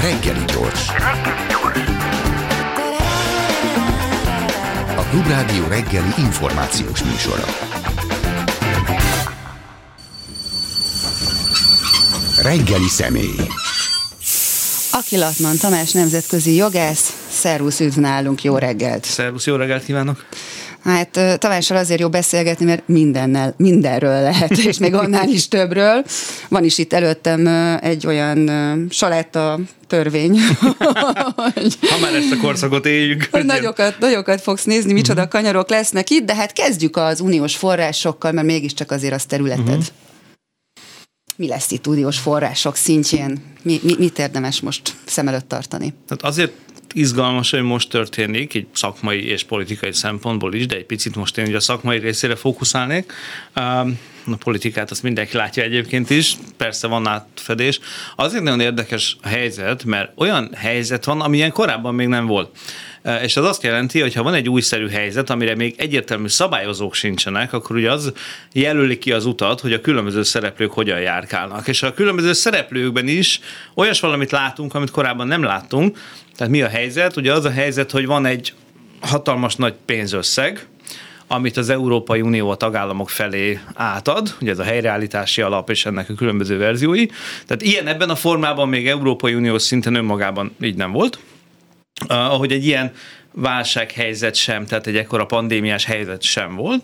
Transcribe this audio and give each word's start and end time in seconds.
Reggeli 0.00 0.44
gyors. 0.44 0.88
A 4.96 5.02
Klubrádió 5.10 5.66
reggeli 5.68 6.12
információs 6.18 7.02
műsora. 7.02 7.44
Reggeli 12.42 12.88
személy. 12.88 13.36
Aki 14.90 15.16
Latman 15.16 15.56
Tamás 15.56 15.92
nemzetközi 15.92 16.54
jogász, 16.54 17.12
szervusz, 17.30 17.80
üdv 17.80 17.98
nálunk, 17.98 18.44
jó 18.44 18.56
reggelt! 18.56 19.04
Szervusz, 19.04 19.46
jó 19.46 19.56
reggelt 19.56 19.84
kívánok! 19.84 20.24
Hát 20.88 21.38
Tamással 21.38 21.76
azért 21.76 22.00
jó 22.00 22.08
beszélgetni, 22.08 22.64
mert 22.64 22.88
mindennel, 22.88 23.54
mindenről 23.56 24.22
lehet, 24.22 24.50
és 24.68 24.78
még 24.78 24.94
annál 24.94 25.28
is 25.28 25.48
többről. 25.48 26.04
Van 26.48 26.64
is 26.64 26.78
itt 26.78 26.92
előttem 26.92 27.46
egy 27.82 28.06
olyan 28.06 28.50
salátta 28.90 29.58
törvény. 29.86 30.38
ha 31.90 31.98
már 32.00 32.14
ezt 32.14 32.32
a 32.32 32.36
korszakot 32.40 32.86
éljük. 32.86 33.28
Nagyokat, 33.42 33.98
nagyokat 33.98 34.40
fogsz 34.40 34.64
nézni, 34.64 34.92
micsoda 34.92 35.22
uh-huh. 35.22 35.40
kanyarok 35.40 35.68
lesznek 35.68 36.10
itt, 36.10 36.24
de 36.24 36.34
hát 36.34 36.52
kezdjük 36.52 36.96
az 36.96 37.20
uniós 37.20 37.56
forrásokkal, 37.56 38.32
mert 38.32 38.46
mégiscsak 38.46 38.90
azért 38.90 39.14
az 39.14 39.24
területed. 39.24 39.66
Uh-huh. 39.66 39.84
Mi 41.36 41.48
lesz 41.48 41.70
itt 41.70 41.86
uniós 41.86 42.18
források 42.18 42.76
szintjén? 42.76 43.42
Mi, 43.62 43.80
mi, 43.82 43.94
mit 43.98 44.18
érdemes 44.18 44.60
most 44.60 44.94
szem 45.04 45.28
előtt 45.28 45.48
tartani? 45.48 45.94
Tehát 46.06 46.22
azért 46.22 46.52
izgalmas, 46.94 47.50
hogy 47.50 47.62
most 47.62 47.90
történik, 47.90 48.54
egy 48.54 48.66
szakmai 48.72 49.26
és 49.26 49.44
politikai 49.44 49.92
szempontból 49.92 50.54
is, 50.54 50.66
de 50.66 50.76
egy 50.76 50.84
picit 50.84 51.16
most 51.16 51.38
én 51.38 51.46
ugye 51.46 51.56
a 51.56 51.60
szakmai 51.60 51.98
részére 51.98 52.36
fókuszálnék. 52.36 53.12
A 54.30 54.36
politikát 54.38 54.90
azt 54.90 55.02
mindenki 55.02 55.36
látja 55.36 55.62
egyébként 55.62 56.10
is, 56.10 56.36
persze 56.56 56.86
van 56.86 57.06
átfedés. 57.06 57.80
Azért 58.16 58.42
nagyon 58.42 58.60
érdekes 58.60 59.16
a 59.22 59.28
helyzet, 59.28 59.84
mert 59.84 60.12
olyan 60.14 60.50
helyzet 60.54 61.04
van, 61.04 61.20
amilyen 61.20 61.52
korábban 61.52 61.94
még 61.94 62.06
nem 62.08 62.26
volt. 62.26 62.56
És 63.22 63.36
az 63.36 63.44
azt 63.44 63.62
jelenti, 63.62 64.00
hogy 64.00 64.14
ha 64.14 64.22
van 64.22 64.34
egy 64.34 64.48
újszerű 64.48 64.88
helyzet, 64.88 65.30
amire 65.30 65.54
még 65.54 65.74
egyértelmű 65.78 66.28
szabályozók 66.28 66.94
sincsenek, 66.94 67.52
akkor 67.52 67.76
ugye 67.76 67.90
az 67.92 68.12
jelöli 68.52 68.98
ki 68.98 69.12
az 69.12 69.24
utat, 69.24 69.60
hogy 69.60 69.72
a 69.72 69.80
különböző 69.80 70.22
szereplők 70.22 70.72
hogyan 70.72 71.00
járkálnak. 71.00 71.68
És 71.68 71.82
a 71.82 71.94
különböző 71.94 72.32
szereplőkben 72.32 73.08
is 73.08 73.40
olyas 73.74 74.00
valamit 74.00 74.30
látunk, 74.30 74.74
amit 74.74 74.90
korábban 74.90 75.26
nem 75.26 75.42
láttunk. 75.42 75.98
Tehát 76.36 76.52
mi 76.52 76.62
a 76.62 76.68
helyzet? 76.68 77.16
Ugye 77.16 77.32
az 77.32 77.44
a 77.44 77.50
helyzet, 77.50 77.90
hogy 77.90 78.06
van 78.06 78.26
egy 78.26 78.52
hatalmas 79.00 79.56
nagy 79.56 79.74
pénzösszeg, 79.84 80.66
amit 81.26 81.56
az 81.56 81.68
Európai 81.68 82.20
Unió 82.20 82.50
a 82.50 82.56
tagállamok 82.56 83.10
felé 83.10 83.60
átad, 83.74 84.34
ugye 84.40 84.50
ez 84.50 84.58
a 84.58 84.62
helyreállítási 84.62 85.42
alap 85.42 85.70
és 85.70 85.86
ennek 85.86 86.10
a 86.10 86.14
különböző 86.14 86.58
verziói. 86.58 87.06
Tehát 87.46 87.62
ilyen 87.62 87.86
ebben 87.86 88.10
a 88.10 88.14
formában 88.14 88.68
még 88.68 88.88
Európai 88.88 89.34
Unió 89.34 89.58
szinten 89.58 89.94
önmagában 89.94 90.54
így 90.62 90.76
nem 90.76 90.92
volt. 90.92 91.18
Ahogy 92.08 92.52
egy 92.52 92.66
ilyen 92.66 92.92
válsághelyzet 93.32 94.34
sem, 94.34 94.66
tehát 94.66 94.86
egy 94.86 94.96
ekkora 94.96 95.26
pandémiás 95.26 95.84
helyzet 95.84 96.22
sem 96.22 96.54
volt. 96.54 96.82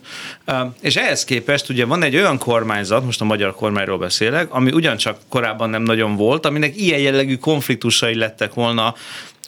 És 0.80 0.96
ehhez 0.96 1.24
képest 1.24 1.68
ugye 1.68 1.84
van 1.84 2.02
egy 2.02 2.16
olyan 2.16 2.38
kormányzat, 2.38 3.04
most 3.04 3.20
a 3.20 3.24
magyar 3.24 3.54
kormányról 3.54 3.98
beszélek, 3.98 4.52
ami 4.52 4.70
ugyancsak 4.72 5.18
korábban 5.28 5.70
nem 5.70 5.82
nagyon 5.82 6.16
volt, 6.16 6.46
aminek 6.46 6.76
ilyen 6.76 7.00
jellegű 7.00 7.36
konfliktusai 7.36 8.14
lettek 8.14 8.54
volna 8.54 8.94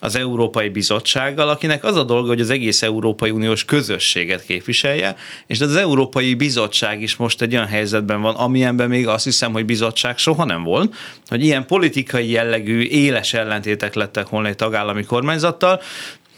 az 0.00 0.16
Európai 0.16 0.68
Bizottsággal, 0.68 1.48
akinek 1.48 1.84
az 1.84 1.96
a 1.96 2.02
dolga, 2.02 2.28
hogy 2.28 2.40
az 2.40 2.50
egész 2.50 2.82
Európai 2.82 3.30
Uniós 3.30 3.64
közösséget 3.64 4.44
képviselje, 4.44 5.16
és 5.46 5.60
az 5.60 5.76
Európai 5.76 6.34
Bizottság 6.34 7.02
is 7.02 7.16
most 7.16 7.42
egy 7.42 7.54
olyan 7.54 7.66
helyzetben 7.66 8.20
van, 8.20 8.34
amilyenben 8.34 8.88
még 8.88 9.06
azt 9.06 9.24
hiszem, 9.24 9.52
hogy 9.52 9.64
bizottság 9.64 10.18
soha 10.18 10.44
nem 10.44 10.62
volt, 10.62 10.94
hogy 11.28 11.44
ilyen 11.44 11.66
politikai 11.66 12.30
jellegű 12.30 12.80
éles 12.80 13.34
ellentétek 13.34 13.94
lettek 13.94 14.28
volna 14.28 14.48
egy 14.48 14.56
tagállami 14.56 15.04
kormányzattal, 15.04 15.80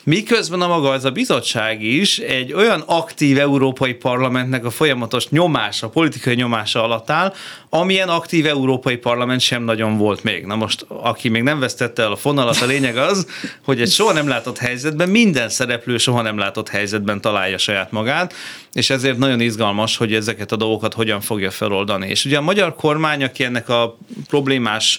Miközben 0.09 0.61
a 0.61 0.67
maga 0.67 0.91
az 0.91 1.05
a 1.05 1.11
bizottság 1.11 1.83
is 1.83 2.19
egy 2.19 2.53
olyan 2.53 2.83
aktív 2.87 3.39
európai 3.39 3.95
parlamentnek 3.95 4.65
a 4.65 4.71
folyamatos 4.71 5.29
nyomása, 5.29 5.89
politikai 5.89 6.35
nyomása 6.35 6.83
alatt 6.83 7.11
áll, 7.11 7.35
amilyen 7.69 8.09
aktív 8.09 8.47
európai 8.47 8.97
parlament 8.97 9.41
sem 9.41 9.63
nagyon 9.63 9.97
volt 9.97 10.23
még. 10.23 10.45
Na 10.45 10.57
most, 10.57 10.87
aki 10.89 11.29
még 11.29 11.43
nem 11.43 11.59
vesztette 11.59 12.03
el 12.03 12.13
a 12.13 12.17
fonalat, 12.17 12.61
a 12.61 12.67
lényeg 12.67 12.97
az, 12.97 13.27
hogy 13.65 13.81
egy 13.81 13.91
soha 13.91 14.13
nem 14.13 14.29
látott 14.29 14.59
helyzetben 14.59 15.09
minden 15.09 15.49
szereplő 15.49 15.97
soha 15.97 16.23
nem 16.23 16.39
látott 16.39 16.69
helyzetben 16.69 17.21
találja 17.21 17.59
saját 17.59 17.91
magát, 17.91 18.35
és 18.73 18.91
ezért 18.91 19.19
nagyon 19.19 19.41
izgalmas, 19.41 19.97
hogy 19.97 20.15
ezeket 20.15 20.53
a 20.53 20.57
dolgokat 20.57 20.95
hogyan 20.95 21.21
fogja 21.21 21.51
feloldani. 21.51 22.09
És 22.09 22.25
ugye 22.25 22.37
a 22.37 22.43
magyar 22.43 22.75
kormány, 22.75 23.25
aki 23.25 23.45
ennek 23.45 23.69
a 23.69 23.99
problémás 24.29 24.99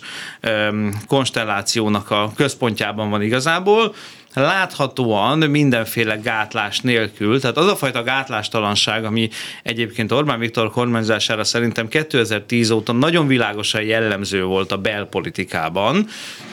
konstellációnak 1.07 2.11
a 2.11 2.31
központjában 2.35 3.09
van 3.09 3.21
igazából, 3.21 3.93
láthatóan 4.33 5.37
mindenféle 5.37 6.15
gátlás 6.15 6.79
nélkül, 6.79 7.39
tehát 7.39 7.57
az 7.57 7.67
a 7.67 7.75
fajta 7.75 8.03
gátlástalanság, 8.03 9.05
ami 9.05 9.29
egyébként 9.63 10.11
Orbán 10.11 10.39
Viktor 10.39 10.71
kormányzására 10.71 11.43
szerintem 11.43 11.87
2010 11.87 12.69
óta 12.69 12.91
nagyon 12.91 13.27
világosan 13.27 13.81
jellemző 13.81 14.43
volt 14.43 14.71
a 14.71 14.77
belpolitikában, 14.77 16.07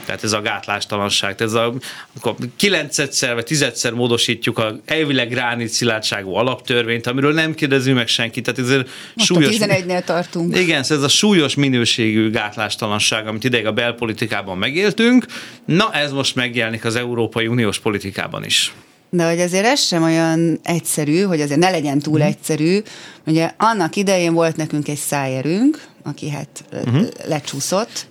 tehát 0.04 0.24
ez 0.24 0.32
a 0.32 0.40
gátlástalanság, 0.40 1.34
tehát 1.34 1.52
ez 1.52 1.58
a, 1.60 1.74
akkor 2.16 2.34
kilencedszer 2.56 3.34
vagy 3.34 3.44
tizedszer 3.44 3.92
módosítjuk 3.92 4.58
a 4.58 4.76
elvileg 4.84 5.28
gránit 5.28 5.68
szilárdságú 5.68 6.34
alaptörvényt, 6.34 7.06
amiről 7.06 7.32
nem 7.32 7.54
kérdezi 7.54 7.92
meg 7.92 8.08
senki, 8.08 8.40
tehát 8.40 8.60
ez 8.60 8.76
Most 9.14 9.26
súlyos... 9.26 9.56
11-nél 9.58 10.04
tartunk. 10.04 10.56
Igen, 10.56 10.80
ez 10.80 10.90
a 10.90 11.08
súlyos 11.08 11.54
minőségű 11.54 12.30
gátlástalanság, 12.30 13.26
amit 13.26 13.44
ideig 13.44 13.66
a 13.66 13.72
belpolitikában 13.72 14.58
megéltünk, 14.58 15.26
na 15.64 15.92
ez 15.92 16.12
most 16.12 16.34
megjelenik 16.34 16.84
az 16.84 16.96
Európai 16.96 17.46
Unió 17.46 17.65
uniós 17.66 17.78
politikában 17.80 18.44
is. 18.44 18.74
De 19.10 19.28
hogy 19.28 19.40
azért 19.40 19.64
ez 19.64 19.80
sem 19.80 20.02
olyan 20.02 20.60
egyszerű, 20.62 21.22
hogy 21.22 21.40
azért 21.40 21.60
ne 21.60 21.70
legyen 21.70 21.98
túl 21.98 22.18
mm. 22.18 22.22
egyszerű. 22.22 22.82
Ugye 23.26 23.50
annak 23.56 23.96
idején 23.96 24.34
volt 24.34 24.56
nekünk 24.56 24.88
egy 24.88 24.98
szájerünk, 24.98 25.86
aki 26.02 26.30
hát 26.30 26.64
mm. 26.90 27.02
lecsúszott, 27.28 28.06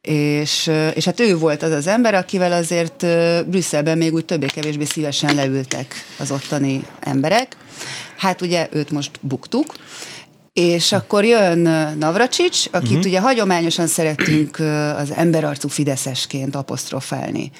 és, 0.00 0.70
és 0.94 1.04
hát 1.04 1.20
ő 1.20 1.36
volt 1.36 1.62
az 1.62 1.72
az 1.72 1.86
ember, 1.86 2.14
akivel 2.14 2.52
azért 2.52 3.06
Brüsszelben 3.46 3.98
még 3.98 4.14
úgy 4.14 4.24
többé-kevésbé 4.24 4.84
szívesen 4.84 5.34
leültek 5.34 5.94
az 6.18 6.30
ottani 6.30 6.84
emberek. 7.00 7.56
Hát 8.16 8.40
ugye 8.40 8.68
őt 8.72 8.90
most 8.90 9.10
buktuk, 9.20 9.74
és 10.52 10.92
akkor 10.92 11.24
jön 11.24 11.58
Navracsics, 11.98 12.66
akit 12.70 12.88
uh-huh. 12.88 13.04
ugye 13.04 13.20
hagyományosan 13.20 13.86
szeretünk 13.86 14.58
az 14.96 15.12
emberarcú 15.12 15.68
fideszesként 15.68 16.54
apostrofálni 16.56 17.50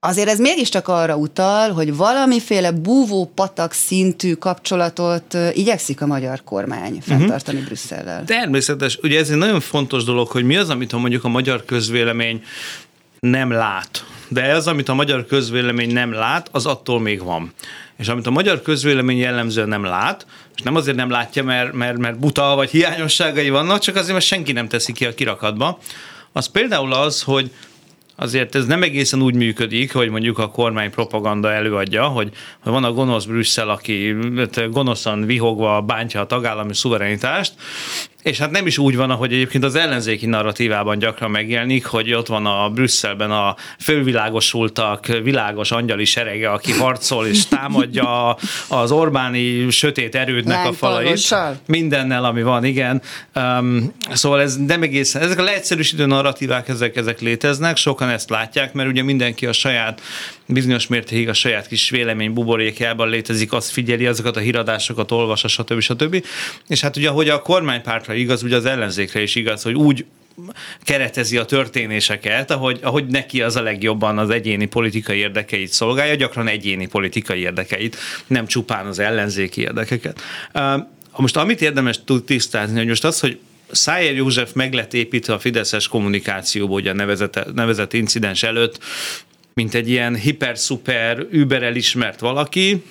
azért 0.00 0.28
ez 0.28 0.38
mégiscsak 0.38 0.88
arra 0.88 1.16
utal, 1.16 1.72
hogy 1.72 1.96
valamiféle 1.96 2.70
búvó 2.70 3.30
patak 3.34 3.72
szintű 3.72 4.34
kapcsolatot 4.34 5.36
igyekszik 5.52 6.00
a 6.00 6.06
magyar 6.06 6.44
kormány 6.44 7.00
fenntartani 7.00 7.56
uh-huh. 7.56 7.72
Brüsszellel. 7.72 8.24
Természetes. 8.24 8.98
Ugye 9.02 9.18
ez 9.18 9.30
egy 9.30 9.36
nagyon 9.36 9.60
fontos 9.60 10.04
dolog, 10.04 10.28
hogy 10.28 10.44
mi 10.44 10.56
az, 10.56 10.70
amit 10.70 10.92
a 10.92 10.98
mondjuk 10.98 11.24
a 11.24 11.28
magyar 11.28 11.64
közvélemény 11.64 12.42
nem 13.20 13.50
lát. 13.50 14.04
De 14.28 14.42
ez, 14.42 14.66
amit 14.66 14.88
a 14.88 14.94
magyar 14.94 15.26
közvélemény 15.26 15.92
nem 15.92 16.12
lát, 16.12 16.48
az 16.52 16.66
attól 16.66 17.00
még 17.00 17.22
van. 17.22 17.52
És 17.96 18.08
amit 18.08 18.26
a 18.26 18.30
magyar 18.30 18.62
közvélemény 18.62 19.18
jellemzően 19.18 19.68
nem 19.68 19.84
lát, 19.84 20.26
és 20.56 20.62
nem 20.62 20.76
azért 20.76 20.96
nem 20.96 21.10
látja, 21.10 21.44
mert, 21.44 21.72
mert, 21.72 21.98
mert 21.98 22.18
buta 22.18 22.54
vagy 22.54 22.70
hiányosságai 22.70 23.50
vannak, 23.50 23.78
csak 23.78 23.96
azért, 23.96 24.12
mert 24.12 24.24
senki 24.24 24.52
nem 24.52 24.68
teszi 24.68 24.92
ki 24.92 25.04
a 25.04 25.14
kirakatba, 25.14 25.78
az 26.32 26.46
például 26.46 26.92
az, 26.92 27.22
hogy 27.22 27.50
azért 28.20 28.54
ez 28.54 28.66
nem 28.66 28.82
egészen 28.82 29.22
úgy 29.22 29.34
működik, 29.34 29.92
hogy 29.92 30.10
mondjuk 30.10 30.38
a 30.38 30.50
kormány 30.50 30.90
propaganda 30.90 31.52
előadja, 31.52 32.06
hogy, 32.06 32.30
hogy 32.62 32.72
van 32.72 32.84
a 32.84 32.92
gonosz 32.92 33.24
Brüsszel, 33.24 33.68
aki 33.68 34.14
hát 34.36 34.70
gonoszan 34.70 35.26
vihogva 35.26 35.80
bántja 35.80 36.20
a 36.20 36.26
tagállami 36.26 36.74
szuverenitást, 36.74 37.52
és 38.22 38.38
hát 38.38 38.50
nem 38.50 38.66
is 38.66 38.78
úgy 38.78 38.96
van, 38.96 39.10
ahogy 39.10 39.32
egyébként 39.32 39.64
az 39.64 39.74
ellenzéki 39.74 40.26
narratívában 40.26 40.98
gyakran 40.98 41.30
megjelenik, 41.30 41.86
hogy 41.86 42.14
ott 42.14 42.26
van 42.26 42.46
a 42.46 42.68
Brüsszelben 42.68 43.30
a 43.30 43.56
fölvilágosultak 43.80 45.06
világos 45.06 45.70
angyali 45.70 46.04
serege, 46.04 46.50
aki 46.50 46.72
harcol 46.72 47.26
és 47.26 47.46
támadja 47.46 48.36
az 48.68 48.90
Orbáni 48.90 49.70
sötét 49.70 50.14
erődnek 50.14 50.66
a 50.66 50.72
falait. 50.72 51.34
Mindennel, 51.66 52.24
ami 52.24 52.42
van, 52.42 52.64
igen. 52.64 53.02
Um, 53.34 53.92
szóval 54.12 54.40
ez 54.40 54.56
nem 54.56 54.82
egészen, 54.82 55.22
ezek 55.22 55.38
a 55.38 55.42
leegyszerűsítő 55.42 56.06
narratívák, 56.06 56.68
ezek, 56.68 56.96
ezek 56.96 57.20
léteznek, 57.20 57.76
sokan 57.76 58.08
ezt 58.08 58.30
látják, 58.30 58.72
mert 58.72 58.88
ugye 58.88 59.02
mindenki 59.02 59.46
a 59.46 59.52
saját 59.52 60.00
bizonyos 60.46 60.86
mértékig 60.86 61.28
a 61.28 61.32
saját 61.32 61.66
kis 61.66 61.90
vélemény 61.90 62.32
buborékjában 62.32 63.08
létezik, 63.08 63.52
azt 63.52 63.70
figyeli, 63.70 64.06
azokat 64.06 64.36
a 64.36 64.40
híradásokat 64.40 65.10
olvassa, 65.10 65.48
stb. 65.48 65.80
stb. 65.80 66.24
És 66.68 66.80
hát 66.80 66.96
ugye, 66.96 67.08
hogy 67.08 67.28
a 67.28 67.42
kormánypártra 68.08 68.14
igaz, 68.14 68.42
ugye 68.42 68.56
az 68.56 68.64
ellenzékre 68.64 69.22
is 69.22 69.34
igaz, 69.34 69.62
hogy 69.62 69.74
úgy 69.74 70.04
keretezi 70.82 71.36
a 71.36 71.44
történéseket, 71.44 72.50
ahogy, 72.50 72.78
ahogy 72.82 73.06
neki 73.06 73.42
az 73.42 73.56
a 73.56 73.62
legjobban 73.62 74.18
az 74.18 74.30
egyéni 74.30 74.66
politikai 74.66 75.18
érdekeit 75.18 75.72
szolgálja, 75.72 76.14
gyakran 76.14 76.48
egyéni 76.48 76.86
politikai 76.86 77.40
érdekeit, 77.40 77.96
nem 78.26 78.46
csupán 78.46 78.86
az 78.86 78.98
ellenzéki 78.98 79.60
érdekeket. 79.60 80.20
Most 81.16 81.36
amit 81.36 81.60
érdemes 81.60 82.00
tisztázni, 82.26 82.76
hogy 82.76 82.86
most 82.86 83.04
az, 83.04 83.20
hogy 83.20 83.38
Szájer 83.70 84.14
József 84.14 84.52
meg 84.52 84.72
lett 84.72 84.94
építve 84.94 85.32
a 85.32 85.38
Fideszes 85.38 85.88
kommunikációból, 85.88 86.80
ugye 86.80 86.90
a 86.90 86.94
nevezett, 86.94 87.54
nevezett 87.54 87.92
incidens 87.92 88.42
előtt, 88.42 88.78
mint 89.54 89.74
egy 89.74 89.88
ilyen 89.88 90.16
hiper-szuper, 90.16 91.26
über 91.30 91.62
elismert 91.62 92.20
valaki, 92.20 92.82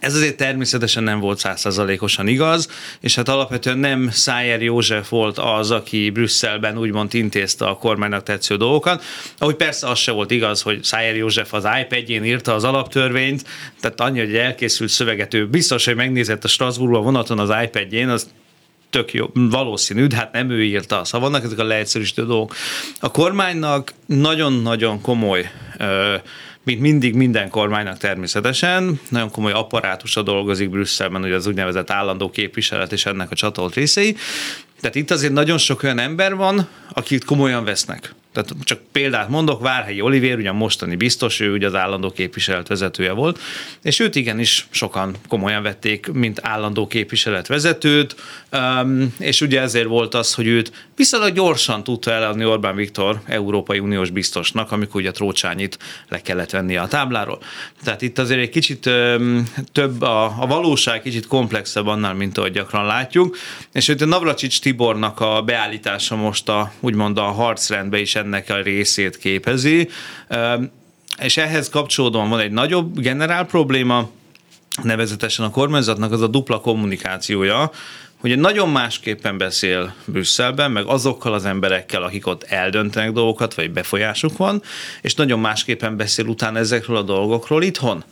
ez 0.00 0.14
azért 0.14 0.36
természetesen 0.36 1.02
nem 1.02 1.20
volt 1.20 1.38
százszerzalékosan 1.38 2.26
igaz, 2.26 2.68
és 3.00 3.14
hát 3.14 3.28
alapvetően 3.28 3.78
nem 3.78 4.10
Szájer 4.10 4.62
József 4.62 5.08
volt 5.08 5.38
az, 5.38 5.70
aki 5.70 6.10
Brüsszelben 6.10 6.78
úgymond 6.78 7.14
intézte 7.14 7.66
a 7.66 7.76
kormánynak 7.76 8.22
tetsző 8.22 8.56
dolgokat. 8.56 9.02
Ahogy 9.38 9.54
persze 9.54 9.88
az 9.88 9.98
se 9.98 10.12
volt 10.12 10.30
igaz, 10.30 10.62
hogy 10.62 10.84
Szájer 10.84 11.16
József 11.16 11.52
az 11.52 11.68
iPad-jén 11.80 12.24
írta 12.24 12.54
az 12.54 12.64
alaptörvényt, 12.64 13.44
tehát 13.80 14.00
annyi, 14.00 14.18
hogy 14.18 14.36
elkészült 14.36 14.90
szöveget, 14.90 15.34
ő 15.34 15.46
biztos, 15.46 15.84
hogy 15.84 15.94
megnézett 15.94 16.44
a 16.44 16.48
Strasbourgba 16.48 17.00
vonaton 17.00 17.38
az 17.38 17.52
iPad-jén, 17.62 18.08
az 18.08 18.28
tök 18.90 19.12
jó, 19.12 19.30
valószínű, 19.32 20.06
de 20.06 20.16
hát 20.16 20.32
nem 20.32 20.50
ő 20.50 20.64
írta. 20.64 21.04
Szóval 21.04 21.30
vannak 21.30 21.44
ezek 21.44 21.58
a 21.58 21.64
leegyszerűsítő 21.64 22.26
dolgok. 22.26 22.54
A 23.00 23.10
kormánynak 23.10 23.92
nagyon-nagyon 24.06 25.00
komoly 25.00 25.50
mint 26.64 26.80
mindig 26.80 27.14
minden 27.14 27.48
kormánynak 27.48 27.98
természetesen, 27.98 29.00
nagyon 29.08 29.30
komoly 29.30 29.52
apparátusa 29.52 30.22
dolgozik 30.22 30.70
Brüsszelben, 30.70 31.22
hogy 31.22 31.32
az 31.32 31.46
úgynevezett 31.46 31.90
állandó 31.90 32.30
képviselet 32.30 32.92
és 32.92 33.06
ennek 33.06 33.30
a 33.30 33.34
csatolt 33.34 33.74
részei. 33.74 34.16
Tehát 34.80 34.94
itt 34.94 35.10
azért 35.10 35.32
nagyon 35.32 35.58
sok 35.58 35.82
olyan 35.82 35.98
ember 35.98 36.34
van, 36.34 36.68
akit 36.92 37.24
komolyan 37.24 37.64
vesznek. 37.64 38.14
Tehát 38.34 38.54
csak 38.64 38.80
példát 38.92 39.28
mondok, 39.28 39.60
Várhelyi 39.62 40.00
Olivér, 40.00 40.38
ugye 40.38 40.52
mostani 40.52 40.96
biztos, 40.96 41.40
ő 41.40 41.52
ugye 41.52 41.66
az 41.66 41.74
állandó 41.74 42.10
képviselet 42.10 42.68
vezetője 42.68 43.12
volt, 43.12 43.38
és 43.82 44.00
őt 44.00 44.14
igenis 44.14 44.66
sokan 44.70 45.14
komolyan 45.28 45.62
vették, 45.62 46.12
mint 46.12 46.40
állandó 46.42 46.86
képviselet 46.86 47.46
vezetőt, 47.46 48.16
és 49.18 49.40
ugye 49.40 49.60
ezért 49.60 49.86
volt 49.86 50.14
az, 50.14 50.34
hogy 50.34 50.46
őt 50.46 50.72
viszonylag 50.96 51.32
gyorsan 51.32 51.84
tudta 51.84 52.10
eladni 52.10 52.44
Orbán 52.44 52.76
Viktor 52.76 53.20
Európai 53.26 53.78
Uniós 53.78 54.10
biztosnak, 54.10 54.72
amikor 54.72 55.00
ugye 55.00 55.10
Trócsányit 55.10 55.78
le 56.08 56.22
kellett 56.22 56.50
venni 56.50 56.76
a 56.76 56.86
tábláról. 56.86 57.38
Tehát 57.84 58.02
itt 58.02 58.18
azért 58.18 58.40
egy 58.40 58.50
kicsit 58.50 58.90
több, 59.72 60.02
a, 60.02 60.42
a 60.42 60.46
valóság 60.46 61.02
kicsit 61.02 61.26
komplexebb 61.26 61.86
annál, 61.86 62.14
mint 62.14 62.38
ahogy 62.38 62.52
gyakran 62.52 62.86
látjuk, 62.86 63.36
és 63.72 63.88
itt 63.88 64.00
a 64.00 64.06
Navracsics 64.06 64.60
Tibornak 64.64 65.20
a 65.20 65.42
beállítása 65.42 66.16
most 66.16 66.48
a, 66.48 66.72
úgymond 66.80 67.18
a 67.18 67.22
harcrendbe 67.22 67.98
is 68.00 68.14
ennek 68.14 68.50
a 68.50 68.62
részét 68.62 69.16
képezi, 69.16 69.88
és 71.18 71.36
ehhez 71.36 71.68
kapcsolódóan 71.68 72.28
van 72.28 72.40
egy 72.40 72.50
nagyobb 72.50 73.00
generál 73.00 73.44
probléma, 73.46 74.08
nevezetesen 74.82 75.44
a 75.44 75.50
kormányzatnak 75.50 76.12
az 76.12 76.20
a 76.20 76.26
dupla 76.26 76.60
kommunikációja, 76.60 77.70
hogy 78.20 78.38
nagyon 78.38 78.68
másképpen 78.68 79.38
beszél 79.38 79.94
Brüsszelben, 80.04 80.70
meg 80.70 80.86
azokkal 80.86 81.32
az 81.32 81.44
emberekkel, 81.44 82.02
akik 82.02 82.26
ott 82.26 82.42
eldöntenek 82.42 83.12
dolgokat, 83.12 83.54
vagy 83.54 83.70
befolyásuk 83.70 84.36
van, 84.36 84.62
és 85.00 85.14
nagyon 85.14 85.38
másképpen 85.38 85.96
beszél 85.96 86.26
utána 86.26 86.58
ezekről 86.58 86.96
a 86.96 87.02
dolgokról 87.02 87.62
itthon, 87.62 88.04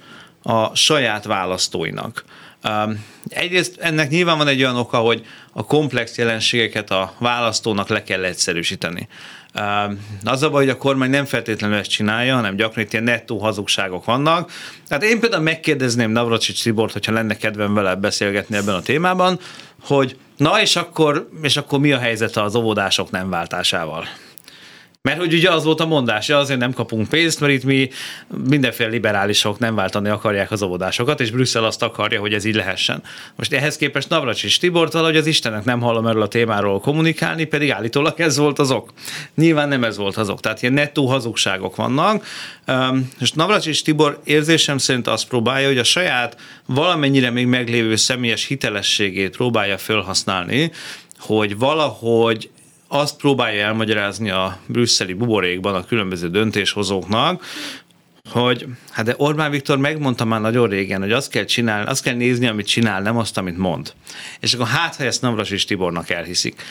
a 0.42 0.76
saját 0.76 1.24
választóinak. 1.24 2.24
Egyrészt 3.28 3.76
ennek 3.80 4.10
nyilván 4.10 4.38
van 4.38 4.48
egy 4.48 4.62
olyan 4.62 4.76
oka, 4.76 4.96
hogy 4.96 5.26
a 5.52 5.64
komplex 5.64 6.16
jelenségeket 6.16 6.90
a 6.90 7.14
választónak 7.18 7.88
le 7.88 8.02
kell 8.02 8.24
egyszerűsíteni. 8.24 9.08
Az 10.24 10.42
a 10.42 10.50
baj, 10.50 10.64
hogy 10.64 10.74
a 10.74 10.76
kormány 10.76 11.10
nem 11.10 11.24
feltétlenül 11.24 11.76
ezt 11.76 11.90
csinálja, 11.90 12.34
hanem 12.34 12.56
gyakran 12.56 12.84
itt 12.84 12.92
ilyen 12.92 13.04
nettó 13.04 13.38
hazugságok 13.38 14.04
vannak. 14.04 14.50
Tehát 14.88 15.04
én 15.04 15.20
például 15.20 15.42
megkérdezném 15.42 16.10
Navracsics 16.10 16.62
Tibort, 16.62 16.92
hogyha 16.92 17.12
lenne 17.12 17.36
kedvem 17.36 17.74
vele 17.74 17.94
beszélgetni 17.94 18.56
ebben 18.56 18.74
a 18.74 18.82
témában, 18.82 19.38
hogy 19.80 20.16
na 20.36 20.60
és 20.60 20.76
akkor, 20.76 21.28
és 21.42 21.56
akkor 21.56 21.78
mi 21.78 21.92
a 21.92 21.98
helyzet 21.98 22.36
az 22.36 22.54
óvodások 22.54 23.10
nem 23.10 23.30
váltásával? 23.30 24.06
Mert 25.08 25.18
hogy 25.18 25.34
ugye 25.34 25.50
az 25.50 25.64
volt 25.64 25.80
a 25.80 25.86
mondás, 25.86 26.28
azért 26.28 26.58
nem 26.58 26.72
kapunk 26.72 27.08
pénzt, 27.08 27.40
mert 27.40 27.52
itt 27.52 27.64
mi 27.64 27.88
mindenféle 28.48 28.88
liberálisok 28.88 29.58
nem 29.58 29.74
váltani 29.74 30.08
akarják 30.08 30.50
az 30.50 30.62
óvodásokat, 30.62 31.20
és 31.20 31.30
Brüsszel 31.30 31.64
azt 31.64 31.82
akarja, 31.82 32.20
hogy 32.20 32.34
ez 32.34 32.44
így 32.44 32.54
lehessen. 32.54 33.02
Most 33.36 33.52
ehhez 33.52 33.76
képest 33.76 34.08
Navracsics 34.08 34.60
Tibort 34.60 34.92
valahogy 34.92 35.16
az 35.16 35.26
Istenek 35.26 35.64
nem 35.64 35.80
hallom 35.80 36.06
erről 36.06 36.22
a 36.22 36.28
témáról 36.28 36.80
kommunikálni, 36.80 37.44
pedig 37.44 37.70
állítólag 37.70 38.20
ez 38.20 38.36
volt 38.36 38.58
az 38.58 38.70
ok. 38.70 38.92
Nyilván 39.34 39.68
nem 39.68 39.84
ez 39.84 39.96
volt 39.96 40.16
az 40.16 40.28
ok, 40.28 40.40
tehát 40.40 40.62
ilyen 40.62 40.74
nettó 40.74 41.06
hazugságok 41.06 41.76
vannak. 41.76 42.26
És 43.20 43.32
Navracsics 43.32 43.82
Tibor 43.82 44.20
érzésem 44.24 44.78
szerint 44.78 45.06
azt 45.06 45.28
próbálja, 45.28 45.68
hogy 45.68 45.78
a 45.78 45.84
saját 45.84 46.36
valamennyire 46.66 47.30
még 47.30 47.46
meglévő 47.46 47.96
személyes 47.96 48.46
hitelességét 48.46 49.36
próbálja 49.36 49.78
felhasználni, 49.78 50.72
hogy 51.18 51.58
valahogy 51.58 52.50
azt 52.94 53.16
próbálja 53.16 53.64
elmagyarázni 53.64 54.30
a 54.30 54.58
brüsszeli 54.66 55.12
buborékban 55.12 55.74
a 55.74 55.84
különböző 55.84 56.28
döntéshozóknak, 56.28 57.44
hogy 58.30 58.66
hát 58.90 59.04
de 59.04 59.14
Orbán 59.16 59.50
Viktor 59.50 59.78
megmondta 59.78 60.24
már 60.24 60.40
nagyon 60.40 60.68
régen, 60.68 61.00
hogy 61.00 61.12
azt 61.12 61.30
kell 61.30 61.44
csinálni, 61.44 61.90
azt 61.90 62.02
kell 62.02 62.14
nézni, 62.14 62.46
amit 62.46 62.66
csinál, 62.66 63.02
nem 63.02 63.16
azt, 63.16 63.38
amit 63.38 63.58
mond. 63.58 63.92
És 64.40 64.54
akkor 64.54 64.66
hát, 64.66 64.96
ha 64.96 65.04
ezt 65.04 65.22
Navracsics 65.22 65.66
Tibornak 65.66 66.10
elhiszik. 66.10 66.62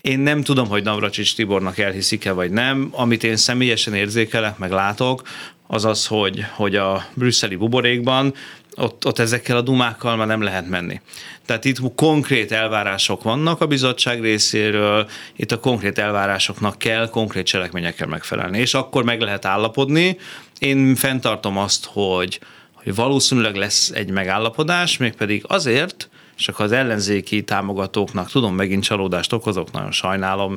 Én 0.00 0.18
nem 0.18 0.42
tudom, 0.42 0.68
hogy 0.68 0.82
Navracsics 0.82 1.34
Tibornak 1.34 1.78
elhiszik-e 1.78 2.32
vagy 2.32 2.50
nem. 2.50 2.88
Amit 2.92 3.24
én 3.24 3.36
személyesen 3.36 3.94
érzékelek, 3.94 4.58
meg 4.58 4.70
látok, 4.70 5.22
az 5.66 5.84
az, 5.84 6.06
hogy, 6.06 6.44
hogy 6.54 6.76
a 6.76 7.06
brüsszeli 7.14 7.56
buborékban 7.56 8.34
ott, 8.78 9.06
ott 9.06 9.18
ezekkel 9.18 9.56
a 9.56 9.60
dumákkal 9.60 10.16
már 10.16 10.26
nem 10.26 10.42
lehet 10.42 10.68
menni. 10.68 11.00
Tehát 11.46 11.64
itt 11.64 11.94
konkrét 11.94 12.52
elvárások 12.52 13.22
vannak 13.22 13.60
a 13.60 13.66
bizottság 13.66 14.20
részéről, 14.20 15.08
itt 15.36 15.52
a 15.52 15.60
konkrét 15.60 15.98
elvárásoknak 15.98 16.78
kell 16.78 17.08
konkrét 17.08 17.46
cselekményekkel 17.46 18.06
megfelelni, 18.06 18.58
és 18.58 18.74
akkor 18.74 19.04
meg 19.04 19.20
lehet 19.20 19.44
állapodni. 19.44 20.18
Én 20.58 20.94
fenntartom 20.94 21.58
azt, 21.58 21.88
hogy, 21.92 22.40
hogy 22.72 22.94
valószínűleg 22.94 23.54
lesz 23.54 23.90
egy 23.90 24.10
megállapodás, 24.10 24.96
mégpedig 24.96 25.44
azért, 25.46 26.08
csak 26.36 26.58
az 26.58 26.72
ellenzéki 26.72 27.42
támogatóknak 27.42 28.30
tudom, 28.30 28.54
megint 28.54 28.82
csalódást 28.82 29.32
okozok, 29.32 29.72
nagyon 29.72 29.92
sajnálom, 29.92 30.54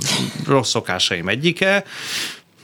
rossz 0.48 0.70
szokásaim 0.70 1.28
egyike, 1.28 1.84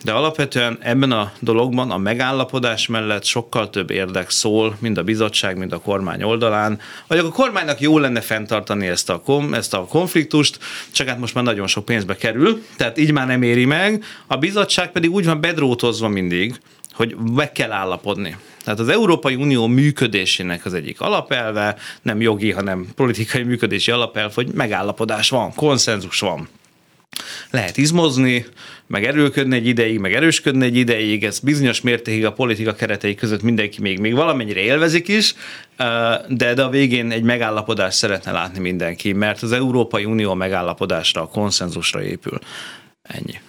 de 0.03 0.11
alapvetően 0.11 0.77
ebben 0.81 1.11
a 1.11 1.31
dologban 1.39 1.91
a 1.91 1.97
megállapodás 1.97 2.87
mellett 2.87 3.23
sokkal 3.23 3.69
több 3.69 3.89
érdek 3.89 4.29
szól, 4.29 4.77
mind 4.79 4.97
a 4.97 5.03
bizottság, 5.03 5.57
mind 5.57 5.71
a 5.71 5.79
kormány 5.79 6.23
oldalán. 6.23 6.79
Vagy 7.07 7.17
a 7.17 7.29
kormánynak 7.29 7.79
jó 7.79 7.97
lenne 7.99 8.21
fenntartani 8.21 8.87
ezt 8.87 9.09
a, 9.09 9.21
kom, 9.21 9.53
ezt 9.53 9.73
a 9.73 9.85
konfliktust, 9.85 10.59
csak 10.91 11.07
hát 11.07 11.19
most 11.19 11.33
már 11.33 11.43
nagyon 11.43 11.67
sok 11.67 11.85
pénzbe 11.85 12.15
kerül, 12.15 12.63
tehát 12.77 12.97
így 12.97 13.11
már 13.11 13.27
nem 13.27 13.41
éri 13.41 13.65
meg. 13.65 14.03
A 14.27 14.37
bizottság 14.37 14.91
pedig 14.91 15.11
úgy 15.11 15.25
van 15.25 15.41
bedrótozva 15.41 16.07
mindig, 16.07 16.59
hogy 16.93 17.15
meg 17.33 17.51
kell 17.51 17.71
állapodni. 17.71 18.37
Tehát 18.63 18.79
az 18.79 18.89
Európai 18.89 19.35
Unió 19.35 19.67
működésének 19.67 20.65
az 20.65 20.73
egyik 20.73 21.01
alapelve, 21.01 21.75
nem 22.01 22.21
jogi, 22.21 22.51
hanem 22.51 22.87
politikai 22.95 23.43
működési 23.43 23.91
alapelv, 23.91 24.33
hogy 24.33 24.47
megállapodás 24.53 25.29
van, 25.29 25.53
konszenzus 25.53 26.19
van 26.19 26.47
lehet 27.49 27.77
izmozni, 27.77 28.45
meg 28.87 29.05
erőlködni 29.05 29.55
egy 29.55 29.67
ideig, 29.67 29.99
meg 29.99 30.13
erősködni 30.13 30.65
egy 30.65 30.75
ideig, 30.75 31.23
ez 31.23 31.39
bizonyos 31.39 31.81
mértékig 31.81 32.25
a 32.25 32.33
politika 32.33 32.73
keretei 32.73 33.15
között 33.15 33.41
mindenki 33.41 33.81
még, 33.81 33.99
még 33.99 34.13
valamennyire 34.13 34.59
élvezik 34.59 35.07
is, 35.07 35.35
de, 36.27 36.53
de 36.53 36.63
a 36.63 36.69
végén 36.69 37.11
egy 37.11 37.23
megállapodást 37.23 37.97
szeretne 37.97 38.31
látni 38.31 38.59
mindenki, 38.59 39.13
mert 39.13 39.41
az 39.41 39.51
Európai 39.51 40.05
Unió 40.05 40.33
megállapodásra, 40.33 41.21
a 41.21 41.27
konszenzusra 41.27 42.03
épül. 42.03 42.39
Ennyi. 43.01 43.39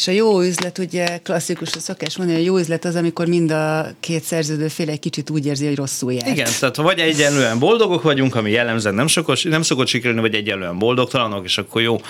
És 0.00 0.08
a 0.08 0.12
jó 0.12 0.40
üzlet, 0.40 0.78
ugye 0.78 1.18
klasszikus, 1.18 1.74
a 1.74 1.78
szokás 1.78 2.16
mondani, 2.16 2.38
a 2.38 2.42
jó 2.42 2.58
üzlet 2.58 2.84
az, 2.84 2.94
amikor 2.94 3.26
mind 3.26 3.50
a 3.50 3.86
két 4.00 4.22
szerződő 4.22 4.68
fél 4.68 4.88
egy 4.88 4.98
kicsit 4.98 5.30
úgy 5.30 5.46
érzi, 5.46 5.66
hogy 5.66 5.76
rosszul 5.76 6.12
járt. 6.12 6.26
Igen, 6.26 6.50
tehát 6.60 6.76
vagy 6.76 6.98
egyenlően 6.98 7.58
boldogok 7.58 8.02
vagyunk, 8.02 8.34
ami 8.34 8.50
jellemzően 8.50 8.94
nem, 8.94 9.06
sokos, 9.06 9.42
nem 9.42 9.62
szokott 9.62 9.86
sikerülni, 9.86 10.20
vagy 10.20 10.34
egyenlően 10.34 10.78
boldogtalanok, 10.78 11.44
és 11.44 11.58
akkor 11.58 11.82
jó. 11.82 11.94
Uh, 11.94 12.00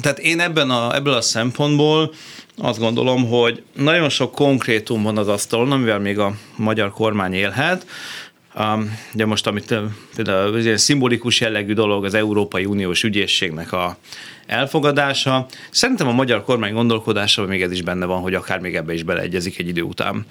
tehát 0.00 0.18
én 0.18 0.40
ebben 0.40 0.70
a, 0.70 0.94
ebből 0.94 1.12
a 1.12 1.20
szempontból 1.20 2.12
azt 2.56 2.78
gondolom, 2.78 3.28
hogy 3.28 3.62
nagyon 3.72 4.08
sok 4.08 4.34
konkrétum 4.34 5.02
van 5.02 5.18
az 5.18 5.28
asztalon, 5.28 5.72
amivel 5.72 5.98
még 5.98 6.18
a 6.18 6.34
magyar 6.56 6.92
kormány 6.92 7.32
élhet, 7.32 7.86
Um, 8.58 8.98
ugye 9.14 9.26
most, 9.26 9.46
amit 9.46 9.74
például 10.14 10.58
ez 10.58 10.66
egy 10.66 10.78
szimbolikus 10.78 11.40
jellegű 11.40 11.72
dolog 11.72 12.04
az 12.04 12.14
Európai 12.14 12.64
Uniós 12.64 13.02
ügyészségnek 13.02 13.72
a 13.72 13.96
elfogadása. 14.46 15.46
Szerintem 15.70 16.08
a 16.08 16.12
magyar 16.12 16.44
kormány 16.44 16.72
gondolkodása 16.72 17.46
még 17.46 17.62
ez 17.62 17.72
is 17.72 17.82
benne 17.82 18.06
van, 18.06 18.20
hogy 18.20 18.34
akár 18.34 18.60
még 18.60 18.76
ebbe 18.76 18.94
is 18.94 19.02
beleegyezik 19.02 19.58
egy 19.58 19.68
idő 19.68 19.82
után 19.82 20.26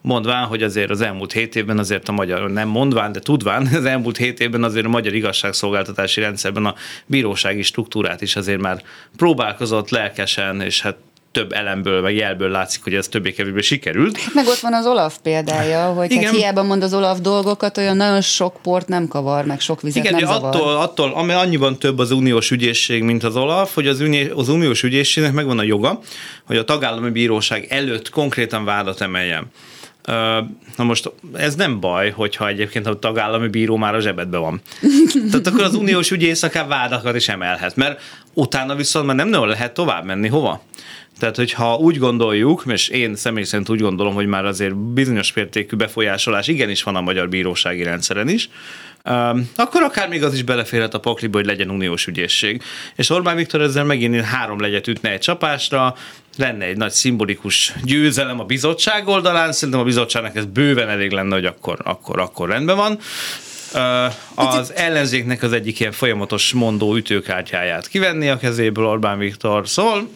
mondván, 0.00 0.44
hogy 0.44 0.62
azért 0.62 0.90
az 0.90 1.00
elmúlt 1.00 1.32
hét 1.32 1.56
évben 1.56 1.78
azért 1.78 2.08
a 2.08 2.12
magyar, 2.12 2.50
nem 2.50 2.68
mondván, 2.68 3.12
de 3.12 3.20
tudván, 3.20 3.66
az 3.74 3.84
elmúlt 3.84 4.16
hét 4.16 4.40
évben 4.40 4.62
azért 4.62 4.86
a 4.86 4.88
magyar 4.88 5.14
igazságszolgáltatási 5.14 6.20
rendszerben 6.20 6.66
a 6.66 6.74
bírósági 7.06 7.62
struktúrát 7.62 8.20
is 8.20 8.36
azért 8.36 8.60
már 8.60 8.82
próbálkozott 9.16 9.90
lelkesen, 9.90 10.60
és 10.60 10.82
hát 10.82 10.96
több 11.38 11.52
elemből, 11.52 12.00
meg 12.00 12.14
jelből 12.14 12.50
látszik, 12.50 12.82
hogy 12.82 12.94
ez 12.94 13.08
többé-kevésbé 13.08 13.60
sikerült. 13.60 14.18
Meg 14.34 14.46
ott 14.46 14.58
van 14.58 14.74
az 14.74 14.86
Olaf 14.86 15.16
példája, 15.22 15.84
hogy 15.92 16.14
hát 16.14 16.34
hiába 16.34 16.62
mond 16.62 16.82
az 16.82 16.94
Olaf 16.94 17.18
dolgokat, 17.20 17.78
olyan 17.78 17.96
nagyon 17.96 18.20
sok 18.20 18.56
port 18.62 18.88
nem 18.88 19.08
kavar, 19.08 19.44
meg 19.44 19.60
sok 19.60 19.80
vizet 19.80 20.04
Igen, 20.04 20.20
nem 20.20 20.32
zavar. 20.32 20.54
attól, 20.54 20.76
attól, 20.76 21.12
ami 21.14 21.32
annyiban 21.32 21.78
több 21.78 21.98
az 21.98 22.10
uniós 22.10 22.50
ügyészség, 22.50 23.02
mint 23.02 23.24
az 23.24 23.36
Olaf, 23.36 23.74
hogy 23.74 23.86
az, 23.86 24.00
uni, 24.00 24.24
az 24.24 24.48
uniós 24.48 24.82
ügyészségnek 24.82 25.32
megvan 25.32 25.58
a 25.58 25.62
joga, 25.62 26.00
hogy 26.44 26.56
a 26.56 26.64
tagállami 26.64 27.10
bíróság 27.10 27.66
előtt 27.68 28.10
konkrétan 28.10 28.64
vádat 28.64 29.00
emeljen. 29.00 29.46
Na 30.76 30.84
most 30.84 31.12
ez 31.34 31.54
nem 31.54 31.80
baj, 31.80 32.10
hogyha 32.10 32.48
egyébként 32.48 32.86
a 32.86 32.98
tagállami 32.98 33.48
bíró 33.48 33.76
már 33.76 33.94
a 33.94 34.00
zsebedben 34.00 34.40
van. 34.40 34.60
Tehát 35.30 35.46
akkor 35.46 35.62
az 35.62 35.74
uniós 35.74 36.10
ügyész 36.10 36.42
akár 36.42 36.66
vádakat 36.66 37.16
is 37.16 37.28
emelhet, 37.28 37.76
mert 37.76 38.00
utána 38.34 38.74
viszont 38.74 39.06
már 39.06 39.16
nem 39.16 39.28
nagyon 39.28 39.48
lehet 39.48 39.74
tovább 39.74 40.04
menni. 40.04 40.28
Hova? 40.28 40.62
Tehát, 41.18 41.36
hogyha 41.36 41.76
úgy 41.76 41.98
gondoljuk, 41.98 42.64
és 42.66 42.88
én 42.88 43.14
személy 43.14 43.44
szerint 43.44 43.68
úgy 43.68 43.80
gondolom, 43.80 44.14
hogy 44.14 44.26
már 44.26 44.44
azért 44.44 44.76
bizonyos 44.76 45.32
mértékű 45.32 45.76
befolyásolás 45.76 46.48
igenis 46.48 46.82
van 46.82 46.96
a 46.96 47.00
magyar 47.00 47.28
bírósági 47.28 47.82
rendszeren 47.82 48.28
is, 48.28 48.48
akkor 49.56 49.82
akár 49.82 50.08
még 50.08 50.24
az 50.24 50.34
is 50.34 50.42
beleférhet 50.42 50.94
a 50.94 51.00
pakliba, 51.00 51.36
hogy 51.38 51.46
legyen 51.46 51.70
uniós 51.70 52.06
ügyészség. 52.06 52.62
És 52.96 53.10
Orbán 53.10 53.36
Viktor 53.36 53.60
ezzel 53.60 53.84
megint 53.84 54.20
három 54.20 54.60
legyet 54.60 54.86
ütne 54.86 55.10
egy 55.10 55.20
csapásra, 55.20 55.94
lenne 56.36 56.64
egy 56.64 56.76
nagy 56.76 56.90
szimbolikus 56.90 57.72
győzelem 57.84 58.40
a 58.40 58.44
bizottság 58.44 59.08
oldalán, 59.08 59.52
szerintem 59.52 59.80
a 59.80 59.84
bizottságnak 59.84 60.36
ez 60.36 60.44
bőven 60.44 60.88
elég 60.88 61.10
lenne, 61.10 61.34
hogy 61.34 61.44
akkor, 61.44 61.78
akkor, 61.84 62.20
akkor 62.20 62.48
rendben 62.48 62.76
van. 62.76 62.98
Az 64.34 64.72
ellenzéknek 64.74 65.42
az 65.42 65.52
egyik 65.52 65.80
ilyen 65.80 65.92
folyamatos 65.92 66.52
mondó 66.52 66.96
ütőkártyáját 66.96 67.88
kivenni 67.88 68.28
a 68.28 68.36
kezéből 68.36 68.86
Orbán 68.86 69.18
Viktor, 69.18 69.68
szóval 69.68 70.08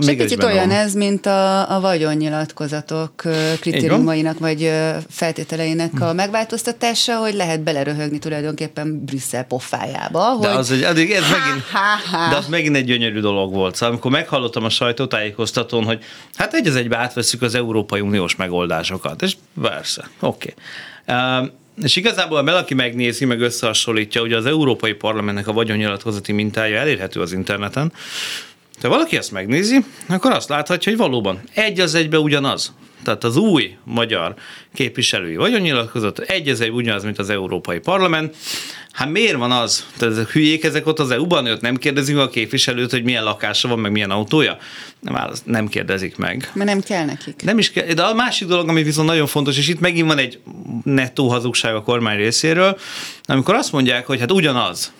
és 0.00 0.06
egy 0.06 0.16
kicsit 0.16 0.42
olyan 0.42 0.68
van. 0.68 0.76
ez, 0.76 0.94
mint 0.94 1.26
a, 1.26 1.70
a 1.76 1.80
vagyonnyilatkozatok 1.80 3.12
kritériumainak 3.60 4.38
vagy 4.38 4.70
feltételeinek 5.08 6.00
a 6.00 6.12
megváltoztatása, 6.12 7.16
hogy 7.16 7.34
lehet 7.34 7.62
beleröhögni 7.62 8.18
tulajdonképpen 8.18 9.04
Brüsszel 9.04 9.44
pofájába. 9.44 10.38
De, 10.40 10.48
az, 10.48 10.70
egy, 10.70 10.82
addig 10.82 11.10
ez 11.10 11.22
ha, 11.22 11.38
megint, 11.38 11.64
ha, 11.64 12.16
ha. 12.16 12.30
de 12.30 12.36
az 12.36 12.46
megint 12.46 12.76
egy 12.76 12.84
gyönyörű 12.84 13.20
dolog 13.20 13.52
volt. 13.52 13.74
Szóval 13.74 13.88
amikor 13.88 14.10
meghallottam 14.10 14.64
a 14.64 14.68
sajtótájékoztatón, 14.68 15.84
hogy 15.84 16.02
hát 16.34 16.54
egy 16.54 16.66
az 16.66 16.76
egybe 16.76 16.96
átveszük 16.96 17.42
az 17.42 17.54
Európai 17.54 18.00
Uniós 18.00 18.36
megoldásokat, 18.36 19.22
és 19.22 19.36
persze, 19.62 20.08
oké. 20.20 20.54
Okay. 21.06 21.40
Uh, 21.40 21.48
és 21.82 21.96
igazából, 21.96 22.38
ha 22.38 22.44
valaki 22.44 22.74
megnézi, 22.74 23.24
meg 23.24 23.40
összehasonlítja, 23.40 24.22
ugye 24.22 24.36
az 24.36 24.46
Európai 24.46 24.92
Parlamentnek 24.92 25.48
a 25.48 25.52
vagyonnyilatkozati 25.52 26.32
mintája 26.32 26.78
elérhető 26.78 27.20
az 27.20 27.32
interneten, 27.32 27.92
ha 28.82 28.88
valaki 28.88 29.16
ezt 29.16 29.32
megnézi, 29.32 29.84
akkor 30.08 30.32
azt 30.32 30.48
láthatja, 30.48 30.92
hogy 30.92 31.00
valóban 31.00 31.40
egy 31.54 31.80
az 31.80 31.94
egybe 31.94 32.18
ugyanaz. 32.18 32.72
Tehát 33.04 33.24
az 33.24 33.36
új 33.36 33.76
magyar 33.84 34.34
képviselői 34.74 35.36
vagyonnyilatkozat 35.36 36.18
egy 36.18 36.48
az 36.48 36.60
egy 36.60 36.70
ugyanaz, 36.70 37.04
mint 37.04 37.18
az 37.18 37.30
Európai 37.30 37.78
Parlament. 37.78 38.36
Hát 38.92 39.10
miért 39.10 39.36
van 39.36 39.52
az? 39.52 39.86
Tehát 39.96 40.14
ezek 40.14 40.30
hülyék 40.30 40.64
ezek 40.64 40.86
ott 40.86 40.98
az 40.98 41.10
EU-ban, 41.10 41.46
ott 41.46 41.60
nem 41.60 41.76
kérdezik 41.76 42.16
a 42.16 42.28
képviselőt, 42.28 42.90
hogy 42.90 43.04
milyen 43.04 43.24
lakása 43.24 43.68
van, 43.68 43.78
meg 43.78 43.92
milyen 43.92 44.10
autója? 44.10 44.56
Nem, 45.00 45.30
nem 45.44 45.68
kérdezik 45.68 46.16
meg. 46.16 46.50
Mert 46.54 46.68
nem 46.68 46.80
kell 46.80 47.04
nekik. 47.04 47.42
Nem 47.44 47.58
is 47.58 47.70
kell. 47.70 47.86
De 47.86 48.02
a 48.02 48.14
másik 48.14 48.48
dolog, 48.48 48.68
ami 48.68 48.82
viszont 48.82 49.08
nagyon 49.08 49.26
fontos, 49.26 49.58
és 49.58 49.68
itt 49.68 49.80
megint 49.80 50.06
van 50.06 50.18
egy 50.18 50.38
nettó 50.82 51.28
hazugság 51.28 51.74
a 51.74 51.82
kormány 51.82 52.16
részéről, 52.16 52.78
amikor 53.24 53.54
azt 53.54 53.72
mondják, 53.72 54.06
hogy 54.06 54.20
hát 54.20 54.32
ugyanaz, 54.32 54.92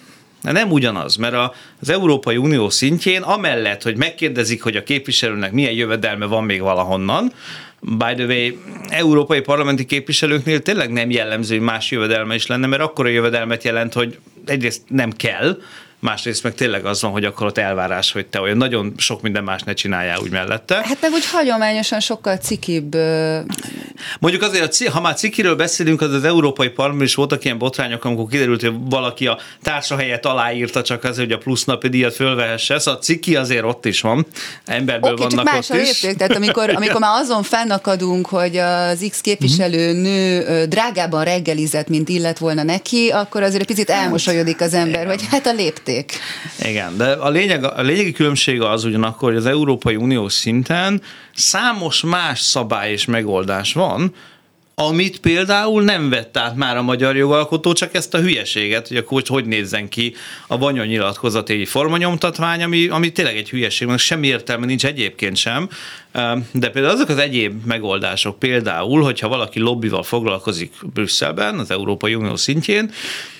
de 0.44 0.52
nem 0.52 0.70
ugyanaz, 0.70 1.16
mert 1.16 1.34
az 1.80 1.90
Európai 1.90 2.36
Unió 2.36 2.70
szintjén, 2.70 3.22
amellett, 3.22 3.82
hogy 3.82 3.96
megkérdezik, 3.96 4.62
hogy 4.62 4.76
a 4.76 4.82
képviselőnek 4.82 5.52
milyen 5.52 5.72
jövedelme 5.72 6.26
van 6.26 6.44
még 6.44 6.60
valahonnan, 6.60 7.32
by 7.80 8.14
the 8.14 8.24
way, 8.24 8.50
európai 8.88 9.40
parlamenti 9.40 9.84
képviselőknél 9.84 10.62
tényleg 10.62 10.92
nem 10.92 11.10
jellemző, 11.10 11.54
hogy 11.54 11.64
más 11.64 11.90
jövedelme 11.90 12.34
is 12.34 12.46
lenne, 12.46 12.66
mert 12.66 12.82
akkor 12.82 13.06
a 13.06 13.08
jövedelmet 13.08 13.64
jelent, 13.64 13.92
hogy 13.92 14.18
egyrészt 14.46 14.82
nem 14.88 15.10
kell, 15.10 15.58
másrészt 16.04 16.42
meg 16.42 16.54
tényleg 16.54 16.84
az 16.84 17.02
van, 17.02 17.10
hogy 17.10 17.24
akkor 17.24 17.46
ott 17.46 17.58
elvárás, 17.58 18.12
hogy 18.12 18.26
te 18.26 18.40
olyan 18.40 18.56
nagyon 18.56 18.92
sok 18.96 19.22
minden 19.22 19.44
más 19.44 19.62
ne 19.62 19.72
csináljál 19.72 20.18
úgy 20.18 20.30
mellette. 20.30 20.74
Hát 20.74 21.00
meg 21.00 21.12
úgy 21.12 21.26
hagyományosan 21.26 22.00
sokkal 22.00 22.36
cikibb. 22.36 22.96
Mondjuk 24.20 24.42
azért, 24.42 24.88
ha 24.88 25.00
már 25.00 25.14
cikiről 25.14 25.56
beszélünk, 25.56 26.00
az 26.00 26.12
az 26.12 26.24
Európai 26.24 26.68
Parlament 26.68 27.02
is 27.02 27.14
voltak 27.14 27.44
ilyen 27.44 27.58
botrányok, 27.58 28.04
amikor 28.04 28.26
kiderült, 28.28 28.60
hogy 28.60 28.72
valaki 28.90 29.26
a 29.26 29.38
társa 29.62 29.96
helyet 29.96 30.26
aláírta 30.26 30.82
csak 30.82 31.04
azért, 31.04 31.26
hogy 31.26 31.32
a 31.32 31.38
plusz 31.38 31.64
napi 31.64 31.88
díjat 31.88 32.14
fölvehesse. 32.14 32.78
Szóval 32.78 33.00
a 33.00 33.02
ciki 33.02 33.36
azért 33.36 33.64
ott 33.64 33.84
is 33.84 34.00
van. 34.00 34.26
Emberből 34.64 35.12
okay, 35.12 35.26
vannak 35.28 35.44
csak 35.44 35.76
ott 35.76 35.82
is. 35.82 36.02
Érték, 36.02 36.16
tehát 36.16 36.36
amikor, 36.36 36.70
amikor 36.76 37.00
már 37.00 37.20
azon 37.20 37.42
fennakadunk, 37.42 38.26
hogy 38.26 38.56
az 38.56 39.06
X 39.10 39.20
képviselő 39.20 39.92
nő 39.92 40.64
drágában 40.64 41.24
reggelizett, 41.24 41.88
mint 41.88 42.08
illet 42.08 42.38
volna 42.38 42.62
neki, 42.62 43.08
akkor 43.08 43.42
azért 43.42 43.60
egy 43.60 43.66
picit 43.66 43.90
elmosolyodik 43.90 44.60
az 44.60 44.74
ember, 44.74 45.06
hogy 45.06 45.20
hát 45.30 45.46
a 45.46 45.52
lépték 45.52 45.92
érték. 45.94 46.18
Igen, 46.68 46.96
de 46.96 47.12
a, 47.12 47.28
lényeg, 47.28 47.64
a 47.64 47.82
lényegi 47.82 48.12
különbség 48.12 48.60
az 48.60 48.84
ugyanakkor, 48.84 49.28
hogy 49.28 49.38
az 49.38 49.46
Európai 49.46 49.96
Unió 49.96 50.28
szinten 50.28 51.02
számos 51.34 52.00
más 52.00 52.40
szabály 52.40 52.92
és 52.92 53.04
megoldás 53.04 53.72
van, 53.72 54.14
amit 54.76 55.20
például 55.20 55.82
nem 55.82 56.10
vett 56.10 56.36
át 56.36 56.56
már 56.56 56.76
a 56.76 56.82
magyar 56.82 57.16
jogalkotó, 57.16 57.72
csak 57.72 57.94
ezt 57.94 58.14
a 58.14 58.20
hülyeséget, 58.20 58.88
hogy 58.88 58.96
akkor 58.96 59.22
hogy 59.26 59.46
nézzen 59.46 59.88
ki 59.88 60.14
a 60.46 60.58
Banya 60.58 60.84
nyilatkozat 60.84 61.48
egy 61.48 61.68
formanyomtatvány, 61.68 62.62
ami, 62.62 62.88
ami 62.88 63.12
tényleg 63.12 63.36
egy 63.36 63.50
hülyeség, 63.50 63.88
mert 63.88 64.00
semmi 64.00 64.26
értelme 64.26 64.66
nincs 64.66 64.86
egyébként 64.86 65.36
sem, 65.36 65.68
de 66.52 66.68
például 66.70 66.94
azok 66.94 67.08
az 67.08 67.18
egyéb 67.18 67.66
megoldások, 67.66 68.38
például, 68.38 69.02
hogyha 69.02 69.28
valaki 69.28 69.60
lobbival 69.60 70.02
foglalkozik 70.02 70.72
Brüsszelben, 70.94 71.58
az 71.58 71.70
Európai 71.70 72.14
Unió 72.14 72.36
szintjén, 72.36 72.90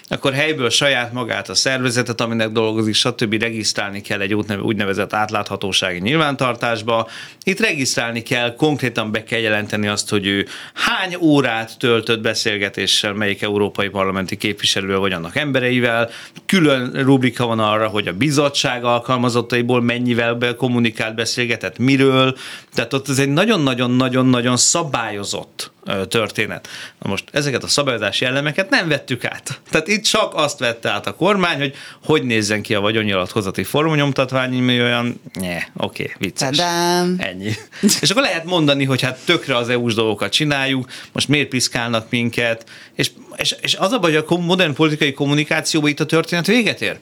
akkor 0.08 0.32
helyből 0.32 0.70
saját 0.70 1.12
magát 1.12 1.48
a 1.48 1.54
szervezetet, 1.54 2.20
aminek 2.20 2.48
dolgozik, 2.48 2.94
stb. 2.94 3.42
regisztrálni 3.42 4.00
kell 4.00 4.20
egy 4.20 4.34
úgynevezett 4.34 5.12
átláthatósági 5.12 5.98
nyilvántartásba. 5.98 7.08
Itt 7.42 7.60
regisztrálni 7.60 8.22
kell, 8.22 8.54
konkrétan 8.54 9.12
be 9.12 9.24
kell 9.24 9.40
jelenteni 9.40 9.86
azt, 9.86 10.10
hogy 10.10 10.26
ő 10.26 10.46
hány 10.74 11.16
órát 11.20 11.78
töltött 11.78 12.20
beszélgetéssel, 12.20 13.12
melyik 13.12 13.42
európai 13.42 13.88
parlamenti 13.88 14.36
képviselővel 14.36 14.98
vagy 14.98 15.12
annak 15.12 15.36
embereivel. 15.36 16.10
Külön 16.46 16.90
rubrika 16.92 17.46
van 17.46 17.58
arra, 17.58 17.88
hogy 17.88 18.08
a 18.08 18.12
bizottság 18.12 18.84
alkalmazottaiból 18.84 19.82
mennyivel 19.82 20.54
kommunikált, 20.56 21.14
beszélgetett, 21.14 21.78
miről. 21.78 22.36
Tehát 22.74 22.92
ott 22.92 23.08
ez 23.08 23.18
egy 23.18 23.28
nagyon-nagyon-nagyon-nagyon 23.28 24.56
szabályozott 24.56 25.72
történet. 26.08 26.68
Na 27.02 27.10
most 27.10 27.24
ezeket 27.32 27.62
a 27.62 27.68
szabályozási 27.68 28.24
elemeket 28.24 28.70
nem 28.70 28.88
vettük 28.88 29.24
át. 29.24 29.60
Tehát 29.70 29.88
itt 29.88 30.02
csak 30.02 30.34
azt 30.34 30.58
vette 30.58 30.90
át 30.90 31.06
a 31.06 31.14
kormány, 31.14 31.58
hogy 31.58 31.74
hogy 32.04 32.22
nézzen 32.22 32.62
ki 32.62 32.74
a 32.74 32.80
vagyonnyilatkozati 32.80 33.64
formanyomtatvány, 33.64 34.52
mi 34.52 34.80
olyan, 34.80 35.20
ne, 35.32 35.56
oké, 35.56 36.02
okay, 36.02 36.14
vicces. 36.18 36.56
Tadám. 36.56 37.16
Ennyi. 37.18 37.52
és 38.00 38.10
akkor 38.10 38.22
lehet 38.22 38.44
mondani, 38.44 38.84
hogy 38.84 39.00
hát 39.00 39.18
tökre 39.24 39.56
az 39.56 39.68
EU-s 39.68 39.94
dolgokat 39.94 40.32
csináljuk, 40.32 40.88
most 41.12 41.28
miért 41.28 41.48
piszkálnak 41.48 42.10
minket, 42.10 42.64
és, 42.94 43.10
és, 43.36 43.54
és 43.60 43.74
az 43.74 43.92
a 43.92 43.98
baj, 43.98 44.12
hogy 44.12 44.24
a 44.28 44.36
modern 44.36 44.74
politikai 44.74 45.12
kommunikációban 45.12 45.90
itt 45.90 46.00
a 46.00 46.06
történet 46.06 46.46
véget 46.46 46.80
ér. 46.80 46.98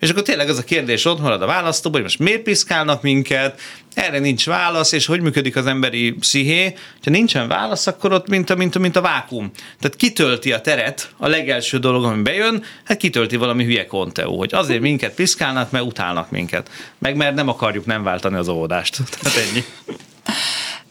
És 0.00 0.10
akkor 0.10 0.22
tényleg 0.22 0.48
az 0.48 0.58
a 0.58 0.64
kérdés 0.64 1.04
ott 1.04 1.20
marad 1.20 1.42
a 1.42 1.46
választóban, 1.46 2.00
hogy 2.00 2.10
most 2.10 2.18
miért 2.18 2.42
piszkálnak 2.42 3.02
minket, 3.02 3.60
erre 3.94 4.18
nincs 4.18 4.46
válasz, 4.46 4.92
és 4.92 5.06
hogy 5.06 5.20
működik 5.20 5.56
az 5.56 5.66
emberi 5.66 6.12
psziché. 6.12 6.74
Ha 7.02 7.10
nincsen 7.10 7.48
válasz, 7.48 7.86
akkor 7.86 8.12
ott 8.12 8.28
mint 8.28 8.50
a, 8.50 8.54
mint 8.54 8.74
a, 8.74 8.78
mint 8.78 8.96
a 8.96 9.00
vákum. 9.00 9.50
Tehát 9.80 9.96
kitölti 9.96 10.52
a 10.52 10.60
teret, 10.60 11.10
a 11.16 11.28
legelső 11.28 11.78
dolog, 11.78 12.04
ami 12.04 12.22
bejön, 12.22 12.64
hát 12.84 12.96
kitölti 12.96 13.36
valami 13.36 13.64
hülye 13.64 13.86
konteó, 13.86 14.38
hogy 14.38 14.54
azért 14.54 14.80
minket 14.80 15.14
piszkálnak, 15.14 15.70
mert 15.70 15.84
utálnak 15.84 16.30
minket. 16.30 16.70
Meg 16.98 17.16
mert 17.16 17.34
nem 17.34 17.48
akarjuk 17.48 17.86
nem 17.86 18.02
váltani 18.02 18.36
az 18.36 18.48
óvodást. 18.48 18.98
Tehát 19.20 19.38
ennyi. 19.38 19.64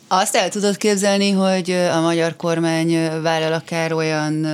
Azt 0.08 0.36
el 0.36 0.50
tudod 0.50 0.78
képzelni, 0.78 1.32
hogy 1.32 1.72
a 1.72 2.02
magyar 2.02 2.36
kormány 2.36 3.22
vállal 3.22 3.54
akár 3.54 3.94
olyan 3.94 4.48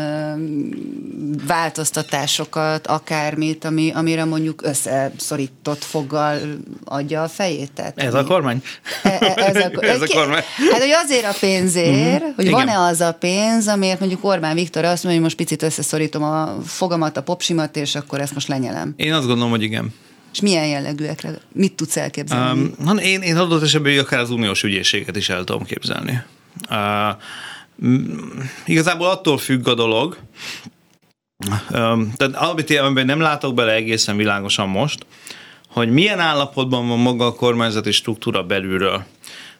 változtatásokat, 1.48 2.88
akármit, 2.88 3.66
ami, 3.66 3.92
amire 3.96 4.26
mondjuk 4.26 4.62
összeszorított 4.64 5.84
foggal 5.84 6.38
adja 6.86 7.24
a 7.24 7.28
fejét? 7.28 7.72
Tehát, 7.72 8.00
ez 8.00 8.14
a 8.14 8.24
kormány? 8.24 8.64
E, 9.04 9.10
e, 9.20 9.34
ez, 9.36 9.56
a, 9.56 9.72
ez 9.96 10.02
a 10.02 10.08
kormány. 10.08 10.44
Hát, 10.72 10.82
hogy 10.82 10.92
azért 11.04 11.26
a 11.26 11.36
pénzért, 11.40 12.22
uh-huh. 12.22 12.36
hogy 12.36 12.46
Igen. 12.46 12.58
van-e 12.58 12.80
az 12.80 13.02
a 13.02 13.14
pénz, 13.14 13.68
amiért 13.68 14.00
mondjuk 14.00 14.24
Orbán 14.24 14.56
Viktor 14.56 14.86
azt 14.86 15.04
mondja, 15.04 15.12
hogy 15.12 15.22
most 15.22 15.36
picit 15.36 15.64
összeszorítom 15.64 16.24
a 16.24 16.56
fogamat, 16.66 17.18
a 17.18 17.24
popsimat, 17.24 17.76
és 17.76 17.96
akkor 17.96 18.20
ezt 18.22 18.34
most 18.34 18.48
lenyelem. 18.48 18.94
Én 18.96 19.14
azt 19.14 19.28
gondolom, 19.28 19.50
hogy 19.52 19.64
igen. 19.64 19.94
És 20.32 20.42
milyen 20.42 20.68
jellegűekre? 20.68 21.34
Mit 21.52 21.74
tudsz 21.74 21.98
elképzelni? 21.98 22.74
Um, 22.86 22.98
én, 22.98 23.22
én 23.22 23.38
adott 23.38 23.64
esetben 23.64 24.00
akár 24.00 24.20
az 24.20 24.30
uniós 24.30 24.64
ügyészséget 24.64 25.16
is 25.16 25.30
el 25.30 25.44
tudom 25.44 25.64
képzelni. 25.64 26.24
Uh, 26.70 27.16
igazából 28.66 29.08
attól 29.08 29.38
függ 29.38 29.68
a 29.68 29.74
dolog, 29.74 30.18
um, 31.72 32.14
tehát 32.16 32.36
amit 32.36 32.70
én 32.70 33.06
nem 33.06 33.20
látok 33.20 33.54
bele 33.54 33.72
egészen 33.72 34.18
világosan 34.18 34.70
most, 34.70 35.06
hogy 35.68 35.90
milyen 35.90 36.20
állapotban 36.20 36.88
van 36.88 37.00
maga 37.00 37.26
a 37.26 37.34
kormányzati 37.34 37.92
struktúra 37.92 38.44
belülről. 38.44 39.06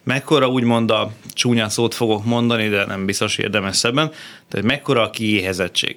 Mekkora 0.04 0.48
úgymond 0.48 0.90
a 0.90 1.12
csúnya 1.32 1.68
szót 1.68 1.94
fogok 1.94 2.24
mondani, 2.24 2.68
de 2.68 2.84
nem 2.86 3.06
biztos 3.06 3.38
érdemes 3.38 3.76
szebben, 3.76 4.10
tehát 4.48 4.66
mekkora 4.66 5.02
a 5.02 5.10
kiéhezettség. 5.10 5.96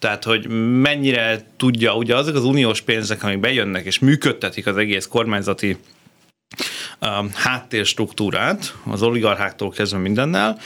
Tehát, 0.00 0.24
hogy 0.24 0.48
mennyire 0.80 1.46
tudja, 1.56 1.94
ugye 1.94 2.16
azok 2.16 2.34
az 2.34 2.44
uniós 2.44 2.80
pénzek, 2.80 3.22
amik 3.22 3.40
bejönnek 3.40 3.84
és 3.84 3.98
működtetik 3.98 4.66
az 4.66 4.76
egész 4.76 5.06
kormányzati 5.06 5.76
um, 7.00 7.30
háttérstruktúrát, 7.34 8.74
az 8.90 9.02
oligarcháktól 9.02 9.70
kezdve 9.70 9.98
mindennel, 9.98 10.58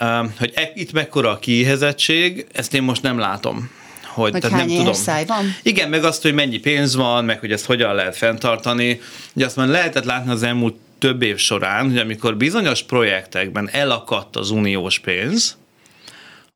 um, 0.00 0.34
hogy 0.38 0.52
e, 0.54 0.72
itt 0.74 0.92
mekkora 0.92 1.30
a 1.30 1.38
kiéhezettség, 1.38 2.46
ezt 2.52 2.74
én 2.74 2.82
most 2.82 3.02
nem 3.02 3.18
látom. 3.18 3.70
Hogy, 4.04 4.32
hogy 4.32 4.40
tehát 4.40 4.66
nem 4.66 4.76
tudom. 4.76 5.26
van? 5.26 5.54
Igen, 5.62 5.88
meg 5.88 6.04
azt, 6.04 6.22
hogy 6.22 6.34
mennyi 6.34 6.58
pénz 6.58 6.96
van, 6.96 7.24
meg 7.24 7.40
hogy 7.40 7.52
ezt 7.52 7.64
hogyan 7.66 7.94
lehet 7.94 8.16
fenntartani. 8.16 9.00
Ugye 9.34 9.44
azt 9.44 9.56
már 9.56 9.68
lehetett 9.68 10.04
látni 10.04 10.30
az 10.30 10.42
elmúlt 10.42 10.76
több 10.98 11.22
év 11.22 11.36
során, 11.36 11.88
hogy 11.88 11.98
amikor 11.98 12.36
bizonyos 12.36 12.82
projektekben 12.82 13.68
elakadt 13.72 14.36
az 14.36 14.50
uniós 14.50 14.98
pénz, 14.98 15.56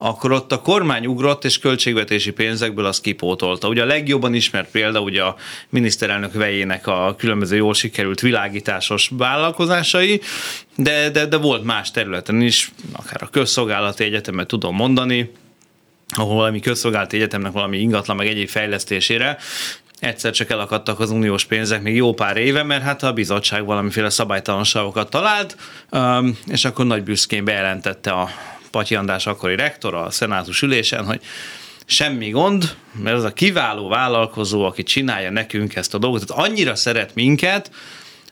akkor 0.01 0.33
ott 0.33 0.53
a 0.53 0.61
kormány 0.61 1.07
ugrott, 1.07 1.45
és 1.45 1.59
költségvetési 1.59 2.31
pénzekből 2.31 2.85
azt 2.85 3.01
kipótolta. 3.01 3.69
Ugye 3.69 3.83
a 3.83 3.87
legjobban 3.87 4.35
ismert 4.35 4.71
példa 4.71 5.01
ugye 5.01 5.23
a 5.23 5.37
miniszterelnök 5.69 6.33
vejének 6.33 6.87
a 6.87 7.15
különböző 7.19 7.57
jól 7.57 7.75
sikerült 7.75 8.21
világításos 8.21 9.11
vállalkozásai, 9.13 10.21
de, 10.77 11.11
de, 11.11 11.27
de 11.27 11.37
volt 11.37 11.65
más 11.65 11.91
területen 11.91 12.41
is, 12.41 12.73
akár 12.93 13.23
a 13.23 13.29
közszolgálati 13.29 14.05
egyetemet 14.05 14.47
tudom 14.47 14.75
mondani, 14.75 15.31
ahol 16.17 16.35
valami 16.35 16.61
közszolgálati 16.61 17.17
egyetemnek 17.17 17.53
valami 17.53 17.79
ingatlan 17.79 18.17
meg 18.17 18.27
egyéb 18.27 18.49
fejlesztésére 18.49 19.39
egyszer 20.01 20.33
csak 20.33 20.51
elakadtak 20.51 21.01
az 21.01 21.11
uniós 21.11 21.45
pénzek 21.45 21.83
még 21.83 21.95
jó 21.95 22.15
pár 22.15 22.37
éve, 22.37 22.63
mert 22.63 22.83
hát 22.83 23.03
a 23.03 23.13
bizottság 23.13 23.65
valamiféle 23.65 24.11
szabálytalanságokat 24.11 25.11
talált, 25.11 25.57
és 26.47 26.65
akkor 26.65 26.87
nagy 26.87 27.03
büszkén 27.03 27.45
bejelentette 27.45 28.11
a 28.11 28.29
Patyi 28.79 28.95
András 28.95 29.27
akkori 29.27 29.57
rektor 29.57 29.95
a 29.95 30.11
szenátus 30.11 30.63
ülésen, 30.63 31.05
hogy 31.05 31.21
semmi 31.87 32.31
gond, 32.31 32.75
mert 33.03 33.17
az 33.17 33.25
a 33.25 33.33
kiváló 33.33 33.89
vállalkozó, 33.89 34.65
aki 34.65 34.83
csinálja 34.83 35.31
nekünk 35.31 35.75
ezt 35.75 35.95
a 35.95 35.99
dolgot, 35.99 36.27
tehát 36.27 36.49
annyira 36.49 36.75
szeret 36.75 37.15
minket, 37.15 37.71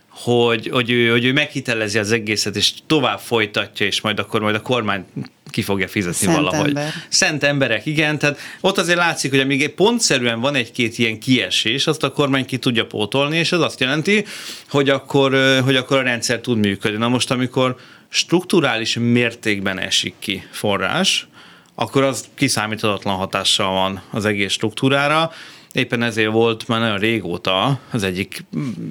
hogy, 0.09 0.69
hogy, 0.69 0.91
ő, 0.91 1.11
hogy 1.11 1.25
ő 1.25 1.33
meghitelezi 1.33 1.99
az 1.99 2.12
egészet, 2.12 2.57
és 2.57 2.73
tovább 2.87 3.19
folytatja, 3.19 3.87
és 3.87 4.00
majd 4.00 4.19
akkor 4.19 4.41
majd 4.41 4.55
a 4.55 4.61
kormány 4.61 5.05
ki 5.50 5.62
fogja 5.62 5.88
fizetni 5.88 6.26
Szent 6.26 6.37
valahogy. 6.37 6.69
Ember. 6.69 6.93
Szent 7.09 7.45
emberek, 7.45 7.87
igen, 7.87 8.19
tehát 8.19 8.38
ott 8.61 8.79
azért 8.79 8.99
látszik, 8.99 9.31
hogy 9.31 9.41
amíg 9.41 9.69
pontszerűen 9.69 10.41
van 10.41 10.55
egy-két 10.55 10.99
ilyen 10.99 11.21
kiesés, 11.21 11.87
azt 11.87 12.03
a 12.03 12.12
kormány 12.12 12.45
ki 12.45 12.59
tudja 12.59 12.87
pótolni, 12.87 13.37
és 13.38 13.53
ez 13.53 13.61
azt 13.61 13.81
jelenti, 13.81 14.25
hogy 14.69 14.88
akkor, 14.88 15.61
hogy 15.65 15.76
akkor 15.76 15.97
a 15.97 16.03
rendszer 16.03 16.41
tud 16.41 16.59
működni. 16.59 16.99
Na 16.99 17.09
most, 17.09 17.31
amikor 17.31 17.76
strukturális 18.08 18.96
mértékben 19.00 19.78
esik 19.78 20.14
ki 20.18 20.42
forrás, 20.50 21.26
akkor 21.75 22.02
az 22.02 22.25
kiszámíthatatlan 22.34 23.16
hatással 23.16 23.70
van 23.70 24.02
az 24.10 24.25
egész 24.25 24.52
struktúrára. 24.52 25.30
Éppen 25.72 26.02
ezért 26.02 26.30
volt 26.30 26.68
már 26.68 26.80
nagyon 26.80 26.98
régóta 26.98 27.80
az 27.90 28.02
egyik 28.02 28.44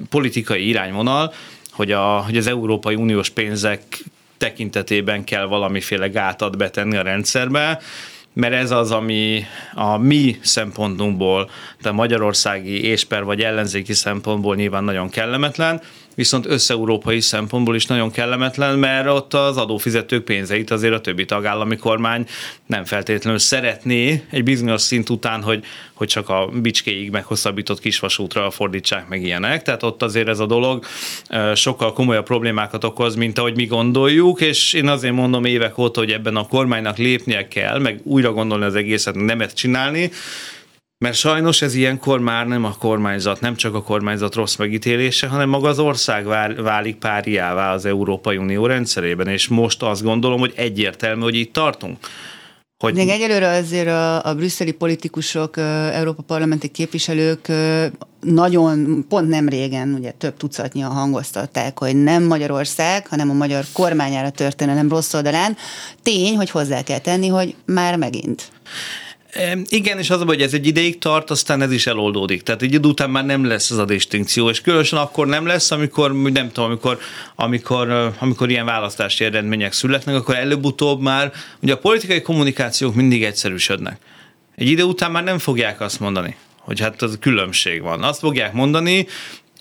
politikai 0.08 0.68
irányvonal, 0.68 1.32
hogy, 1.70 1.92
a, 1.92 2.22
hogy 2.24 2.36
az 2.36 2.46
Európai 2.46 2.94
Uniós 2.94 3.30
pénzek 3.30 3.82
tekintetében 4.38 5.24
kell 5.24 5.44
valamiféle 5.44 6.08
gátat 6.08 6.56
betenni 6.56 6.96
a 6.96 7.02
rendszerbe, 7.02 7.80
mert 8.32 8.54
ez 8.54 8.70
az, 8.70 8.90
ami 8.90 9.44
a 9.74 9.96
mi 9.96 10.38
szempontunkból, 10.42 11.50
de 11.82 11.90
magyarországi 11.90 12.84
ésper 12.84 13.24
vagy 13.24 13.40
ellenzéki 13.40 13.92
szempontból 13.92 14.54
nyilván 14.54 14.84
nagyon 14.84 15.08
kellemetlen, 15.08 15.82
viszont 16.16 16.46
összeurópai 16.46 17.20
szempontból 17.20 17.74
is 17.74 17.86
nagyon 17.86 18.10
kellemetlen, 18.10 18.78
mert 18.78 19.08
ott 19.08 19.34
az 19.34 19.56
adófizetők 19.56 20.24
pénzeit 20.24 20.70
azért 20.70 20.94
a 20.94 21.00
többi 21.00 21.24
tagállami 21.24 21.76
kormány 21.76 22.26
nem 22.66 22.84
feltétlenül 22.84 23.38
szeretné 23.38 24.24
egy 24.30 24.42
bizonyos 24.42 24.80
szint 24.80 25.10
után, 25.10 25.42
hogy, 25.42 25.64
hogy 25.94 26.08
csak 26.08 26.28
a 26.28 26.48
bicskéig 26.52 27.10
meghosszabbított 27.10 27.80
kisvasútra 27.80 28.50
fordítsák 28.50 29.08
meg 29.08 29.22
ilyenek. 29.22 29.62
Tehát 29.62 29.82
ott 29.82 30.02
azért 30.02 30.28
ez 30.28 30.38
a 30.38 30.46
dolog 30.46 30.84
sokkal 31.54 31.92
komolyabb 31.92 32.24
problémákat 32.24 32.84
okoz, 32.84 33.14
mint 33.14 33.38
ahogy 33.38 33.56
mi 33.56 33.66
gondoljuk, 33.66 34.40
és 34.40 34.72
én 34.72 34.88
azért 34.88 35.14
mondom 35.14 35.44
évek 35.44 35.78
óta, 35.78 36.00
hogy 36.00 36.12
ebben 36.12 36.36
a 36.36 36.46
kormánynak 36.46 36.96
lépnie 36.96 37.48
kell, 37.48 37.78
meg 37.78 38.00
újra 38.02 38.32
gondolni 38.32 38.64
az 38.64 38.74
egészet, 38.74 39.14
nemet 39.14 39.54
csinálni, 39.54 40.10
mert 40.98 41.16
sajnos 41.16 41.62
ez 41.62 41.74
ilyenkor 41.74 42.20
már 42.20 42.46
nem 42.46 42.64
a 42.64 42.74
kormányzat, 42.78 43.40
nem 43.40 43.56
csak 43.56 43.74
a 43.74 43.82
kormányzat 43.82 44.34
rossz 44.34 44.56
megítélése, 44.56 45.26
hanem 45.26 45.48
maga 45.48 45.68
az 45.68 45.78
ország 45.78 46.26
válik 46.62 46.96
páriává 46.96 47.72
az 47.72 47.84
Európai 47.84 48.36
Unió 48.36 48.66
rendszerében, 48.66 49.28
és 49.28 49.48
most 49.48 49.82
azt 49.82 50.02
gondolom, 50.02 50.38
hogy 50.38 50.52
egyértelmű, 50.56 51.22
hogy 51.22 51.34
itt 51.34 51.52
tartunk. 51.52 51.98
Hogy... 52.78 52.94
Még 52.94 53.08
egyelőre 53.08 53.48
azért 53.48 53.86
a, 53.86 54.24
a 54.24 54.34
brüsszeli 54.34 54.72
politikusok, 54.72 55.56
Európa 55.92 56.22
parlamenti 56.22 56.68
képviselők 56.68 57.48
nagyon, 58.20 59.04
pont 59.08 59.28
nem 59.28 59.48
régen, 59.48 59.94
ugye 59.98 60.10
több 60.10 60.36
tucatnyi 60.36 60.80
hangoztatták, 60.80 61.78
hogy 61.78 61.96
nem 61.96 62.22
Magyarország, 62.22 63.06
hanem 63.06 63.30
a 63.30 63.34
magyar 63.34 63.64
kormányára 63.72 64.30
történelem 64.30 64.88
rossz 64.88 65.14
oldalán. 65.14 65.56
Tény, 66.02 66.36
hogy 66.36 66.50
hozzá 66.50 66.82
kell 66.82 66.98
tenni, 66.98 67.28
hogy 67.28 67.54
már 67.64 67.96
megint. 67.96 68.50
Igen, 69.68 69.98
és 69.98 70.10
az 70.10 70.20
a 70.20 70.24
hogy 70.24 70.42
ez 70.42 70.54
egy 70.54 70.66
ideig 70.66 70.98
tart, 70.98 71.30
aztán 71.30 71.62
ez 71.62 71.72
is 71.72 71.86
eloldódik. 71.86 72.42
Tehát 72.42 72.62
egy 72.62 72.74
idő 72.74 72.88
után 72.88 73.10
már 73.10 73.24
nem 73.24 73.44
lesz 73.44 73.70
ez 73.70 73.76
a 73.76 73.84
distinkció, 73.84 74.48
és 74.48 74.60
különösen 74.60 74.98
akkor 74.98 75.26
nem 75.26 75.46
lesz, 75.46 75.70
amikor, 75.70 76.12
nem 76.14 76.52
tudom, 76.52 76.70
amikor, 76.70 76.98
amikor, 77.34 78.12
amikor 78.18 78.50
ilyen 78.50 78.64
választási 78.64 79.24
eredmények 79.24 79.72
születnek, 79.72 80.14
akkor 80.14 80.34
előbb-utóbb 80.34 81.00
már, 81.00 81.32
ugye 81.62 81.72
a 81.72 81.78
politikai 81.78 82.22
kommunikációk 82.22 82.94
mindig 82.94 83.24
egyszerűsödnek. 83.24 84.00
Egy 84.56 84.68
idő 84.68 84.82
után 84.82 85.10
már 85.10 85.24
nem 85.24 85.38
fogják 85.38 85.80
azt 85.80 86.00
mondani, 86.00 86.36
hogy 86.58 86.80
hát 86.80 87.02
az 87.02 87.16
különbség 87.20 87.82
van. 87.82 88.02
Azt 88.02 88.18
fogják 88.18 88.52
mondani, 88.52 89.06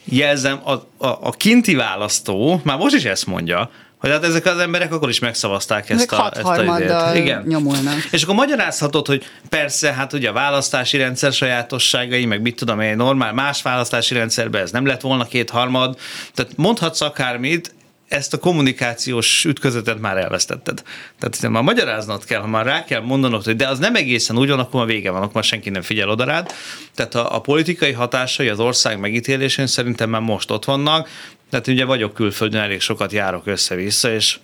jelzem, 0.04 0.60
a, 0.64 0.72
a, 0.72 0.86
a 1.22 1.32
kinti 1.32 1.76
választó 1.76 2.62
már 2.64 2.78
most 2.78 2.96
is 2.96 3.06
ezt 3.06 3.26
mondja, 3.26 3.72
hogy 3.98 4.10
hát 4.10 4.24
ezek 4.24 4.46
az 4.46 4.58
emberek 4.58 4.94
akkor 4.94 5.10
is 5.10 5.20
megszavazták 5.20 5.90
ezt 5.90 6.12
ezek 6.12 6.12
a, 6.12 6.32
ezt 6.36 6.46
a. 6.46 7.16
Igen. 7.16 7.44
nyomulnak. 7.48 8.08
És 8.12 8.24
akkor 8.24 8.36
magyarázhatod, 8.36 9.08
hogy 9.08 9.26
persze, 9.50 9.94
hát 9.94 10.14
ugye 10.14 10.30
a 10.30 10.34
választási 10.34 10.98
rendszer 10.98 11.34
sajátosságai, 11.34 12.26
meg 12.26 12.42
mit 12.42 12.56
tudom 12.56 12.80
egy 12.80 12.96
normál 12.96 13.34
más 13.34 13.62
választási 13.62 14.14
rendszerben 14.14 14.62
ez 14.62 14.72
nem 14.72 14.86
lett 14.86 15.02
volna 15.02 15.26
kétharmad, 15.26 15.98
tehát 16.34 16.52
mondhatsz 16.56 17.02
akármit, 17.02 17.74
ezt 18.08 18.34
a 18.34 18.38
kommunikációs 18.38 19.46
ütközetet 19.46 20.00
már 20.00 20.18
elvesztetted. 20.18 20.84
Tehát 21.20 21.38
ha 21.42 21.50
már 21.50 21.64
magyaráznod 21.64 22.26
kell, 22.26 22.42
ha 22.42 22.48
már 22.48 22.66
rá 22.66 22.84
kell 22.84 23.02
mondanod, 23.02 23.44
hogy 23.44 23.56
de 23.56 23.68
az 23.68 23.80
nem 23.80 23.96
egészen 23.96 24.38
úgy 24.38 24.50
van, 24.50 24.60
akkor 24.60 24.80
már 24.80 24.90
vége 24.90 25.12
van, 25.12 25.22
akkor 25.22 25.34
már 25.34 25.44
senki 25.44 25.70
nem 25.70 25.82
figyel 25.82 26.10
oda 26.10 26.24
rád. 26.24 26.52
Tehát 26.96 27.16
a, 27.16 27.36
a 27.36 27.42
politikai 27.42 27.92
hatásai 27.92 28.50
az 28.50 28.60
ország 28.60 29.00
megítélésén 29.00 29.68
szerintem 29.68 30.10
már 30.10 30.22
most 30.22 30.52
ott 30.52 30.66
vannak, 30.66 31.10
tehát 31.50 31.68
ugye 31.68 31.86
vagyok 31.86 32.14
külföldön, 32.14 32.62
elég 32.62 32.82
sokat 32.82 33.12
járok 33.12 33.48
össze-vissza, 33.48 34.14
és 34.14 34.38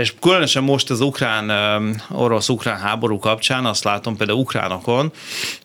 és 0.00 0.14
különösen 0.20 0.62
most 0.62 0.90
az 0.90 1.00
ukrán, 1.00 1.50
orosz-ukrán 2.10 2.78
háború 2.78 3.18
kapcsán 3.18 3.64
azt 3.64 3.84
látom 3.84 4.16
például 4.16 4.38
ukránokon, 4.38 5.12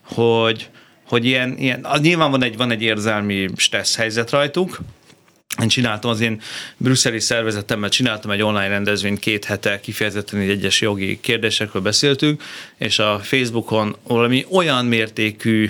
hogy, 0.04 0.70
hogy 1.08 1.26
ilyen, 1.26 1.58
ilyen 1.58 1.86
az 1.86 2.00
nyilván 2.00 2.32
van 2.32 2.44
egy, 2.44 2.58
van 2.58 2.72
egy 2.72 2.82
érzelmi 2.82 3.50
stressz 3.56 3.96
helyzet 3.96 4.30
rajtuk, 4.30 4.80
én 5.62 5.68
csináltam 5.68 6.12
az 6.12 6.20
én 6.20 6.42
brüsszeli 6.78 7.20
szervezetemmel, 7.20 7.90
csináltam 7.90 8.32
egy 8.32 8.42
online 8.42 8.68
rendezvényt 8.68 9.20
két 9.20 9.46
hete, 9.46 9.80
kifejezetten 9.80 10.40
egy 10.40 10.50
egyes 10.50 10.82
jogi 10.82 11.20
kérdésekről 11.22 11.82
beszéltünk, 11.82 12.44
és 12.78 13.00
a 13.00 13.20
Facebookon 13.20 13.96
valami 14.04 14.46
olyan 14.52 14.86
mértékű 14.86 15.70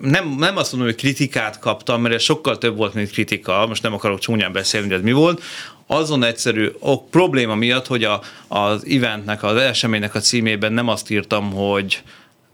nem, 0.00 0.34
nem 0.38 0.56
azt 0.56 0.72
mondom, 0.72 0.90
hogy 0.90 0.98
kritikát 0.98 1.58
kaptam, 1.58 2.00
mert 2.00 2.14
ez 2.14 2.22
sokkal 2.22 2.58
több 2.58 2.76
volt, 2.76 2.94
mint 2.94 3.10
kritika, 3.10 3.66
most 3.66 3.82
nem 3.82 3.94
akarok 3.94 4.18
csúnyán 4.18 4.52
beszélni, 4.52 4.86
hogy 4.86 4.96
ez 4.96 5.02
mi 5.02 5.12
volt, 5.12 5.42
azon 5.86 6.22
egyszerű 6.22 6.70
ok, 6.78 7.10
probléma 7.10 7.54
miatt, 7.54 7.86
hogy 7.86 8.04
a, 8.04 8.20
az 8.48 8.86
eventnek, 8.86 9.42
az 9.42 9.56
eseménynek 9.56 10.14
a 10.14 10.20
címében 10.20 10.72
nem 10.72 10.88
azt 10.88 11.10
írtam, 11.10 11.50
hogy, 11.52 12.02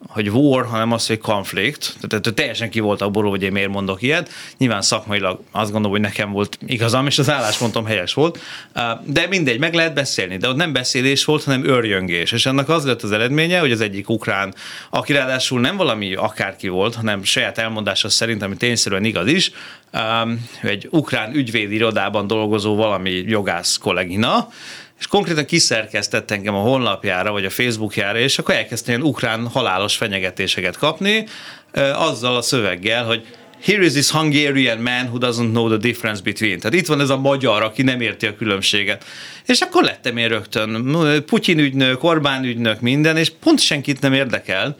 hogy 0.09 0.31
war, 0.31 0.67
hanem 0.67 0.93
az, 0.93 1.07
hogy 1.07 1.19
konflikt. 1.19 1.97
Tehát 2.09 2.35
teljesen 2.35 2.71
ki 2.71 2.81
volt 2.81 3.01
abból, 3.01 3.31
hogy 3.31 3.43
én 3.43 3.53
miért 3.53 3.69
mondok 3.69 4.03
ilyet. 4.03 4.31
Nyilván 4.59 4.83
szakmailag 4.83 5.41
azt 5.51 5.71
gondolom, 5.71 5.91
hogy 5.91 6.01
nekem 6.01 6.33
volt 6.33 6.59
igazam, 6.67 7.07
és 7.07 7.19
az 7.19 7.31
álláspontom 7.31 7.85
helyes 7.85 8.15
volt. 8.15 8.39
De 9.05 9.27
mindegy, 9.27 9.59
meg 9.59 9.75
lehet 9.75 9.95
beszélni. 9.95 10.37
De 10.37 10.49
ott 10.49 10.57
nem 10.57 10.73
beszélés 10.73 11.25
volt, 11.25 11.45
hanem 11.45 11.69
örjöngés. 11.69 12.33
És 12.33 12.47
ennek 12.47 12.69
az 12.69 12.85
lett 12.85 13.03
az 13.03 13.13
eredménye, 13.13 13.59
hogy 13.59 13.73
az 13.73 13.81
egyik 13.81 14.09
ukrán, 14.09 14.55
aki 14.91 15.13
ráadásul 15.13 15.61
nem 15.61 15.77
valami 15.77 16.15
akárki 16.15 16.69
volt, 16.69 16.95
hanem 16.95 17.25
saját 17.25 17.59
elmondása 17.59 18.09
szerint, 18.09 18.43
ami 18.43 18.57
tényszerűen 18.57 19.05
igaz 19.05 19.27
is, 19.27 19.51
egy 20.63 20.89
ukrán 20.91 21.35
ügyvédirodában 21.35 22.27
dolgozó 22.27 22.75
valami 22.75 23.11
jogász 23.11 23.77
kollégina, 23.77 24.49
és 24.99 25.07
konkrétan 25.07 25.45
kiszerkesztett 25.45 26.31
engem 26.31 26.55
a 26.55 26.61
honlapjára, 26.61 27.33
vagy 27.33 27.45
a 27.45 27.51
Facebookjára, 27.51 28.19
és 28.19 28.39
akkor 28.39 28.55
elkezdtem 28.55 28.95
ilyen 28.95 29.07
ukrán 29.07 29.49
halálos 29.49 29.97
fenyegetéseket 29.97 30.77
kapni, 30.77 31.27
azzal 31.95 32.37
a 32.37 32.43
szöveggel, 32.43 33.05
hogy 33.05 33.27
here 33.63 33.85
is 33.85 33.93
this 33.93 34.11
Hungarian 34.11 34.79
man 34.79 35.07
who 35.07 35.19
doesn't 35.19 35.51
know 35.51 35.69
the 35.69 35.77
difference 35.77 36.23
between. 36.23 36.59
Tehát 36.59 36.79
itt 36.79 36.87
van 36.87 37.01
ez 37.01 37.11
a 37.11 37.17
magyar, 37.17 37.63
aki 37.63 37.83
nem 37.83 38.01
érti 38.01 38.27
a 38.27 38.37
különbséget. 38.37 39.05
És 39.47 39.61
akkor 39.61 39.83
lettem 39.83 40.17
én 40.17 40.29
rögtön 40.29 40.97
Putyin 41.27 41.59
ügynök, 41.59 42.05
Orbán 42.05 42.45
ügynök, 42.45 42.81
minden, 42.81 43.17
és 43.17 43.33
pont 43.41 43.61
senkit 43.61 44.01
nem 44.01 44.13
érdekel, 44.13 44.77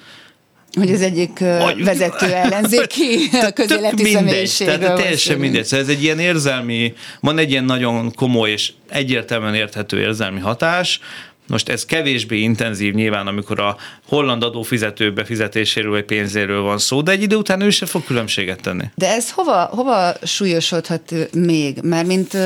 hogy 0.79 0.93
az 0.93 1.01
egyik 1.01 1.39
Vagy, 1.39 1.85
vezető 1.85 2.27
ellenzéki 2.45 3.31
közéleti 3.55 4.03
mindegy, 4.03 4.55
tehát 4.59 4.97
teljesen 4.97 5.39
mindegy. 5.39 5.65
Szóval 5.65 5.85
ez 5.85 5.91
egy 5.91 6.03
ilyen 6.03 6.19
érzelmi, 6.19 6.95
van 7.21 7.39
egy 7.39 7.51
ilyen 7.51 7.65
nagyon 7.65 8.13
komoly 8.15 8.51
és 8.51 8.73
egyértelműen 8.89 9.55
érthető 9.55 10.01
érzelmi 10.01 10.41
hatás, 10.41 11.01
most 11.49 11.69
ez 11.69 11.85
kevésbé 11.85 12.39
intenzív 12.39 12.95
nyilván, 12.95 13.27
amikor 13.27 13.61
a 13.61 13.77
holland 14.09 14.43
adófizető 14.43 15.13
befizetéséről 15.13 15.91
vagy 15.91 16.05
pénzéről 16.05 16.63
van 16.63 16.79
szó, 16.79 17.03
de 17.03 17.11
egy 17.11 17.23
idő 17.23 17.37
után 17.37 17.61
ő 17.61 17.71
sem 17.71 17.89
fog 17.89 18.05
különbséget 18.05 18.61
tenni. 18.61 18.85
De 18.95 19.09
ez 19.09 19.31
hova, 19.31 19.69
hova 19.73 20.13
súlyosodhat 20.23 21.15
még? 21.33 21.79
Mert 21.83 22.07
mint 22.07 22.37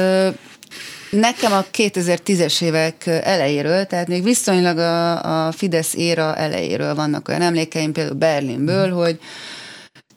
Nekem 1.10 1.52
a 1.52 1.64
2010-es 1.72 2.62
évek 2.62 3.06
elejéről, 3.06 3.84
tehát 3.84 4.08
még 4.08 4.22
viszonylag 4.22 4.78
a, 4.78 5.46
a 5.46 5.52
Fidesz 5.52 5.94
éra 5.94 6.36
elejéről 6.36 6.94
vannak 6.94 7.28
olyan 7.28 7.42
emlékeim, 7.42 7.92
például 7.92 8.16
Berlinből, 8.16 8.88
mm. 8.88 8.92
hogy 8.92 9.18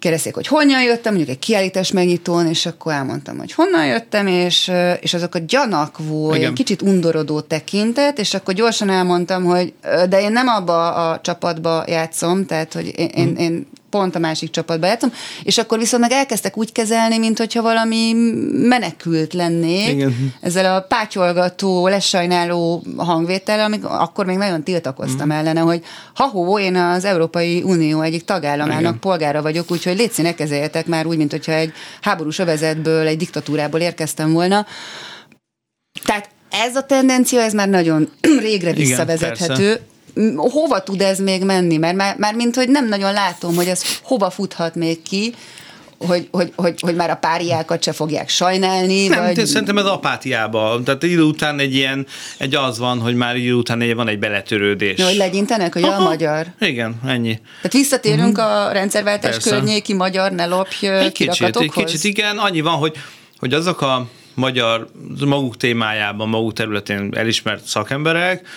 kérdezték, 0.04 0.34
hogy 0.34 0.48
honnan 0.48 0.84
jöttem, 0.84 1.14
mondjuk 1.14 1.36
egy 1.38 1.44
kiállítás 1.44 1.92
megnyitón, 1.92 2.48
és 2.48 2.66
akkor 2.66 2.94
elmondtam, 2.94 3.38
hogy 3.38 3.54
honnan 3.54 3.86
jöttem, 3.86 4.28
és, 4.28 4.72
és 5.00 5.14
azok 5.14 5.36
a 5.36 5.40
gyanakvó, 5.40 6.32
egy 6.32 6.54
kicsit 6.54 6.82
undorodó 6.82 7.42
tekintet, 7.42 8.20
és 8.20 8.34
akkor 8.34 8.54
gyorsan 8.54 8.90
elmondtam, 8.90 9.44
hogy 9.44 9.74
de 10.10 10.22
én 10.22 10.32
nem 10.32 10.48
abba 10.48 10.94
a 10.94 11.20
csapatba 11.22 11.84
játszom, 11.88 12.46
tehát 12.46 12.74
hogy 12.74 12.94
én, 13.00 13.08
én, 13.08 13.36
én 13.36 13.68
pont 13.94 14.16
a 14.16 14.20
másik 14.20 14.50
csapatba 14.50 14.86
játszom, 14.88 15.14
és 15.44 15.58
akkor 15.58 15.78
viszont 15.78 16.02
meg 16.02 16.12
elkezdtek 16.12 16.58
úgy 16.58 16.72
kezelni, 16.72 17.18
mint 17.18 17.38
hogyha 17.38 17.62
valami 17.62 18.14
menekült 18.52 19.34
lennék, 19.34 19.90
Igen. 19.90 20.34
ezzel 20.42 20.76
a 20.76 20.82
pátyolgató, 20.82 21.88
lesajnáló 21.88 22.84
hangvétel, 22.98 23.60
amik 23.60 23.86
akkor 23.86 24.26
még 24.26 24.38
nagyon 24.38 24.64
tiltakoztam 24.64 25.28
mm. 25.28 25.32
ellene, 25.32 25.60
hogy 25.60 25.82
ha-hó, 26.14 26.60
én 26.60 26.76
az 26.76 27.06
Európai 27.06 27.62
Unió 27.62 28.02
egyik 28.02 28.26
tagállamának 28.26 28.80
Igen. 28.82 29.00
polgára 29.00 29.42
vagyok, 29.42 29.72
úgyhogy 29.72 29.98
létszi 29.98 30.22
ne 30.22 30.34
kezeljetek 30.34 30.86
már 30.86 31.06
úgy, 31.06 31.18
mint 31.18 31.32
hogyha 31.32 31.52
egy 31.52 31.72
háborús 32.02 32.40
övezetből, 32.40 33.08
egy 33.08 33.18
diktatúrából 33.18 33.80
érkeztem 33.80 34.34
volna. 34.34 34.66
Tehát 36.04 36.30
ez 36.50 36.76
a 36.76 36.84
tendencia, 36.84 37.42
ez 37.42 37.54
már 37.54 37.70
nagyon 37.70 38.10
régre 38.48 38.74
visszavezethető. 38.74 39.64
Igen, 39.64 39.92
hova 40.36 40.84
tud 40.84 41.02
ez 41.02 41.20
még 41.20 41.44
menni? 41.44 41.78
Mert 41.78 41.96
már, 41.96 42.16
már 42.18 42.36
mint, 42.36 42.56
hogy 42.56 42.70
nem 42.70 42.88
nagyon 42.88 43.14
látom, 43.14 43.56
hogy 43.56 43.68
ez 43.68 43.82
hova 44.04 44.30
futhat 44.30 44.76
még 44.76 45.02
ki, 45.02 45.34
hogy, 46.08 46.28
hogy, 46.32 46.52
hogy, 46.56 46.80
hogy 46.82 46.96
már 46.96 47.10
a 47.10 47.16
páriákat 47.16 47.84
se 47.84 47.92
fogják 47.92 48.30
sajnálni? 48.30 49.08
Nem, 49.08 49.24
vagy... 49.24 49.46
szerintem 49.46 49.78
ez 49.78 49.86
apátiába. 49.86 50.82
Tehát 50.86 51.04
idő 51.04 51.22
után 51.22 51.60
egy 51.60 51.76
ilyen, 51.76 52.06
egy 52.38 52.56
az 52.56 52.78
van, 52.78 53.00
hogy 53.00 53.16
már 53.16 53.36
idő 53.36 53.54
után 53.54 53.82
egy, 53.82 53.96
van 53.96 54.08
egy 54.08 54.20
beletörődés. 54.20 54.98
No, 54.98 55.06
hogy 55.06 55.16
legyintenek, 55.16 55.74
hogy 55.74 55.84
Aha. 55.84 56.02
a 56.02 56.04
magyar. 56.04 56.46
Igen, 56.60 56.96
ennyi. 57.06 57.40
Tehát 57.56 57.72
visszatérünk 57.72 58.38
uh-huh. 58.38 58.54
a 58.54 58.72
rendszerváltás 58.72 59.32
Persze. 59.32 59.50
környéki 59.50 59.94
magyar 59.94 60.32
ne 60.32 60.46
lopj 60.46 60.88
egy 60.88 61.12
kicsit, 61.12 61.58
egy 61.58 61.72
kicsit, 61.72 62.04
igen. 62.04 62.38
Annyi 62.38 62.62
van, 62.62 62.76
hogy, 62.76 62.96
hogy 63.40 63.54
azok 63.54 63.82
a 63.82 64.08
magyar 64.34 64.88
maguk 65.26 65.58
témájában, 65.58 66.30
maguk 66.30 66.54
területén 66.54 67.10
elismert 67.16 67.66
szakemberek, 67.66 68.48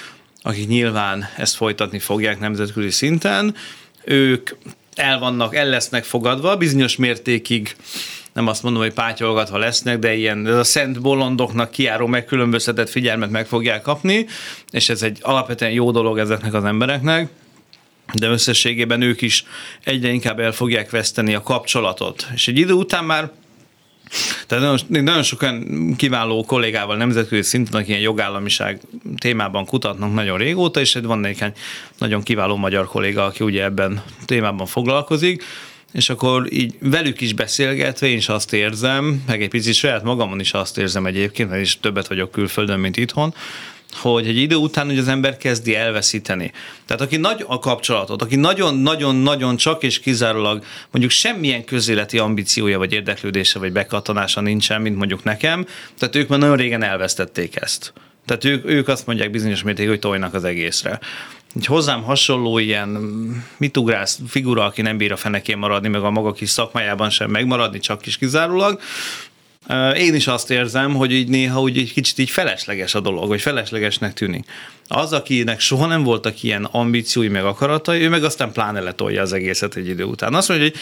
akik 0.46 0.68
nyilván 0.68 1.28
ezt 1.36 1.56
folytatni 1.56 1.98
fogják 1.98 2.38
nemzetközi 2.38 2.90
szinten, 2.90 3.54
ők 4.04 4.50
el 4.94 5.18
vannak, 5.18 5.54
el 5.54 5.68
lesznek 5.68 6.04
fogadva, 6.04 6.56
bizonyos 6.56 6.96
mértékig 6.96 7.76
nem 8.32 8.46
azt 8.46 8.62
mondom, 8.62 8.82
hogy 8.82 8.92
pátyolgatva 8.92 9.58
lesznek, 9.58 9.98
de 9.98 10.14
ilyen 10.14 10.46
ez 10.46 10.54
a 10.54 10.64
szent 10.64 11.00
bolondoknak 11.00 11.70
kiáró 11.70 12.06
megkülönböztetett 12.06 12.90
figyelmet 12.90 13.30
meg 13.30 13.46
fogják 13.46 13.82
kapni, 13.82 14.26
és 14.70 14.88
ez 14.88 15.02
egy 15.02 15.18
alapvetően 15.22 15.72
jó 15.72 15.90
dolog 15.90 16.18
ezeknek 16.18 16.54
az 16.54 16.64
embereknek 16.64 17.28
de 18.12 18.28
összességében 18.28 19.00
ők 19.00 19.22
is 19.22 19.44
egyre 19.84 20.08
inkább 20.08 20.40
el 20.40 20.52
fogják 20.52 20.90
veszteni 20.90 21.34
a 21.34 21.42
kapcsolatot. 21.42 22.26
És 22.34 22.48
egy 22.48 22.58
idő 22.58 22.72
után 22.72 23.04
már 23.04 23.30
tehát 24.46 24.64
nagyon, 24.64 25.04
nagyon 25.04 25.22
sokan 25.22 25.64
kiváló 25.96 26.44
kollégával 26.44 26.96
nemzetközi 26.96 27.42
szinten, 27.42 27.74
akik 27.74 27.88
ilyen 27.88 28.00
jogállamiság 28.00 28.80
témában 29.18 29.64
kutatnak 29.64 30.14
nagyon 30.14 30.38
régóta, 30.38 30.80
és 30.80 30.98
van 31.02 31.18
néhány 31.18 31.52
nagyon 31.98 32.22
kiváló 32.22 32.56
magyar 32.56 32.86
kolléga, 32.86 33.24
aki 33.24 33.44
ugye 33.44 33.64
ebben 33.64 34.02
témában 34.24 34.66
foglalkozik, 34.66 35.44
és 35.92 36.10
akkor 36.10 36.52
így 36.52 36.74
velük 36.80 37.20
is 37.20 37.32
beszélgetve 37.32 38.06
én 38.06 38.16
is 38.16 38.28
azt 38.28 38.52
érzem, 38.52 39.22
meg 39.26 39.42
egy 39.42 39.48
picit 39.48 39.74
saját 39.74 40.02
magamon 40.02 40.40
is 40.40 40.52
azt 40.52 40.78
érzem 40.78 41.06
egyébként, 41.06 41.50
mert 41.50 41.62
is 41.62 41.80
többet 41.80 42.06
vagyok 42.06 42.30
külföldön, 42.30 42.80
mint 42.80 42.96
itthon, 42.96 43.34
hogy 43.96 44.26
egy 44.26 44.36
idő 44.36 44.54
után 44.54 44.86
hogy 44.86 44.98
az 44.98 45.08
ember 45.08 45.36
kezdi 45.36 45.74
elveszíteni. 45.74 46.52
Tehát 46.86 47.02
aki 47.02 47.16
nagy 47.16 47.44
a 47.46 47.58
kapcsolatot, 47.58 48.22
aki 48.22 48.36
nagyon-nagyon-nagyon 48.36 49.56
csak 49.56 49.82
és 49.82 50.00
kizárólag 50.00 50.64
mondjuk 50.90 51.12
semmilyen 51.12 51.64
közéleti 51.64 52.18
ambíciója, 52.18 52.78
vagy 52.78 52.92
érdeklődése, 52.92 53.58
vagy 53.58 53.72
bekatonása 53.72 54.40
nincsen, 54.40 54.80
mint 54.80 54.96
mondjuk 54.96 55.24
nekem, 55.24 55.66
tehát 55.98 56.16
ők 56.16 56.28
már 56.28 56.38
nagyon 56.38 56.56
régen 56.56 56.82
elvesztették 56.82 57.56
ezt. 57.60 57.92
Tehát 58.26 58.44
ők, 58.44 58.66
ők 58.66 58.88
azt 58.88 59.06
mondják 59.06 59.30
bizonyos 59.30 59.62
mértékig, 59.62 59.90
hogy 59.90 59.98
tojnak 59.98 60.34
az 60.34 60.44
egészre. 60.44 61.00
Egy 61.54 61.66
hozzám 61.66 62.02
hasonló 62.02 62.58
ilyen 62.58 62.88
mitugrász 63.56 64.18
figura, 64.28 64.64
aki 64.64 64.82
nem 64.82 64.96
bír 64.96 65.12
a 65.12 65.16
fenekén 65.16 65.58
maradni, 65.58 65.88
meg 65.88 66.02
a 66.02 66.10
maga 66.10 66.32
kis 66.32 66.50
szakmájában 66.50 67.10
sem 67.10 67.30
megmaradni, 67.30 67.78
csak 67.78 68.06
is 68.06 68.18
kizárólag, 68.18 68.80
én 69.96 70.14
is 70.14 70.26
azt 70.26 70.50
érzem, 70.50 70.94
hogy 70.94 71.12
így 71.12 71.28
néha 71.28 71.60
úgy 71.60 71.78
egy 71.78 71.92
kicsit 71.92 72.18
így 72.18 72.30
felesleges 72.30 72.94
a 72.94 73.00
dolog, 73.00 73.28
vagy 73.28 73.40
feleslegesnek 73.40 74.12
tűnik. 74.14 74.44
Az, 74.88 75.12
akinek 75.12 75.60
soha 75.60 75.86
nem 75.86 76.02
voltak 76.02 76.42
ilyen 76.42 76.64
ambíciói, 76.64 77.28
meg 77.28 77.44
akaratai, 77.44 78.00
ő 78.00 78.08
meg 78.08 78.24
aztán 78.24 78.52
pláne 78.52 78.80
letolja 78.80 79.22
az 79.22 79.32
egészet 79.32 79.76
egy 79.76 79.88
idő 79.88 80.04
után. 80.04 80.34
Azt 80.34 80.48
mondja, 80.48 80.66
hogy 80.66 80.76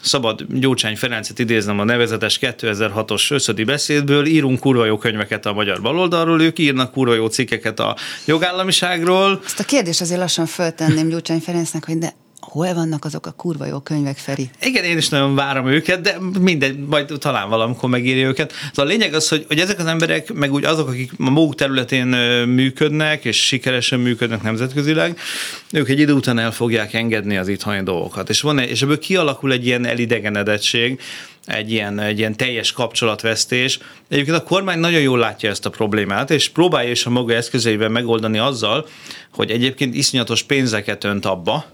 szabad 0.00 0.46
Gyurcsány 0.48 0.96
Ferencet 0.96 1.38
idéznem 1.38 1.80
a 1.80 1.84
nevezetes 1.84 2.38
2006-os 2.40 3.30
összödi 3.32 3.64
beszédből, 3.64 4.26
írunk 4.26 4.60
kurva 4.60 4.84
jó 4.84 4.98
könyveket 4.98 5.46
a 5.46 5.52
magyar 5.52 5.80
baloldalról, 5.80 6.42
ők 6.42 6.58
írnak 6.58 6.92
kurva 6.92 7.14
jó 7.14 7.26
cikkeket 7.26 7.80
a 7.80 7.96
jogállamiságról. 8.24 9.40
Ezt 9.44 9.60
a 9.60 9.64
kérdést 9.64 10.00
azért 10.00 10.20
lassan 10.20 10.46
föltenném 10.46 11.08
Gyurcsány 11.08 11.40
Ferencnek, 11.40 11.84
hogy 11.84 11.98
de 11.98 12.12
hol 12.52 12.74
vannak 12.74 13.04
azok 13.04 13.26
a 13.26 13.30
kurva 13.30 13.66
jó 13.66 13.78
könyvek, 13.78 14.16
Feri? 14.16 14.50
Igen, 14.62 14.84
én 14.84 14.96
is 14.96 15.08
nagyon 15.08 15.34
várom 15.34 15.66
őket, 15.66 16.00
de 16.00 16.16
mindegy, 16.40 16.78
majd 16.78 17.12
talán 17.18 17.48
valamikor 17.48 17.88
megírja 17.88 18.26
őket. 18.26 18.52
Szóval 18.52 18.86
a 18.86 18.88
lényeg 18.88 19.14
az, 19.14 19.28
hogy, 19.28 19.44
hogy 19.48 19.58
ezek 19.58 19.78
az 19.78 19.86
emberek, 19.86 20.32
meg 20.32 20.52
úgy 20.52 20.64
azok, 20.64 20.88
akik 20.88 21.12
a 21.18 21.30
maguk 21.30 21.54
területén 21.54 22.06
működnek, 22.46 23.24
és 23.24 23.46
sikeresen 23.46 24.00
működnek 24.00 24.42
nemzetközileg, 24.42 25.18
ők 25.72 25.88
egy 25.88 25.98
idő 25.98 26.12
után 26.12 26.38
el 26.38 26.52
fogják 26.52 26.94
engedni 26.94 27.36
az 27.36 27.48
itthoni 27.48 27.82
dolgokat. 27.82 28.28
És, 28.28 28.40
van, 28.40 28.58
és 28.58 28.82
ebből 28.82 28.98
kialakul 28.98 29.52
egy 29.52 29.66
ilyen 29.66 29.84
elidegenedettség, 29.84 31.00
egy 31.46 31.72
ilyen, 31.72 32.00
egy 32.00 32.18
ilyen 32.18 32.36
teljes 32.36 32.72
kapcsolatvesztés. 32.72 33.78
Egyébként 34.08 34.36
a 34.36 34.42
kormány 34.42 34.78
nagyon 34.78 35.00
jól 35.00 35.18
látja 35.18 35.50
ezt 35.50 35.66
a 35.66 35.70
problémát, 35.70 36.30
és 36.30 36.48
próbálja 36.48 36.90
is 36.90 37.06
a 37.06 37.10
maga 37.10 37.34
eszközeivel 37.34 37.88
megoldani 37.88 38.38
azzal, 38.38 38.86
hogy 39.32 39.50
egyébként 39.50 39.94
iszonyatos 39.94 40.42
pénzeket 40.42 41.04
önt 41.04 41.24
abba, 41.24 41.64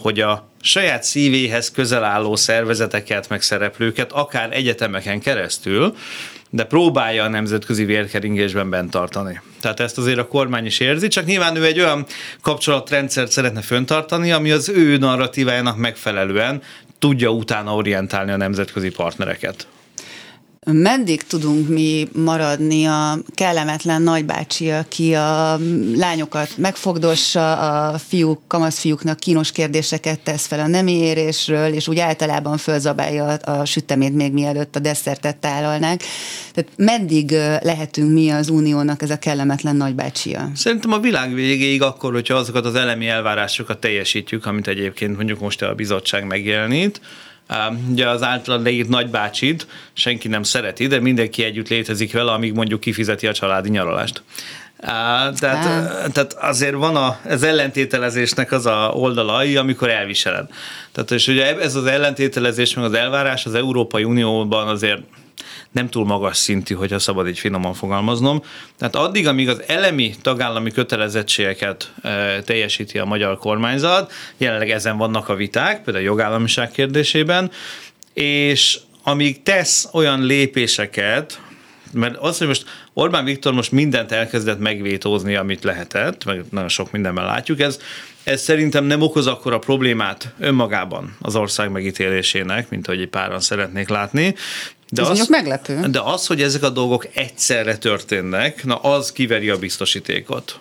hogy 0.00 0.20
a 0.20 0.48
saját 0.60 1.02
szívéhez 1.02 1.70
közel 1.70 2.04
álló 2.04 2.36
szervezeteket, 2.36 3.28
meg 3.28 3.42
szereplőket, 3.42 4.12
akár 4.12 4.48
egyetemeken 4.52 5.20
keresztül, 5.20 5.96
de 6.50 6.64
próbálja 6.64 7.24
a 7.24 7.28
nemzetközi 7.28 7.84
vérkeringésben 7.84 8.70
bent 8.70 8.90
tartani. 8.90 9.40
Tehát 9.60 9.80
ezt 9.80 9.98
azért 9.98 10.18
a 10.18 10.26
kormány 10.26 10.66
is 10.66 10.80
érzi, 10.80 11.08
csak 11.08 11.24
nyilván 11.24 11.56
ő 11.56 11.64
egy 11.64 11.80
olyan 11.80 12.06
kapcsolatrendszert 12.42 13.30
szeretne 13.30 13.60
föntartani, 13.60 14.32
ami 14.32 14.50
az 14.50 14.68
ő 14.68 14.96
narratívájának 14.96 15.76
megfelelően 15.76 16.62
tudja 16.98 17.30
utána 17.30 17.74
orientálni 17.74 18.30
a 18.30 18.36
nemzetközi 18.36 18.90
partnereket 18.90 19.66
meddig 20.72 21.22
tudunk 21.22 21.68
mi 21.68 22.08
maradni 22.12 22.84
a 22.84 23.18
kellemetlen 23.34 24.02
nagybácsi, 24.02 24.70
aki 24.70 25.14
a 25.14 25.58
lányokat 25.96 26.56
megfogdossa, 26.56 27.52
a 27.52 27.98
fiúk, 27.98 28.40
kamaszfiúknak 28.46 29.18
kínos 29.18 29.52
kérdéseket 29.52 30.20
tesz 30.20 30.46
fel 30.46 30.60
a 30.60 30.66
nemi 30.66 30.92
érésről, 30.92 31.72
és 31.72 31.88
úgy 31.88 31.98
általában 31.98 32.56
fölzabálja 32.56 33.24
a, 33.24 33.60
a 33.60 33.66
még 33.96 34.32
mielőtt 34.32 34.76
a 34.76 34.78
desszertet 34.78 35.36
tálalnák. 35.36 36.02
Tehát 36.52 36.70
meddig 36.76 37.30
lehetünk 37.62 38.12
mi 38.12 38.30
az 38.30 38.48
uniónak 38.48 39.02
ez 39.02 39.10
a 39.10 39.18
kellemetlen 39.18 39.76
nagybácsia? 39.76 40.50
Szerintem 40.54 40.92
a 40.92 40.98
világ 40.98 41.34
végéig 41.34 41.82
akkor, 41.82 42.12
hogyha 42.12 42.34
azokat 42.34 42.64
az 42.64 42.74
elemi 42.74 43.08
elvárásokat 43.08 43.78
teljesítjük, 43.78 44.46
amit 44.46 44.68
egyébként 44.68 45.16
mondjuk 45.16 45.40
most 45.40 45.62
a 45.62 45.74
bizottság 45.74 46.26
megjelenít, 46.26 47.00
Ugye 47.90 48.08
az 48.08 48.22
általán 48.22 48.62
leírt 48.62 48.88
nagybácsit 48.88 49.66
senki 49.92 50.28
nem 50.28 50.42
szereti, 50.42 50.86
de 50.86 51.00
mindenki 51.00 51.44
együtt 51.44 51.68
létezik 51.68 52.12
vele, 52.12 52.32
amíg 52.32 52.52
mondjuk 52.52 52.80
kifizeti 52.80 53.26
a 53.26 53.32
családi 53.32 53.68
nyaralást. 53.68 54.22
Tehát, 54.80 55.38
tehát 56.12 56.32
azért 56.32 56.74
van 56.74 56.96
a, 56.96 57.18
az 57.28 57.42
ellentételezésnek 57.42 58.52
az 58.52 58.66
a 58.66 58.90
oldalai, 58.94 59.56
amikor 59.56 59.88
elviseled. 59.88 60.48
Tehát 60.92 61.10
és 61.10 61.28
ugye 61.28 61.58
ez 61.58 61.74
az 61.74 61.86
ellentételezés, 61.86 62.74
meg 62.74 62.84
az 62.84 62.92
elvárás 62.92 63.46
az 63.46 63.54
Európai 63.54 64.04
Unióban 64.04 64.68
azért 64.68 65.00
nem 65.70 65.88
túl 65.88 66.04
magas 66.04 66.36
szintű, 66.36 66.74
hogyha 66.74 66.98
szabad 66.98 67.28
így 67.28 67.38
finoman 67.38 67.74
fogalmaznom. 67.74 68.42
Tehát 68.78 68.96
addig, 68.96 69.26
amíg 69.26 69.48
az 69.48 69.62
elemi 69.66 70.14
tagállami 70.22 70.70
kötelezettségeket 70.70 71.92
e, 72.02 72.42
teljesíti 72.42 72.98
a 72.98 73.04
magyar 73.04 73.38
kormányzat, 73.38 74.12
jelenleg 74.36 74.70
ezen 74.70 74.96
vannak 74.96 75.28
a 75.28 75.34
viták, 75.34 75.82
például 75.82 76.04
a 76.04 76.08
jogállamiság 76.08 76.70
kérdésében, 76.70 77.50
és 78.12 78.78
amíg 79.02 79.42
tesz 79.42 79.88
olyan 79.92 80.22
lépéseket, 80.22 81.40
mert 81.92 82.16
az, 82.16 82.38
hogy 82.38 82.46
most 82.46 82.64
Orbán 82.92 83.24
Viktor 83.24 83.52
most 83.52 83.72
mindent 83.72 84.12
elkezdett 84.12 84.58
megvétózni, 84.58 85.34
amit 85.34 85.64
lehetett, 85.64 86.24
meg 86.24 86.44
nagyon 86.50 86.68
sok 86.68 86.90
mindenben 86.90 87.24
látjuk, 87.24 87.60
ez, 87.60 87.78
ez 88.24 88.42
szerintem 88.42 88.84
nem 88.84 89.02
okoz 89.02 89.26
akkor 89.26 89.52
a 89.52 89.58
problémát 89.58 90.34
önmagában 90.38 91.16
az 91.20 91.36
ország 91.36 91.70
megítélésének, 91.70 92.68
mint 92.68 92.88
ahogy 92.88 93.00
egy 93.00 93.08
páran 93.08 93.40
szeretnék 93.40 93.88
látni. 93.88 94.34
De 94.90 95.02
az, 95.02 95.28
meglepő. 95.28 95.80
De 95.80 96.00
az, 96.00 96.26
hogy 96.26 96.42
ezek 96.42 96.62
a 96.62 96.70
dolgok 96.70 97.08
egyszerre 97.14 97.76
történnek, 97.76 98.64
na 98.64 98.76
az 98.76 99.12
kiveri 99.12 99.50
a 99.50 99.58
biztosítékot. 99.58 100.60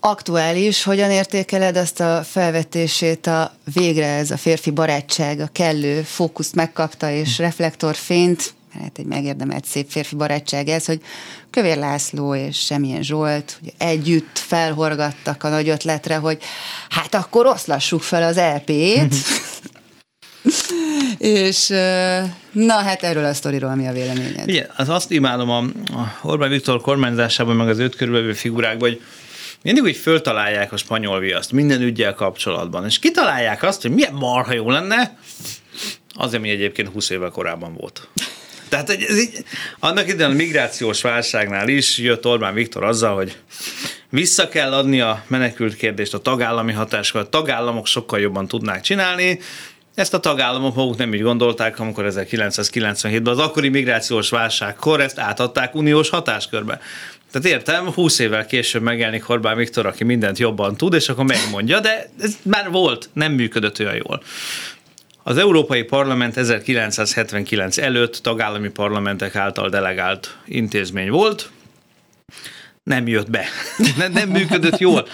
Aktuális, 0.00 0.82
hogyan 0.82 1.10
értékeled 1.10 1.76
azt 1.76 2.00
a 2.00 2.22
felvetését 2.24 3.26
a 3.26 3.52
végre 3.74 4.06
ez 4.06 4.30
a 4.30 4.36
férfi 4.36 4.70
barátság, 4.70 5.40
a 5.40 5.48
kellő 5.52 6.02
fókuszt 6.02 6.54
megkapta 6.54 7.10
és 7.10 7.38
reflektorfényt 7.38 8.54
hát 8.78 8.98
egy 8.98 9.06
megérdemelt 9.06 9.64
szép 9.64 9.90
férfi 9.90 10.14
barátság 10.14 10.68
ez, 10.68 10.84
hogy 10.84 11.00
Kövér 11.50 11.76
László 11.76 12.34
és 12.34 12.58
Semmilyen 12.58 13.02
Zsolt 13.02 13.58
hogy 13.60 13.72
együtt 13.78 14.38
felhorgattak 14.38 15.42
a 15.42 15.48
nagy 15.48 15.68
ötletre, 15.68 16.16
hogy 16.16 16.38
hát 16.88 17.14
akkor 17.14 17.46
oszlassuk 17.46 18.02
fel 18.02 18.22
az 18.22 18.36
LP-t, 18.36 19.14
és 21.18 21.68
na 22.52 22.74
hát 22.74 23.02
erről 23.02 23.24
a 23.24 23.34
sztoriról 23.34 23.74
mi 23.74 23.86
a 23.86 23.92
véleményed? 23.92 24.48
Igen, 24.48 24.70
az 24.76 24.88
azt 24.88 25.10
imádom 25.10 25.50
a, 25.50 25.64
Orbán 26.22 26.50
Viktor 26.50 26.80
kormányzásában, 26.80 27.56
meg 27.56 27.68
az 27.68 27.78
őt 27.78 27.96
körülvevő 27.96 28.32
figurákban, 28.32 28.88
hogy 28.88 29.00
mindig 29.62 29.82
úgy 29.82 29.96
föltalálják 29.96 30.72
a 30.72 30.76
spanyol 30.76 31.18
viaszt 31.18 31.52
minden 31.52 31.82
ügyel 31.82 32.14
kapcsolatban, 32.14 32.84
és 32.84 32.98
kitalálják 32.98 33.62
azt, 33.62 33.82
hogy 33.82 33.90
milyen 33.90 34.14
marha 34.14 34.52
jó 34.52 34.70
lenne, 34.70 35.18
az, 36.14 36.34
ami 36.34 36.50
egyébként 36.50 36.88
20 36.88 37.10
évvel 37.10 37.30
korábban 37.30 37.74
volt. 37.74 38.08
Tehát 38.68 38.90
ez 38.90 39.18
így, 39.18 39.44
annak 39.78 40.08
idején 40.08 40.32
a 40.32 40.36
migrációs 40.36 41.00
válságnál 41.00 41.68
is 41.68 41.98
jött 41.98 42.26
Orbán 42.26 42.54
Viktor 42.54 42.84
azzal, 42.84 43.14
hogy 43.14 43.36
vissza 44.08 44.48
kell 44.48 44.72
adni 44.72 45.00
a 45.00 45.24
menekült 45.26 45.76
kérdést 45.76 46.14
a 46.14 46.18
tagállami 46.18 46.72
hatáskor, 46.72 47.20
a 47.20 47.28
tagállamok 47.28 47.86
sokkal 47.86 48.20
jobban 48.20 48.48
tudnák 48.48 48.80
csinálni, 48.80 49.40
ezt 50.00 50.14
a 50.14 50.20
tagállamok 50.20 50.74
maguk 50.74 50.96
nem 50.96 51.14
így 51.14 51.22
gondolták, 51.22 51.78
amikor 51.78 52.04
1997-ben 52.08 53.32
az 53.32 53.38
akkori 53.38 53.68
migrációs 53.68 54.30
válságkor 54.30 55.00
ezt 55.00 55.18
átadták 55.18 55.74
uniós 55.74 56.08
hatáskörbe. 56.08 56.80
Tehát 57.30 57.48
értem, 57.48 57.92
20 57.92 58.18
évvel 58.18 58.46
később 58.46 58.82
megjelenik 58.82 59.28
Orbán 59.28 59.56
Viktor, 59.56 59.86
aki 59.86 60.04
mindent 60.04 60.38
jobban 60.38 60.76
tud, 60.76 60.94
és 60.94 61.08
akkor 61.08 61.24
megmondja, 61.24 61.80
de 61.80 62.10
ez 62.20 62.36
már 62.42 62.70
volt, 62.70 63.08
nem 63.12 63.32
működött 63.32 63.80
olyan 63.80 63.94
jól. 63.94 64.22
Az 65.22 65.36
Európai 65.36 65.82
Parlament 65.82 66.36
1979 66.36 67.78
előtt 67.78 68.16
tagállami 68.16 68.68
parlamentek 68.68 69.36
által 69.36 69.68
delegált 69.68 70.36
intézmény 70.44 71.10
volt, 71.10 71.50
nem 72.82 73.08
jött 73.08 73.30
be. 73.30 73.44
nem, 73.98 74.12
nem 74.12 74.28
működött 74.28 74.78
jól. 74.78 75.08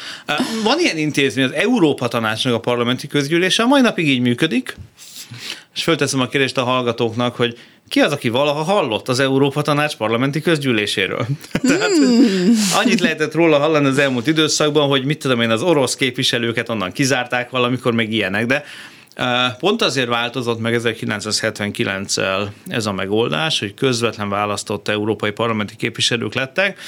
Van 0.63 0.79
ilyen 0.79 0.99
intézmény, 0.99 1.45
az 1.45 1.53
Európa 1.53 2.09
Tanácsnak 2.09 2.55
a 2.55 2.61
parlamenti 2.61 3.07
közgyűlése, 3.07 3.63
a 3.63 3.67
mai 3.67 3.81
napig 3.81 4.09
így 4.09 4.21
működik, 4.21 4.77
és 5.75 5.83
fölteszem 5.83 6.21
a 6.21 6.29
kérdést 6.29 6.59
a 6.59 6.65
hallgatóknak, 6.65 7.37
hogy 7.37 7.59
ki 7.89 8.01
az, 8.01 8.13
aki 8.13 8.29
valaha 8.29 8.63
hallott 8.63 9.09
az 9.09 9.19
Európa 9.19 9.63
Tanács 9.63 9.97
parlamenti 9.97 10.41
közgyűléséről? 10.41 11.27
Tehát 11.69 11.91
annyit 12.75 13.01
lehetett 13.01 13.35
róla 13.35 13.59
hallani 13.59 13.87
az 13.87 13.99
elmúlt 13.99 14.27
időszakban, 14.27 14.89
hogy 14.89 15.05
mit 15.05 15.19
tudom 15.19 15.41
én, 15.41 15.51
az 15.51 15.63
orosz 15.63 15.97
képviselőket 15.97 16.69
onnan 16.69 16.93
kizárták 16.93 17.51
valamikor, 17.51 17.93
meg 17.93 18.13
ilyenek, 18.13 18.47
de 18.47 18.65
Pont 19.59 19.83
azért 19.83 20.09
változott 20.09 20.61
meg 20.61 20.81
1979-el 20.83 22.49
ez 22.67 22.87
a 22.87 22.93
megoldás, 22.93 23.59
hogy 23.59 23.75
közvetlen 23.75 24.29
választott 24.29 24.89
európai 24.89 25.31
parlamenti 25.31 25.77
képviselők 25.77 26.35
lettek, 26.35 26.79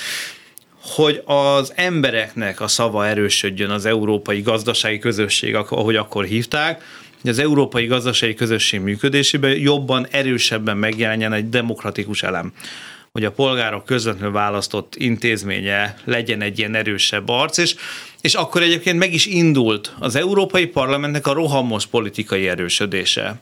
hogy 0.89 1.23
az 1.25 1.73
embereknek 1.75 2.61
a 2.61 2.69
szava 2.69 3.07
erősödjön 3.07 3.71
az 3.71 3.87
európai 3.87 4.41
gazdasági 4.41 4.99
közösség, 4.99 5.55
ahogy 5.55 5.97
akkor 5.97 6.25
hívták, 6.25 6.83
hogy 7.21 7.31
az 7.31 7.39
európai 7.39 7.87
gazdasági 7.87 8.35
közösség 8.35 8.81
működésében 8.81 9.59
jobban, 9.59 10.07
erősebben 10.11 10.77
megjelenjen 10.77 11.33
egy 11.33 11.49
demokratikus 11.49 12.23
elem 12.23 12.53
hogy 13.13 13.27
a 13.27 13.33
polgárok 13.33 13.85
közvetlenül 13.85 14.33
választott 14.33 14.95
intézménye 14.97 15.97
legyen 16.05 16.41
egy 16.41 16.59
ilyen 16.59 16.75
erősebb 16.75 17.29
arc, 17.29 17.59
és, 17.59 17.75
és 18.21 18.35
akkor 18.35 18.63
egyébként 18.63 18.99
meg 18.99 19.15
is 19.15 19.27
indult 19.27 19.95
az 19.99 20.17
Európai 20.17 20.67
Parlamentnek 20.67 21.27
a 21.27 21.33
rohamos 21.33 21.87
politikai 21.87 22.49
erősödése. 22.49 23.41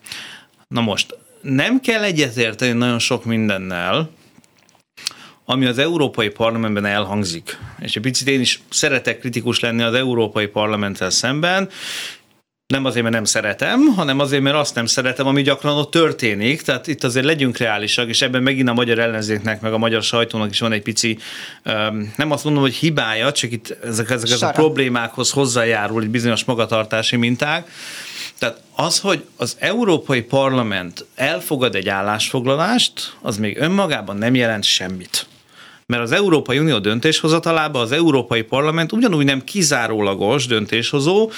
Na 0.68 0.80
most, 0.80 1.18
nem 1.40 1.80
kell 1.80 2.02
egyetérteni 2.02 2.72
nagyon 2.72 2.98
sok 2.98 3.24
mindennel, 3.24 4.10
ami 5.46 5.66
az 5.66 5.78
Európai 5.78 6.28
Parlamentben 6.28 6.84
elhangzik. 6.84 7.58
És 7.78 7.96
egy 7.96 8.02
picit 8.02 8.28
én 8.28 8.40
is 8.40 8.60
szeretek 8.68 9.18
kritikus 9.18 9.60
lenni 9.60 9.82
az 9.82 9.94
Európai 9.94 10.46
Parlamenttel 10.46 11.10
szemben, 11.10 11.68
nem 12.66 12.84
azért, 12.84 13.02
mert 13.02 13.14
nem 13.14 13.24
szeretem, 13.24 13.86
hanem 13.86 14.18
azért, 14.18 14.42
mert 14.42 14.56
azt 14.56 14.74
nem 14.74 14.86
szeretem, 14.86 15.26
ami 15.26 15.42
gyakran 15.42 15.76
ott 15.76 15.90
történik. 15.90 16.62
Tehát 16.62 16.86
itt 16.86 17.04
azért 17.04 17.24
legyünk 17.24 17.56
reálisak, 17.56 18.08
és 18.08 18.22
ebben 18.22 18.42
megint 18.42 18.68
a 18.68 18.72
magyar 18.72 18.98
ellenzéknek, 18.98 19.60
meg 19.60 19.72
a 19.72 19.78
magyar 19.78 20.02
sajtónak 20.02 20.50
is 20.50 20.60
van 20.60 20.72
egy 20.72 20.82
pici, 20.82 21.18
nem 22.16 22.30
azt 22.30 22.44
mondom, 22.44 22.62
hogy 22.62 22.74
hibája, 22.74 23.32
csak 23.32 23.52
itt 23.52 23.76
ezek, 23.84 24.10
ezek, 24.10 24.30
ezek 24.30 24.48
a 24.48 24.52
problémákhoz 24.52 25.30
hozzájárul 25.30 26.02
egy 26.02 26.08
bizonyos 26.08 26.44
magatartási 26.44 27.16
minták. 27.16 27.70
Tehát 28.38 28.60
az, 28.74 28.98
hogy 29.00 29.24
az 29.36 29.56
Európai 29.58 30.22
Parlament 30.22 31.04
elfogad 31.14 31.74
egy 31.74 31.88
állásfoglalást, 31.88 33.16
az 33.20 33.36
még 33.36 33.58
önmagában 33.58 34.16
nem 34.16 34.34
jelent 34.34 34.64
semmit 34.64 35.26
mert 35.88 36.02
az 36.02 36.12
Európai 36.12 36.58
Unió 36.58 36.78
döntéshozatalában 36.78 37.82
az 37.82 37.92
Európai 37.92 38.42
Parlament 38.42 38.92
ugyanúgy 38.92 39.24
nem 39.24 39.44
kizárólagos 39.44 40.46
döntéshozó, 40.46 41.30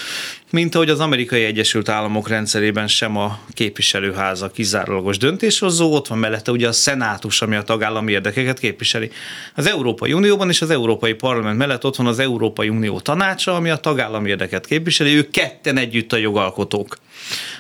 mint 0.51 0.75
ahogy 0.75 0.91
az 0.91 1.01
Amerikai 1.01 1.45
Egyesült 1.45 1.89
Államok 1.89 2.29
rendszerében 2.29 2.87
sem 2.87 3.17
a 3.17 3.39
képviselőháza 3.53 4.51
kizárólagos 4.51 5.19
döntéshozó, 5.19 5.95
ott 5.95 6.07
van 6.07 6.19
mellette 6.19 6.51
ugye 6.51 6.69
a 6.69 6.73
szenátus, 6.73 7.43
ami 7.43 7.57
a 7.57 7.63
tagállami 7.63 8.13
érdekeket 8.13 8.59
képviseli. 8.59 9.11
Az 9.55 9.67
Európai 9.67 10.13
Unióban 10.13 10.49
és 10.49 10.63
az 10.63 10.71
Európai 10.71 11.13
Parlament 11.13 11.59
mellett 11.59 11.85
ott 11.85 11.97
van 11.97 12.07
az 12.07 12.19
Európai 12.19 12.69
Unió 12.69 13.01
tanácsa, 13.01 13.55
ami 13.55 13.71
a 13.71 13.77
tagállami 13.77 14.29
érdeket 14.29 14.67
képviseli, 14.67 15.15
ők 15.15 15.31
ketten 15.31 15.77
együtt 15.77 16.13
a 16.13 16.17
jogalkotók. 16.17 16.97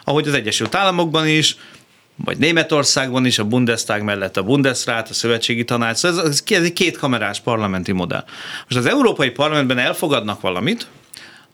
Ahogy 0.04 0.28
az 0.28 0.34
Egyesült 0.34 0.74
Államokban 0.74 1.26
is, 1.26 1.56
vagy 2.24 2.38
Németországban 2.38 3.26
is, 3.26 3.38
a 3.38 3.44
Bundestag 3.44 4.02
mellett 4.02 4.36
a 4.36 4.42
Bundesrat, 4.42 5.08
a 5.08 5.14
szövetségi 5.14 5.64
tanács, 5.64 6.04
ez, 6.04 6.16
ez, 6.16 6.42
ez 6.46 6.62
egy 6.62 6.72
kétkamerás 6.72 7.40
parlamenti 7.40 7.92
modell. 7.92 8.24
Most 8.68 8.76
az 8.76 8.86
Európai 8.86 9.30
Parlamentben 9.30 9.78
elfogadnak 9.78 10.40
valamit, 10.40 10.86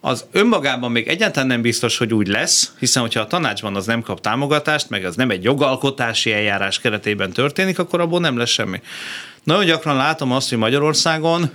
az 0.01 0.25
önmagában 0.33 0.91
még 0.91 1.09
egyáltalán 1.09 1.49
nem 1.49 1.63
biztos, 1.63 1.99
hogy 1.99 2.15
úgy 2.15 2.27
lesz, 2.27 2.73
hiszen 2.79 3.03
hogyha 3.03 3.21
a 3.21 3.27
tanácsban 3.27 3.77
az 3.77 3.87
nem 3.87 4.03
kap 4.03 4.21
támogatást, 4.21 4.91
meg 4.91 5.05
az 5.05 5.17
nem 5.17 5.31
egy 5.31 5.45
jogalkotási 5.45 6.33
eljárás 6.33 6.81
keretében 6.81 7.33
történik, 7.33 7.79
akkor 7.79 8.01
abból 8.01 8.21
nem 8.21 8.37
lesz 8.37 8.51
semmi. 8.51 8.81
Nagyon 9.43 9.65
gyakran 9.65 9.97
látom 9.97 10.33
azt, 10.33 10.49
hogy 10.49 10.59
Magyarországon 10.59 11.51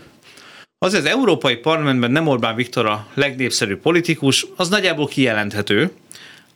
az 0.78 0.93
az 0.93 1.06
Európai 1.06 1.56
Parlamentben 1.56 2.12
nem 2.12 2.28
Orbán 2.28 2.56
Viktor 2.56 2.86
a 2.86 3.08
legnépszerűbb 3.13 3.80
politikus, 3.82 4.45
az 4.56 4.69
nagyjából 4.69 5.08
kijelenthető, 5.08 5.91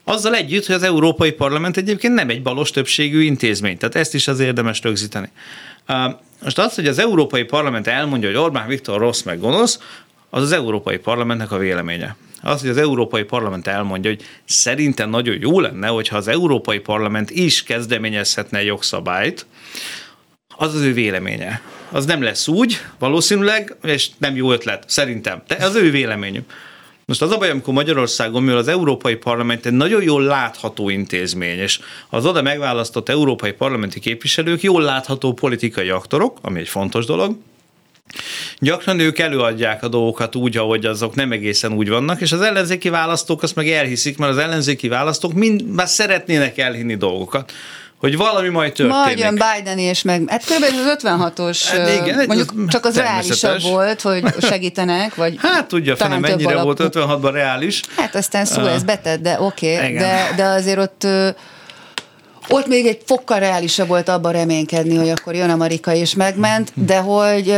azzal 0.04 0.34
együtt, 0.34 0.66
hogy 0.66 0.74
az 0.74 0.82
Európai 0.82 1.32
Parlament 1.32 1.76
egyébként 1.76 2.14
nem 2.14 2.28
egy 2.28 2.42
balos 2.42 2.70
többségű 2.70 3.22
intézmény, 3.22 3.78
tehát 3.78 3.94
ezt 3.94 4.14
is 4.14 4.28
az 4.28 4.40
érdemes 4.40 4.82
rögzíteni. 4.82 5.30
Most 6.42 6.58
az, 6.58 6.74
hogy 6.74 6.86
az 6.86 6.98
Európai 6.98 7.44
Parlament 7.44 7.86
elmondja, 7.86 8.28
hogy 8.28 8.38
Orbán 8.38 8.68
Viktor 8.68 8.98
rossz 8.98 9.22
meg 9.22 9.40
gonosz, 9.40 9.78
az 10.30 10.42
az 10.42 10.52
Európai 10.52 10.98
Parlamentnek 10.98 11.52
a 11.52 11.58
véleménye. 11.58 12.16
Az, 12.42 12.60
hogy 12.60 12.70
az 12.70 12.76
Európai 12.76 13.22
Parlament 13.22 13.66
elmondja, 13.66 14.10
hogy 14.10 14.22
szerintem 14.44 15.10
nagyon 15.10 15.36
jó 15.40 15.60
lenne, 15.60 15.86
hogyha 15.86 16.16
az 16.16 16.28
Európai 16.28 16.78
Parlament 16.78 17.30
is 17.30 17.62
kezdeményezhetne 17.62 18.62
jogszabályt, 18.62 19.46
az 20.56 20.74
az 20.74 20.80
ő 20.80 20.92
véleménye. 20.92 21.60
Az 21.90 22.04
nem 22.04 22.22
lesz 22.22 22.48
úgy, 22.48 22.80
valószínűleg, 22.98 23.76
és 23.82 24.08
nem 24.18 24.36
jó 24.36 24.52
ötlet, 24.52 24.84
szerintem. 24.86 25.42
De 25.46 25.64
az 25.64 25.74
ő 25.74 25.90
véleményük. 25.90 26.52
Most 27.06 27.22
az 27.22 27.30
a 27.30 27.38
baj, 27.38 27.50
amikor 27.50 27.74
Magyarországon, 27.74 28.42
mivel 28.42 28.58
az 28.58 28.68
Európai 28.68 29.14
Parlament 29.14 29.66
egy 29.66 29.72
nagyon 29.72 30.02
jól 30.02 30.22
látható 30.22 30.88
intézmény, 30.88 31.58
és 31.58 31.80
az 32.10 32.26
oda 32.26 32.42
megválasztott 32.42 33.08
európai 33.08 33.52
parlamenti 33.52 34.00
képviselők 34.00 34.62
jól 34.62 34.82
látható 34.82 35.32
politikai 35.32 35.88
aktorok, 35.88 36.38
ami 36.42 36.60
egy 36.60 36.68
fontos 36.68 37.06
dolog, 37.06 37.36
Gyakran 38.58 38.98
ők 38.98 39.18
előadják 39.18 39.82
a 39.82 39.88
dolgokat 39.88 40.34
úgy, 40.36 40.56
ahogy 40.56 40.86
azok 40.86 41.14
nem 41.14 41.32
egészen 41.32 41.72
úgy 41.72 41.88
vannak, 41.88 42.20
és 42.20 42.32
az 42.32 42.40
ellenzéki 42.40 42.88
választók 42.88 43.42
azt 43.42 43.54
meg 43.54 43.68
elhiszik, 43.68 44.18
mert 44.18 44.32
az 44.32 44.38
ellenzéki 44.38 44.88
választók 44.88 45.32
mind 45.32 45.74
már 45.74 45.88
szeretnének 45.88 46.58
elhinni 46.58 46.96
dolgokat 46.96 47.52
hogy 48.04 48.16
valami 48.16 48.48
majd 48.48 48.72
történik. 48.72 49.04
Majd 49.04 49.18
jön 49.18 49.34
Biden 49.56 49.78
és 49.78 50.02
meg, 50.02 50.22
hát 50.26 50.44
kb. 50.44 50.62
az 50.62 50.96
56-os, 51.02 51.58
hát 51.70 51.88
igen, 51.88 52.24
mondjuk 52.26 52.52
az 52.56 52.64
csak 52.68 52.84
az 52.84 52.96
reálisabb 52.96 53.62
volt, 53.62 54.00
hogy 54.00 54.24
segítenek, 54.40 55.14
vagy 55.14 55.36
Hát 55.42 55.66
tudja, 55.66 55.96
fene 55.96 56.18
mennyire 56.18 56.52
alapú. 56.52 56.64
volt 56.64 56.94
56-ban 56.94 57.30
reális. 57.32 57.80
Hát 57.96 58.14
aztán 58.14 58.44
szó 58.44 58.66
ez 58.66 58.82
betett, 58.82 59.22
de 59.22 59.40
oké, 59.40 59.76
okay, 59.76 59.92
de, 59.92 60.32
de 60.36 60.44
azért 60.44 60.78
ott 60.78 61.06
ott 62.48 62.66
még 62.66 62.86
egy 62.86 62.98
fokkal 63.06 63.38
reálisabb 63.38 63.88
volt 63.88 64.08
abban 64.08 64.32
reménykedni, 64.32 64.96
hogy 64.96 65.08
akkor 65.08 65.34
jön 65.34 65.50
Amerika 65.50 65.94
és 65.94 66.14
megment, 66.14 66.72
de 66.74 66.98
hogy 66.98 67.54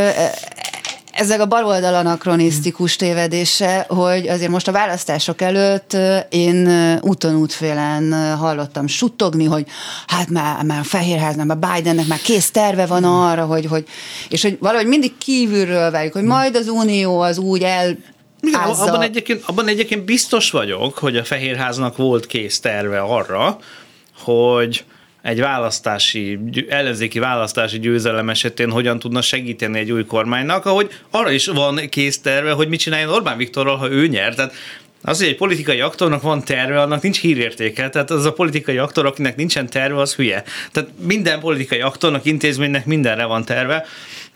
ezek 1.16 1.40
a 1.40 1.46
baloldal 1.46 1.94
anakronisztikus 1.94 2.96
tévedése, 2.96 3.86
hogy 3.88 4.28
azért 4.28 4.50
most 4.50 4.68
a 4.68 4.72
választások 4.72 5.40
előtt 5.40 5.96
én 6.28 6.68
úton 7.00 7.34
útfélen 7.34 8.36
hallottam 8.36 8.86
suttogni, 8.86 9.44
hogy 9.44 9.66
hát 10.06 10.28
már, 10.28 10.62
már 10.64 10.78
a 10.78 10.84
Fehérháznak, 10.84 11.46
már 11.46 11.58
Bidennek 11.58 12.06
már 12.06 12.20
kész 12.20 12.50
terve 12.50 12.86
van 12.86 13.04
arra, 13.04 13.44
hogy, 13.44 13.66
hogy 13.66 13.84
és 14.28 14.42
hogy 14.42 14.56
valahogy 14.60 14.86
mindig 14.86 15.18
kívülről 15.18 15.90
várjuk, 15.90 16.12
hogy 16.12 16.22
majd 16.22 16.56
az 16.56 16.68
Unió 16.68 17.20
az 17.20 17.38
úgy 17.38 17.62
el 17.62 17.96
igen, 18.40 18.60
abban 18.60 19.02
egyébként, 19.02 19.42
abban 19.46 19.68
egyébként 19.68 20.04
biztos 20.04 20.50
vagyok, 20.50 20.98
hogy 20.98 21.16
a 21.16 21.24
Fehérháznak 21.24 21.96
volt 21.96 22.26
kész 22.26 22.60
terve 22.60 23.00
arra, 23.00 23.58
hogy 24.18 24.84
egy 25.26 25.40
választási, 25.40 26.38
ellenzéki 26.68 27.18
választási 27.18 27.78
győzelem 27.78 28.28
esetén 28.28 28.70
hogyan 28.70 28.98
tudna 28.98 29.22
segíteni 29.22 29.78
egy 29.78 29.92
új 29.92 30.04
kormánynak, 30.04 30.66
ahogy 30.66 30.90
arra 31.10 31.30
is 31.30 31.46
van 31.46 31.80
kész 31.88 32.20
terve, 32.20 32.52
hogy 32.52 32.68
mit 32.68 32.80
csináljon 32.80 33.12
Orbán 33.12 33.36
Viktorral, 33.36 33.76
ha 33.76 33.90
ő 33.90 34.06
nyer. 34.06 34.34
Tehát 34.34 34.54
az, 35.02 35.18
hogy 35.18 35.28
egy 35.28 35.36
politikai 35.36 35.80
aktornak 35.80 36.22
van 36.22 36.44
terve, 36.44 36.80
annak 36.80 37.02
nincs 37.02 37.20
hírértéke. 37.20 37.88
Tehát 37.88 38.10
az 38.10 38.24
a 38.24 38.32
politikai 38.32 38.78
aktor, 38.78 39.06
akinek 39.06 39.36
nincsen 39.36 39.68
terve, 39.68 40.00
az 40.00 40.14
hülye. 40.14 40.44
Tehát 40.72 40.88
minden 40.98 41.40
politikai 41.40 41.80
aktornak, 41.80 42.24
intézménynek 42.24 42.86
mindenre 42.86 43.24
van 43.24 43.44
terve 43.44 43.86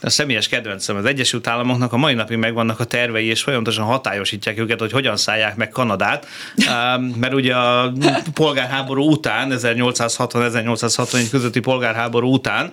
a 0.01 0.11
személyes 0.11 0.49
kedvencem. 0.49 0.97
Az 0.97 1.05
Egyesült 1.05 1.47
Államoknak 1.47 1.93
a 1.93 1.97
mai 1.97 2.15
napig 2.15 2.37
megvannak 2.37 2.81
a 2.81 2.85
tervei, 2.85 3.27
és 3.27 3.43
folyamatosan 3.43 3.85
hatályosítják 3.85 4.59
őket, 4.59 4.81
hogy 4.81 4.93
hogyan 4.93 5.17
szállják 5.17 5.57
meg 5.57 5.69
Kanadát, 5.69 6.27
mert 7.17 7.35
ugye 7.35 7.55
a 7.55 7.93
polgárháború 8.35 9.11
után, 9.11 9.53
1860-1861 9.53 11.27
közötti 11.31 11.61
polgárháború 11.61 12.33
után 12.33 12.73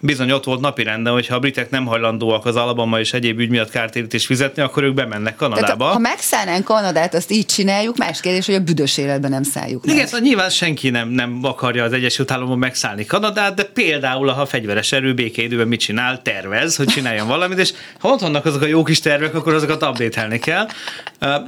bizony 0.00 0.30
ott 0.30 0.44
volt 0.44 0.60
napirenden, 0.60 1.12
hogy 1.12 1.26
ha 1.26 1.34
a 1.34 1.38
britek 1.38 1.70
nem 1.70 1.86
hajlandóak 1.86 2.46
az 2.46 2.56
Alabama 2.56 3.00
és 3.00 3.12
egyéb 3.12 3.38
ügy 3.38 3.48
miatt 3.48 3.70
kártérítést 3.70 4.26
fizetni, 4.26 4.62
akkor 4.62 4.82
ők 4.82 4.94
bemennek 4.94 5.36
Kanadába. 5.36 5.76
Tehát, 5.76 5.92
ha 5.92 5.98
megszállnánk 5.98 6.64
Kanadát, 6.64 7.14
azt 7.14 7.30
így 7.30 7.46
csináljuk, 7.46 7.96
más 7.96 8.20
kérdés, 8.20 8.46
hogy 8.46 8.54
a 8.54 8.60
büdös 8.60 8.98
életben 8.98 9.30
nem 9.30 9.42
szálljuk 9.42 9.84
meg. 9.84 9.94
Igen, 9.94 10.06
szóval 10.06 10.20
nyilván 10.20 10.50
senki 10.50 10.90
nem, 10.90 11.08
nem 11.08 11.38
akarja 11.42 11.84
az 11.84 11.92
Egyesült 11.92 12.30
Államokban 12.30 12.58
megszállni 12.58 13.06
Kanadát, 13.06 13.54
de 13.54 13.64
például, 13.64 14.28
ha 14.28 14.40
a 14.40 14.46
fegyveres 14.46 14.92
erő 14.92 15.14
békeidőben 15.14 15.68
mit 15.68 15.80
csinál, 15.80 16.22
tervez, 16.22 16.76
hogy 16.76 16.86
csináljon 16.86 17.26
valamit, 17.26 17.58
és 17.58 17.72
ha 17.98 18.08
ott 18.08 18.20
vannak 18.20 18.44
azok 18.44 18.62
a 18.62 18.66
jó 18.66 18.82
kis 18.82 19.00
tervek, 19.00 19.34
akkor 19.34 19.54
azokat 19.54 19.82
update 19.82 20.38
kell. 20.38 20.68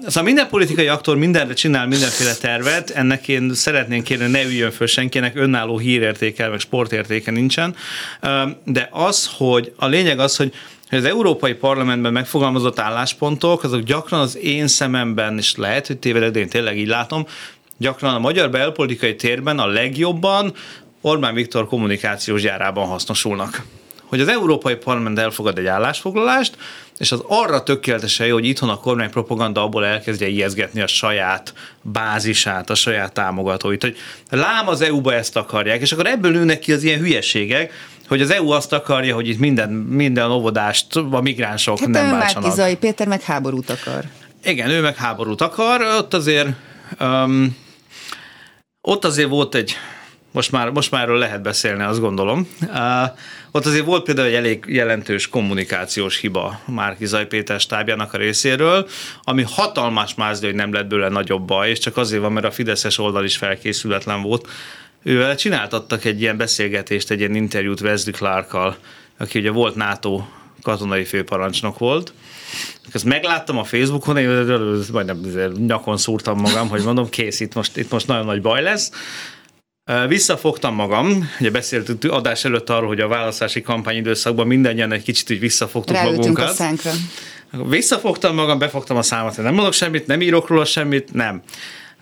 Szóval 0.07 0.23
minden 0.23 0.49
politikai 0.49 0.89
aktor 0.89 1.17
mindenre 1.17 1.55
csinál 1.55 1.87
mindenféle 1.87 2.35
tervet, 2.35 2.91
ennek 2.91 3.29
én 3.29 3.55
szeretnénk 3.55 4.05
kérni, 4.05 4.27
ne 4.27 4.45
üljön 4.45 4.71
föl 4.71 4.87
senkinek, 4.87 5.37
önálló 5.37 5.79
hírértéke, 5.79 6.49
meg 6.49 6.59
sportértéke 6.59 7.31
nincsen 7.31 7.75
de 8.65 8.89
az, 8.91 9.31
hogy 9.37 9.73
a 9.77 9.87
lényeg 9.87 10.19
az, 10.19 10.37
hogy 10.37 10.53
az 10.91 11.05
Európai 11.05 11.55
Parlamentben 11.55 12.13
megfogalmazott 12.13 12.79
álláspontok, 12.79 13.63
azok 13.63 13.81
gyakran 13.81 14.21
az 14.21 14.37
én 14.37 14.67
szememben, 14.67 15.39
és 15.39 15.57
lehet, 15.57 15.87
hogy 15.87 15.99
tévedek, 15.99 16.31
de 16.31 16.39
én 16.39 16.49
tényleg 16.49 16.79
így 16.79 16.89
látom, 16.89 17.27
gyakran 17.77 18.15
a 18.15 18.19
magyar 18.19 18.51
belpolitikai 18.51 19.17
térben 19.17 19.59
a 19.59 19.67
legjobban 19.67 20.55
Orbán 21.01 21.35
Viktor 21.35 21.67
kommunikációs 21.67 22.43
gyárában 22.43 22.87
hasznosulnak. 22.87 23.63
Hogy 24.05 24.21
az 24.21 24.29
Európai 24.29 24.75
Parlament 24.75 25.19
elfogad 25.19 25.59
egy 25.59 25.67
állásfoglalást, 25.67 26.57
és 26.99 27.13
az 27.13 27.23
arra 27.27 27.63
tökéletesen 27.63 28.27
jó, 28.27 28.35
hogy 28.35 28.47
itthon 28.47 28.69
a 28.69 28.77
kormány 28.77 29.11
propaganda 29.11 29.63
abból 29.63 29.87
elkezdje 29.87 30.29
ijeszgetni 30.29 30.81
a 30.81 30.87
saját 30.87 31.55
bázisát, 31.83 32.71
a 32.71 32.75
saját 32.75 33.13
támogatóit, 33.13 33.83
hogy 33.83 33.97
lám 34.31 34.69
az 34.69 34.81
EU-ba 34.81 35.15
ezt 35.15 35.37
akarják, 35.37 35.81
és 35.81 35.93
akkor 35.93 36.07
ebből 36.07 36.31
nőnek 36.31 36.59
ki 36.59 36.73
az 36.73 36.83
ilyen 36.83 37.01
hülyeségek, 37.01 37.73
hogy 38.13 38.21
az 38.21 38.31
EU 38.31 38.51
azt 38.51 38.73
akarja, 38.73 39.15
hogy 39.15 39.29
itt 39.29 39.39
minden, 39.39 39.71
minden 39.71 40.31
óvodást 40.31 40.97
a 40.97 41.21
migránsok 41.21 41.79
hát 41.79 41.89
nem 41.89 42.11
váltsanak. 42.11 42.57
Márki 42.57 42.77
Péter 42.77 43.07
meg 43.07 43.23
háborút 43.23 43.71
akar. 43.71 44.05
Igen, 44.45 44.71
ő 44.71 44.81
meg 44.81 44.97
háborút 44.97 45.41
akar, 45.41 45.81
ott 45.99 46.15
azért 46.15 46.49
um, 47.01 47.57
ott 48.81 49.05
azért 49.05 49.29
volt 49.29 49.55
egy 49.55 49.77
most 50.33 50.53
már, 50.53 50.71
most 50.71 50.91
már 50.91 51.03
erről 51.03 51.19
lehet 51.19 51.43
beszélni, 51.43 51.83
azt 51.83 52.01
gondolom. 52.01 52.49
Uh, 52.61 53.11
ott 53.51 53.67
azért 53.67 53.85
volt 53.85 54.05
például 54.05 54.27
egy 54.27 54.35
elég 54.35 54.65
jelentős 54.69 55.29
kommunikációs 55.29 56.19
hiba 56.19 56.61
Márki 56.65 57.07
Zaj 57.07 57.27
Péter 57.27 57.61
stábjának 57.61 58.13
a 58.15 58.17
részéről, 58.17 58.89
ami 59.23 59.45
hatalmas 59.49 60.15
mázli, 60.15 60.47
hogy 60.47 60.55
nem 60.55 60.73
lett 60.73 60.87
bőle 60.87 61.09
nagyobb 61.09 61.43
baj, 61.47 61.71
és 61.71 61.79
csak 61.79 61.97
azért 61.97 62.23
van, 62.23 62.33
mert 62.33 62.47
a 62.47 62.51
Fideszes 62.51 62.99
oldal 62.99 63.25
is 63.25 63.37
felkészületlen 63.37 64.23
volt. 64.23 64.49
Ővel 65.03 65.37
csináltattak 65.37 66.05
egy 66.05 66.21
ilyen 66.21 66.37
beszélgetést, 66.37 67.11
egy 67.11 67.19
ilyen 67.19 67.35
interjút 67.35 67.81
Wesley 67.81 68.15
Clarkkal, 68.15 68.77
aki 69.19 69.39
ugye 69.39 69.51
volt 69.51 69.75
NATO 69.75 70.23
katonai 70.63 71.05
főparancsnok 71.05 71.79
volt, 71.79 72.13
ezt 72.93 73.05
megláttam 73.05 73.59
a 73.59 73.65
Facebookon, 73.65 74.17
én 74.17 74.29
majdnem 74.93 75.21
nyakon 75.67 75.97
szúrtam 75.97 76.41
magam, 76.41 76.69
hogy 76.69 76.83
mondom, 76.83 77.09
kész, 77.09 77.41
itt 77.41 77.55
most, 77.55 77.77
itt 77.77 77.91
most 77.91 78.07
nagyon 78.07 78.25
nagy 78.25 78.41
baj 78.41 78.63
lesz. 78.63 78.91
Visszafogtam 80.09 80.75
magam, 80.75 81.31
ugye 81.41 81.51
beszéltünk 81.51 82.05
adás 82.05 82.45
előtt 82.45 82.71
arról, 82.71 82.89
hogy 82.89 83.01
a 83.01 83.09
választási 83.09 83.65
időszakban 83.87 84.47
mindannyian 84.47 84.93
egy 84.93 85.03
kicsit 85.03 85.31
úgy 85.31 85.41
visszafogtuk 85.41 85.97
Ráültünk 85.97 86.19
magunkat. 86.19 86.49
a 86.49 86.53
szánkra. 86.53 86.91
Visszafogtam 87.69 88.35
magam, 88.35 88.59
befogtam 88.59 88.97
a 88.97 89.03
számat, 89.03 89.37
nem 89.37 89.55
mondok 89.55 89.73
semmit, 89.73 90.07
nem 90.07 90.21
írok 90.21 90.49
róla 90.49 90.65
semmit, 90.65 91.13
nem. 91.13 91.43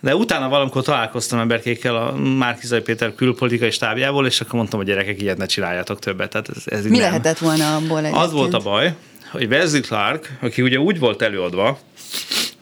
De 0.01 0.15
utána 0.15 0.49
valamikor 0.49 0.83
találkoztam 0.83 1.39
emberkékkel 1.39 1.95
a 1.95 2.15
Márkizai 2.15 2.81
Péter 2.81 3.15
külpolitikai 3.15 3.71
stábjából, 3.71 4.25
és 4.25 4.41
akkor 4.41 4.53
mondtam, 4.53 4.79
hogy 4.79 4.87
gyerekek, 4.87 5.21
ilyet 5.21 5.37
ne 5.37 5.45
csináljátok 5.45 5.99
többet. 5.99 6.29
Tehát 6.29 6.49
ez, 6.49 6.63
ez 6.65 6.83
Mi 6.83 6.89
nem. 6.89 6.99
lehetett 6.99 7.37
volna 7.37 7.75
abból 7.75 7.99
egyébként? 7.99 8.23
Az 8.23 8.31
volt 8.31 8.53
a 8.53 8.59
baj, 8.59 8.93
hogy 9.31 9.45
Wesley 9.45 9.81
Clark, 9.81 10.37
aki 10.41 10.61
ugye 10.61 10.77
úgy 10.77 10.99
volt 10.99 11.21
előadva, 11.21 11.79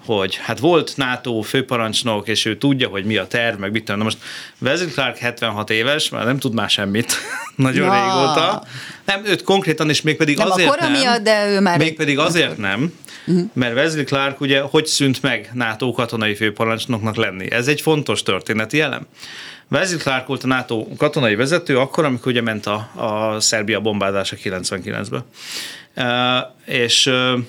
hogy 0.05 0.35
hát 0.35 0.59
volt 0.59 0.93
NATO 0.95 1.41
főparancsnok, 1.41 2.27
és 2.27 2.45
ő 2.45 2.57
tudja, 2.57 2.87
hogy 2.87 3.05
mi 3.05 3.17
a 3.17 3.27
terv, 3.27 3.59
meg 3.59 3.71
mit 3.71 3.83
tudom. 3.83 3.97
Na 3.97 4.03
most 4.03 4.17
Wesley 4.61 4.89
Clark 4.89 5.17
76 5.17 5.69
éves, 5.69 6.09
már 6.09 6.25
nem 6.25 6.39
tud 6.39 6.53
már 6.53 6.69
semmit, 6.69 7.13
nagyon 7.55 7.85
ja. 7.85 7.93
régóta. 7.93 8.63
Nem, 9.05 9.25
őt 9.25 9.43
konkrétan, 9.43 9.89
és 9.89 10.01
még 10.01 10.15
pedig 10.17 10.37
nem 10.37 10.51
azért 10.51 10.69
a 10.69 10.75
nem. 10.81 10.91
Miatt, 10.91 11.23
de 11.23 11.47
ő 11.47 11.59
már 11.59 11.77
még 11.77 11.95
pedig 11.95 12.19
azért 12.19 12.57
nem, 12.57 12.93
uh-huh. 13.29 13.49
mert 13.53 13.75
Wesley 13.75 14.03
Clark 14.03 14.41
ugye 14.41 14.61
hogy 14.61 14.85
szűnt 14.85 15.21
meg 15.21 15.49
NATO 15.53 15.91
katonai 15.91 16.35
főparancsnoknak 16.35 17.15
lenni. 17.15 17.51
Ez 17.51 17.67
egy 17.67 17.81
fontos 17.81 18.23
történeti 18.23 18.81
elem. 18.81 19.07
Wesley 19.71 19.99
Clark 19.99 20.27
volt 20.27 20.43
a 20.43 20.47
NATO 20.47 20.87
katonai 20.97 21.35
vezető 21.35 21.77
akkor, 21.77 22.05
amikor 22.05 22.31
ugye 22.31 22.41
ment 22.41 22.65
a, 22.65 22.89
a 22.95 23.39
Szerbia 23.39 23.79
bombázása 23.79 24.35
99-ben. 24.43 25.23
Uh, 25.95 26.75
és 26.75 27.05
uh, 27.05 27.39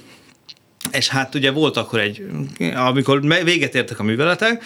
és 0.93 1.09
hát 1.09 1.35
ugye 1.35 1.51
volt 1.51 1.77
akkor 1.77 2.01
egy, 2.01 2.27
amikor 2.75 3.21
véget 3.45 3.75
értek 3.75 3.99
a 3.99 4.03
műveletek, 4.03 4.65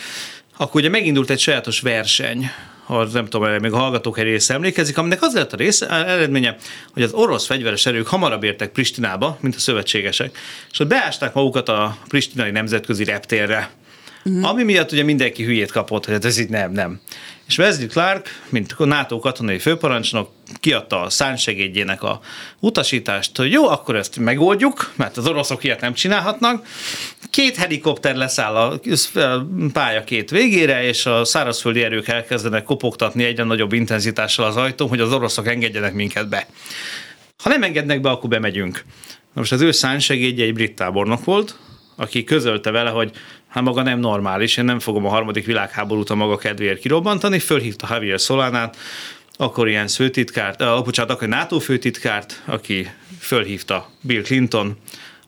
akkor 0.57 0.81
ugye 0.81 0.91
megindult 0.91 1.31
egy 1.31 1.39
sajátos 1.39 1.81
verseny, 1.81 2.51
ha 2.85 3.05
nem 3.05 3.27
tudom, 3.27 3.51
még 3.61 3.73
a 3.73 3.77
hallgatók 3.77 4.19
egy 4.19 4.25
része 4.25 4.55
emlékezik, 4.55 4.99
aminek 4.99 5.23
az 5.23 5.35
lett 5.35 5.53
a 5.53 5.57
rész, 5.57 5.81
eredménye, 5.81 6.57
hogy 6.93 7.03
az 7.03 7.13
orosz 7.13 7.47
fegyveres 7.47 7.87
erők 7.87 8.07
hamarabb 8.07 8.45
értek 8.45 8.73
Pristinába, 8.73 9.39
mint 9.41 9.55
a 9.55 9.59
szövetségesek, 9.59 10.39
és 10.71 10.79
ott 10.79 10.87
beásták 10.87 11.35
magukat 11.35 11.69
a 11.69 11.97
pristinai 12.09 12.51
nemzetközi 12.51 13.05
reptérre. 13.05 13.71
Uh-huh. 14.25 14.49
Ami 14.49 14.63
miatt 14.63 14.93
ugye 14.93 15.03
mindenki 15.03 15.45
hülyét 15.45 15.73
kapott, 15.73 16.05
hogy 16.05 16.15
hát 16.15 16.25
ez 16.25 16.39
így 16.39 16.49
nem, 16.49 16.73
nem. 16.73 17.01
És 17.47 17.59
Wesley 17.59 17.87
Clark, 17.87 18.29
mint 18.49 18.79
NATO 18.79 19.19
katonai 19.19 19.59
főparancsnok, 19.59 20.31
kiadta 20.61 21.01
a 21.01 21.11
szánsegédjének 21.11 22.03
a 22.03 22.21
utasítást, 22.61 23.37
hogy 23.37 23.53
jó, 23.53 23.69
akkor 23.69 23.97
ezt 23.97 24.19
megoldjuk, 24.19 24.93
mert 24.97 25.17
az 25.17 25.27
oroszok 25.27 25.65
ilyet 25.65 25.81
nem 25.81 25.95
csinálhatnak. 25.95 26.67
Két 27.31 27.57
helikopter 27.57 28.15
leszáll 28.15 28.57
a 28.57 28.81
pálya 29.73 30.05
két 30.05 30.31
végére, 30.31 30.83
és 30.83 31.07
a 31.07 31.25
szárazföldi 31.25 31.83
erők 31.83 32.09
elkezdenek 32.09 32.63
kopogtatni 32.63 33.25
egyre 33.25 33.45
nagyobb 33.45 33.73
intenzitással 33.73 34.47
az 34.47 34.57
ajtón, 34.57 34.89
hogy 34.89 35.01
az 35.01 35.13
oroszok 35.13 35.47
engedjenek 35.47 35.95
minket 35.95 36.29
be. 36.29 36.47
Ha 37.43 37.49
nem 37.49 37.63
engednek 37.63 38.01
be, 38.01 38.11
akkor 38.11 38.31
bemegyünk. 38.31 38.85
Most 39.33 39.53
az 39.53 39.61
ő 39.61 39.71
szánsegédje 39.71 40.45
egy 40.45 40.55
brit 40.55 40.75
tábornok 40.75 41.25
volt, 41.25 41.59
aki 41.97 42.25
közölte 42.25 42.71
vele, 42.71 42.91
hogy 42.91 43.11
hát 43.55 43.63
maga 43.63 43.83
nem 43.83 43.99
normális, 43.99 44.57
én 44.57 44.65
nem 44.65 44.79
fogom 44.79 45.07
a 45.07 45.09
harmadik 45.09 45.47
világháborút 45.47 46.11
a 46.11 46.15
maga 46.15 46.37
kedvéért 46.37 46.81
kirobbantani, 46.81 47.39
fölhívta 47.39 47.87
Javier 47.91 48.19
Solánát, 48.19 48.77
akkor 49.37 49.69
ilyen 49.69 49.89
főtitkárt, 49.89 50.63
uh, 50.63 50.85
bocsánat, 50.85 51.11
akkor 51.11 51.29
NATO 51.29 51.59
főtitkárt, 51.59 52.43
aki 52.45 52.91
fölhívta 53.21 53.91
Bill 54.01 54.23
Clinton, 54.23 54.77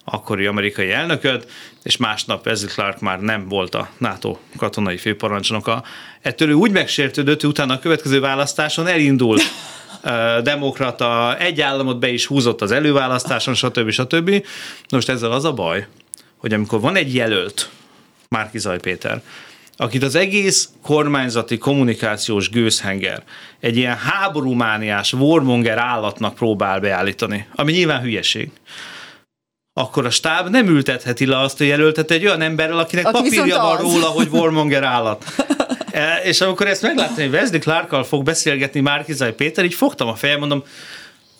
akkori 0.05 0.47
amerikai 0.47 0.91
elnököt, 0.91 1.51
és 1.83 1.97
másnap 1.97 2.47
Wesley 2.47 2.69
Clark 2.69 3.01
már 3.01 3.21
nem 3.21 3.49
volt 3.49 3.75
a 3.75 3.89
NATO 3.99 4.37
katonai 4.57 4.97
főparancsnoka. 4.97 5.85
Ettől 6.23 6.49
ő 6.49 6.53
úgy 6.53 6.71
megsértődött, 6.71 7.41
hogy 7.41 7.51
utána 7.51 7.75
a 7.75 7.79
következő 7.79 8.21
választáson 8.21 8.87
elindult 8.87 9.43
demokrata, 10.43 11.37
egy 11.39 11.61
államot 11.61 11.99
be 11.99 12.09
is 12.09 12.27
húzott 12.27 12.63
az 12.63 12.71
előválasztáson, 12.71 13.55
stb. 13.55 13.91
stb. 13.91 14.47
Most 14.89 15.09
ezzel 15.09 15.33
az 15.33 15.45
a 15.45 15.53
baj, 15.53 15.87
hogy 16.37 16.53
amikor 16.53 16.81
van 16.81 16.97
egy 16.97 17.15
jelölt, 17.15 17.71
Márki 18.29 18.59
Zaj 18.59 18.79
Péter, 18.79 19.23
akit 19.77 20.03
az 20.03 20.15
egész 20.15 20.69
kormányzati 20.83 21.59
kommunikációs 21.59 22.51
gőzhenger 22.51 23.23
egy 23.61 23.77
ilyen 23.77 23.97
háborúmániás, 23.97 25.13
warmonger 25.13 25.79
állatnak 25.79 26.35
próbál 26.35 26.81
beállítani, 26.81 27.47
ami 27.55 27.73
nyilván 27.73 28.01
hülyeség 28.01 28.51
akkor 29.79 30.07
a 30.07 30.11
stáb 30.11 30.49
nem 30.49 30.67
ültetheti 30.67 31.27
le 31.27 31.39
azt 31.39 31.61
a 31.61 31.65
jelöltet 31.65 32.11
egy 32.11 32.25
olyan 32.25 32.41
emberrel, 32.41 32.79
akinek 32.79 33.07
Aki 33.07 33.23
papírja 33.23 33.61
van 33.61 33.77
róla, 33.77 34.07
hogy 34.07 34.29
warmonger 34.31 34.83
állat. 34.83 35.25
E, 35.91 36.21
és 36.25 36.41
amikor 36.41 36.67
ezt 36.67 36.83
megláttam, 36.83 37.15
hogy 37.15 37.33
Wesley 37.33 37.61
Clarkkal 37.61 38.05
fog 38.05 38.25
beszélgetni 38.25 38.81
Márkizai 38.81 39.33
Péter, 39.33 39.65
így 39.65 39.75
fogtam 39.75 40.09
a 40.09 40.15
fejem, 40.15 40.39
mondom, 40.39 40.65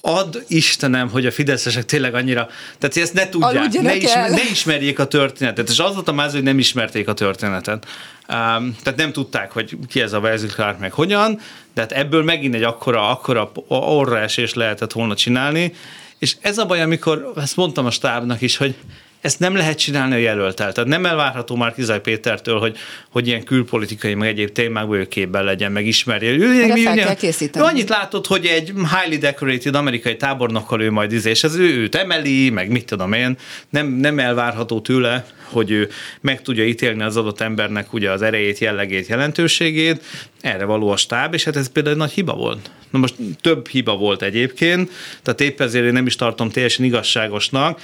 ad 0.07 0.45
Istenem, 0.49 1.09
hogy 1.11 1.27
a 1.27 1.31
fideszesek 1.31 1.85
tényleg 1.85 2.15
annyira, 2.15 2.49
tehát 2.79 2.97
ezt 2.97 3.15
ne 3.15 3.29
tudják, 3.29 3.73
ne, 3.73 3.97
is, 3.97 4.13
ne 4.13 4.43
ismerjék 4.51 4.99
a 4.99 5.07
történetet, 5.07 5.69
és 5.69 5.79
az 5.79 5.95
volt 5.95 6.09
a 6.09 6.13
máz, 6.13 6.33
hogy 6.33 6.43
nem 6.43 6.59
ismerték 6.59 7.09
a 7.09 7.13
történetet. 7.13 7.87
Um, 8.29 8.77
tehát 8.83 8.97
nem 8.97 9.13
tudták, 9.13 9.53
hogy 9.53 9.77
ki 9.89 10.01
ez 10.01 10.13
a 10.13 10.19
Wesley 10.19 10.51
Clark, 10.51 10.79
meg 10.79 10.93
hogyan, 10.93 11.41
de 11.75 11.81
hát 11.81 11.93
ebből 11.93 12.23
megint 12.23 12.55
egy 12.55 12.63
akkora, 12.63 13.09
akkora 13.09 13.51
orra 13.69 14.19
esés 14.19 14.55
lehetett 14.55 14.93
volna 14.93 15.15
csinálni, 15.15 15.73
és 16.19 16.37
ez 16.41 16.59
a 16.59 16.67
baj, 16.67 16.83
amikor 16.83 17.33
ezt 17.37 17.57
mondtam 17.57 17.87
a 17.87 17.91
stábnak 17.91 18.41
is, 18.41 18.57
hogy 18.57 18.75
ezt 19.21 19.39
nem 19.39 19.57
lehet 19.57 19.79
csinálni 19.79 20.15
a 20.15 20.19
jelöltel. 20.19 20.73
Tehát 20.73 20.91
nem 20.91 21.07
elvárható 21.07 21.57
már 21.57 21.75
Kizaj 21.75 22.01
Pétertől, 22.01 22.59
hogy, 22.59 22.77
hogy 23.11 23.27
ilyen 23.27 23.45
külpolitikai, 23.45 24.15
meg 24.15 24.29
egyéb 24.29 24.53
témákból 24.53 24.97
ő 24.97 25.07
képben 25.07 25.45
legyen, 25.45 25.73
meg 25.73 25.87
ismerje. 25.87 26.31
Ő, 26.31 26.67
fel 26.83 26.97
kell 26.97 27.15
készíteni. 27.15 27.65
Ő 27.65 27.69
annyit 27.69 27.89
látott, 27.89 28.27
hogy 28.27 28.47
egy 28.47 28.73
highly 28.75 29.17
decorated 29.17 29.75
amerikai 29.75 30.17
tábornokkal 30.17 30.81
ő 30.81 30.91
majd 30.91 31.13
izé, 31.13 31.31
és 31.31 31.45
ez 31.45 31.55
ő, 31.55 31.77
őt 31.77 31.95
emeli, 31.95 32.51
meg 32.51 32.71
mit 32.71 32.87
tudom 32.87 33.13
én. 33.13 33.37
Nem, 33.71 33.87
nem 33.87 34.19
elvárható 34.19 34.81
tőle, 34.81 35.25
hogy 35.49 35.71
ő 35.71 35.89
meg 36.21 36.43
tudja 36.43 36.67
ítélni 36.67 37.03
az 37.03 37.17
adott 37.17 37.41
embernek 37.41 37.93
ugye 37.93 38.11
az 38.11 38.23
erejét, 38.23 38.59
jellegét, 38.59 39.07
jelentőségét. 39.07 40.05
Erre 40.41 40.65
való 40.65 40.89
a 40.89 40.97
stáb, 40.97 41.35
és 41.35 41.45
hát 41.45 41.57
ez 41.57 41.69
például 41.69 41.95
egy 41.95 42.01
nagy 42.01 42.13
hiba 42.13 42.35
volt. 42.35 42.71
Na 42.91 42.99
most 42.99 43.15
több 43.41 43.69
hiba 43.69 43.97
volt 43.97 44.23
egyébként, 44.23 44.91
tehát 45.23 45.41
épp 45.41 45.61
ezért 45.61 45.85
én 45.85 45.93
nem 45.93 46.07
is 46.07 46.17
tartom 46.17 46.51
teljesen 46.51 46.85
igazságosnak, 46.85 47.81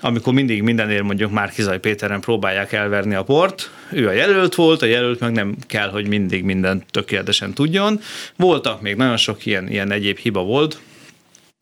amikor 0.00 0.32
mindig 0.32 0.62
mindenért 0.62 1.02
mondjuk 1.02 1.30
már 1.30 1.50
Kizaj 1.50 1.80
Péteren 1.80 2.20
próbálják 2.20 2.72
elverni 2.72 3.14
a 3.14 3.22
port, 3.22 3.70
ő 3.90 4.08
a 4.08 4.12
jelölt 4.12 4.54
volt, 4.54 4.82
a 4.82 4.86
jelölt 4.86 5.20
meg 5.20 5.32
nem 5.32 5.56
kell, 5.66 5.88
hogy 5.88 6.06
mindig 6.06 6.44
mindent 6.44 6.84
tökéletesen 6.90 7.52
tudjon. 7.52 8.00
Voltak 8.36 8.80
még 8.80 8.96
nagyon 8.96 9.16
sok 9.16 9.46
ilyen, 9.46 9.68
ilyen 9.68 9.90
egyéb 9.90 10.18
hiba 10.18 10.42
volt, 10.42 10.80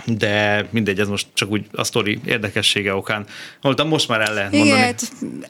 de 0.07 0.66
mindegy, 0.70 1.01
ez 1.01 1.09
most 1.09 1.26
csak 1.35 1.51
úgy 1.51 1.66
a 1.72 1.85
sztori 1.85 2.20
érdekessége 2.24 2.95
okán 2.95 3.26
voltam, 3.61 3.89
most 3.89 4.09
már 4.09 4.20
el 4.20 4.35
lehet 4.35 4.53
mondani. 4.53 4.78
Igen, 4.78 4.95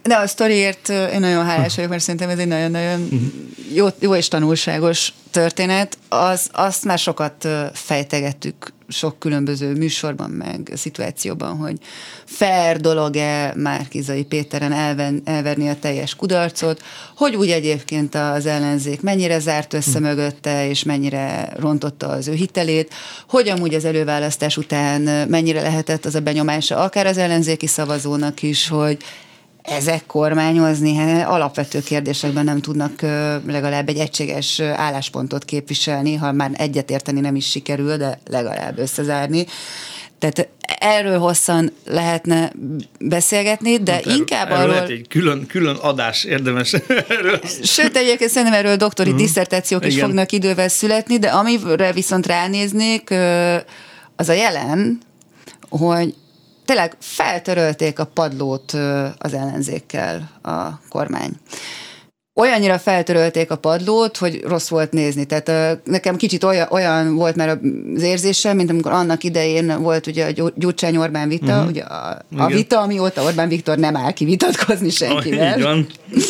de 0.02 0.14
a 0.14 0.26
sztoriért 0.26 0.88
én 0.88 1.20
nagyon 1.20 1.44
hálás 1.44 1.74
vagyok, 1.74 1.90
mert 1.90 2.02
szerintem 2.02 2.28
ez 2.28 2.38
egy 2.38 2.46
nagyon-nagyon 2.46 3.08
jó, 3.74 3.86
jó 4.00 4.14
és 4.14 4.28
tanulságos 4.28 5.12
történet. 5.30 5.98
Az, 6.08 6.48
azt 6.52 6.84
már 6.84 6.98
sokat 6.98 7.48
fejtegettük 7.72 8.73
sok 8.88 9.18
különböző 9.18 9.74
műsorban, 9.74 10.30
meg 10.30 10.72
szituációban, 10.74 11.56
hogy 11.56 11.78
fair 12.24 12.76
dolog-e 12.76 13.52
Márkizai 13.56 14.24
Péteren 14.24 14.72
elven, 14.72 15.22
elverni 15.24 15.68
a 15.68 15.78
teljes 15.78 16.14
kudarcot, 16.14 16.82
hogy 17.16 17.36
úgy 17.36 17.50
egyébként 17.50 18.14
az 18.14 18.46
ellenzék 18.46 19.00
mennyire 19.00 19.38
zárt 19.38 19.72
össze 19.72 19.98
hm. 19.98 20.04
mögötte, 20.04 20.68
és 20.68 20.82
mennyire 20.82 21.52
rontotta 21.56 22.08
az 22.08 22.28
ő 22.28 22.32
hitelét, 22.32 22.94
hogy 23.28 23.48
amúgy 23.48 23.74
az 23.74 23.84
előválasztás 23.84 24.56
után 24.56 25.28
mennyire 25.28 25.62
lehetett 25.62 26.04
az 26.04 26.14
a 26.14 26.20
benyomása 26.20 26.76
akár 26.76 27.06
az 27.06 27.18
ellenzéki 27.18 27.66
szavazónak 27.66 28.42
is, 28.42 28.68
hogy 28.68 28.98
ezek 29.64 30.06
kormányozni, 30.06 30.94
hát 30.94 31.28
alapvető 31.28 31.80
kérdésekben 31.80 32.44
nem 32.44 32.60
tudnak 32.60 33.02
legalább 33.46 33.88
egy 33.88 33.98
egységes 33.98 34.60
álláspontot 34.60 35.44
képviselni, 35.44 36.14
ha 36.14 36.32
már 36.32 36.50
egyetérteni 36.54 37.20
nem 37.20 37.36
is 37.36 37.50
sikerül, 37.50 37.96
de 37.96 38.18
legalább 38.26 38.78
összezárni. 38.78 39.46
Tehát 40.18 40.48
erről 40.78 41.18
hosszan 41.18 41.72
lehetne 41.86 42.52
beszélgetni, 43.00 43.76
de 43.76 43.92
hát 43.92 44.06
inkább 44.06 44.46
erről 44.46 44.58
arról... 44.58 44.74
Lehet 44.74 44.90
egy 44.90 45.08
külön, 45.08 45.46
külön 45.46 45.76
adás 45.76 46.24
érdemes 46.24 46.72
erről. 47.08 47.40
Sőt, 47.62 47.96
egyébként 47.96 48.30
szerintem 48.30 48.58
erről 48.58 48.76
doktori 48.76 49.10
uh-huh. 49.10 49.24
diszertációk 49.24 49.86
is 49.86 49.94
Igen. 49.94 50.06
fognak 50.06 50.32
idővel 50.32 50.68
születni, 50.68 51.18
de 51.18 51.28
amire 51.28 51.92
viszont 51.92 52.26
ránéznék, 52.26 53.10
az 54.16 54.28
a 54.28 54.32
jelen, 54.32 55.00
hogy 55.68 56.14
tényleg 56.64 56.96
feltörölték 57.00 57.98
a 57.98 58.04
padlót 58.04 58.72
az 59.18 59.34
ellenzékkel 59.34 60.30
a 60.42 60.80
kormány 60.88 61.30
olyannyira 62.34 62.78
feltörölték 62.78 63.50
a 63.50 63.56
padlót, 63.56 64.16
hogy 64.16 64.42
rossz 64.46 64.68
volt 64.68 64.92
nézni. 64.92 65.24
Tehát 65.24 65.80
nekem 65.84 66.16
kicsit 66.16 66.44
olyan, 66.44 66.68
olyan 66.70 67.14
volt 67.14 67.36
már 67.36 67.48
az 67.94 68.02
érzésem, 68.02 68.56
mint 68.56 68.70
amikor 68.70 68.92
annak 68.92 69.24
idején 69.24 69.82
volt 69.82 70.06
ugye 70.06 70.26
a 70.26 70.50
Gyurcsány 70.56 70.96
Orbán 70.96 71.28
vita, 71.28 71.52
uh-huh. 71.52 71.66
ugye 71.66 71.82
a, 71.82 72.18
a 72.36 72.46
vita, 72.46 72.80
amióta 72.80 73.22
Orbán 73.22 73.48
Viktor 73.48 73.78
nem 73.78 73.96
áll 73.96 74.12
ki 74.12 74.24
vitatkozni 74.24 74.90
senkivel. 74.90 75.52
Oh, 75.64 75.78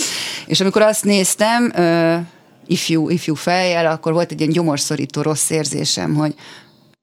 És 0.46 0.60
amikor 0.60 0.82
azt 0.82 1.04
néztem, 1.04 1.72
ifjú, 2.66 3.08
ifjú 3.08 3.34
fejjel, 3.34 3.86
akkor 3.86 4.12
volt 4.12 4.30
egy 4.30 4.40
ilyen 4.40 4.52
gyomorszorító 4.52 5.22
rossz 5.22 5.50
érzésem, 5.50 6.14
hogy 6.14 6.34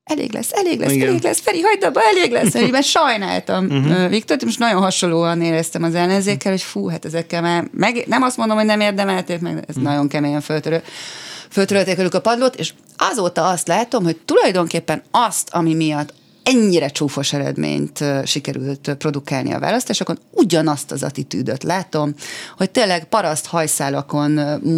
elég 0.04 0.34
lesz, 0.34 0.52
elég 0.52 0.80
lesz, 0.80 0.91
Igen. 0.91 1.08
elég 1.08 1.24
lesz, 1.24 1.39
Feri, 1.39 1.62
hagyd 1.62 1.84
abba, 1.84 2.02
elég 2.02 2.32
lesz, 2.32 2.54
mert 2.72 2.86
sajnáltam 2.97 3.66
uh-huh. 3.66 4.10
Viktort, 4.10 4.45
most 4.45 4.60
nagyon 4.60 4.82
hasonlóan 4.82 5.41
éreztem 5.41 5.84
az 5.84 5.95
ellenzékkel, 5.95 6.52
hogy 6.52 6.62
fú, 6.62 6.88
hát 6.88 7.06
ezekkel 7.06 7.41
már, 7.41 7.68
meg, 7.72 8.04
nem 8.08 8.22
azt 8.22 8.38
mondom, 8.38 8.58
hogy 8.58 8.66
nem 8.66 8.80
érdemelték, 8.80 9.39
meg 9.39 9.54
ez 9.54 9.64
uh-huh. 9.68 9.84
nagyon 9.84 10.08
keményen 10.08 10.41
föltörő, 10.41 10.84
föltörölték 11.49 11.95
velük 11.95 12.14
a 12.14 12.22
padlót, 12.22 12.56
és 12.56 12.74
azóta 12.97 13.47
azt 13.47 13.68
látom, 13.68 14.04
hogy 14.04 14.18
tulajdonképpen 14.18 15.04
azt, 15.12 15.49
ami 15.52 15.74
miatt 15.74 16.14
ennyire 16.44 16.89
csúfos 16.89 17.34
eredményt 17.34 18.04
sikerült 18.26 18.96
produkálni 18.98 19.54
a 19.54 19.60
választásokon, 19.60 20.20
ugyanazt 20.32 20.92
az 20.92 21.04
attitűdöt 21.04 21.64
látom, 21.64 22.14
hogy 22.58 22.72
tényleg 22.72 23.06
paraszt 23.06 23.46
hajszálakon 23.46 24.32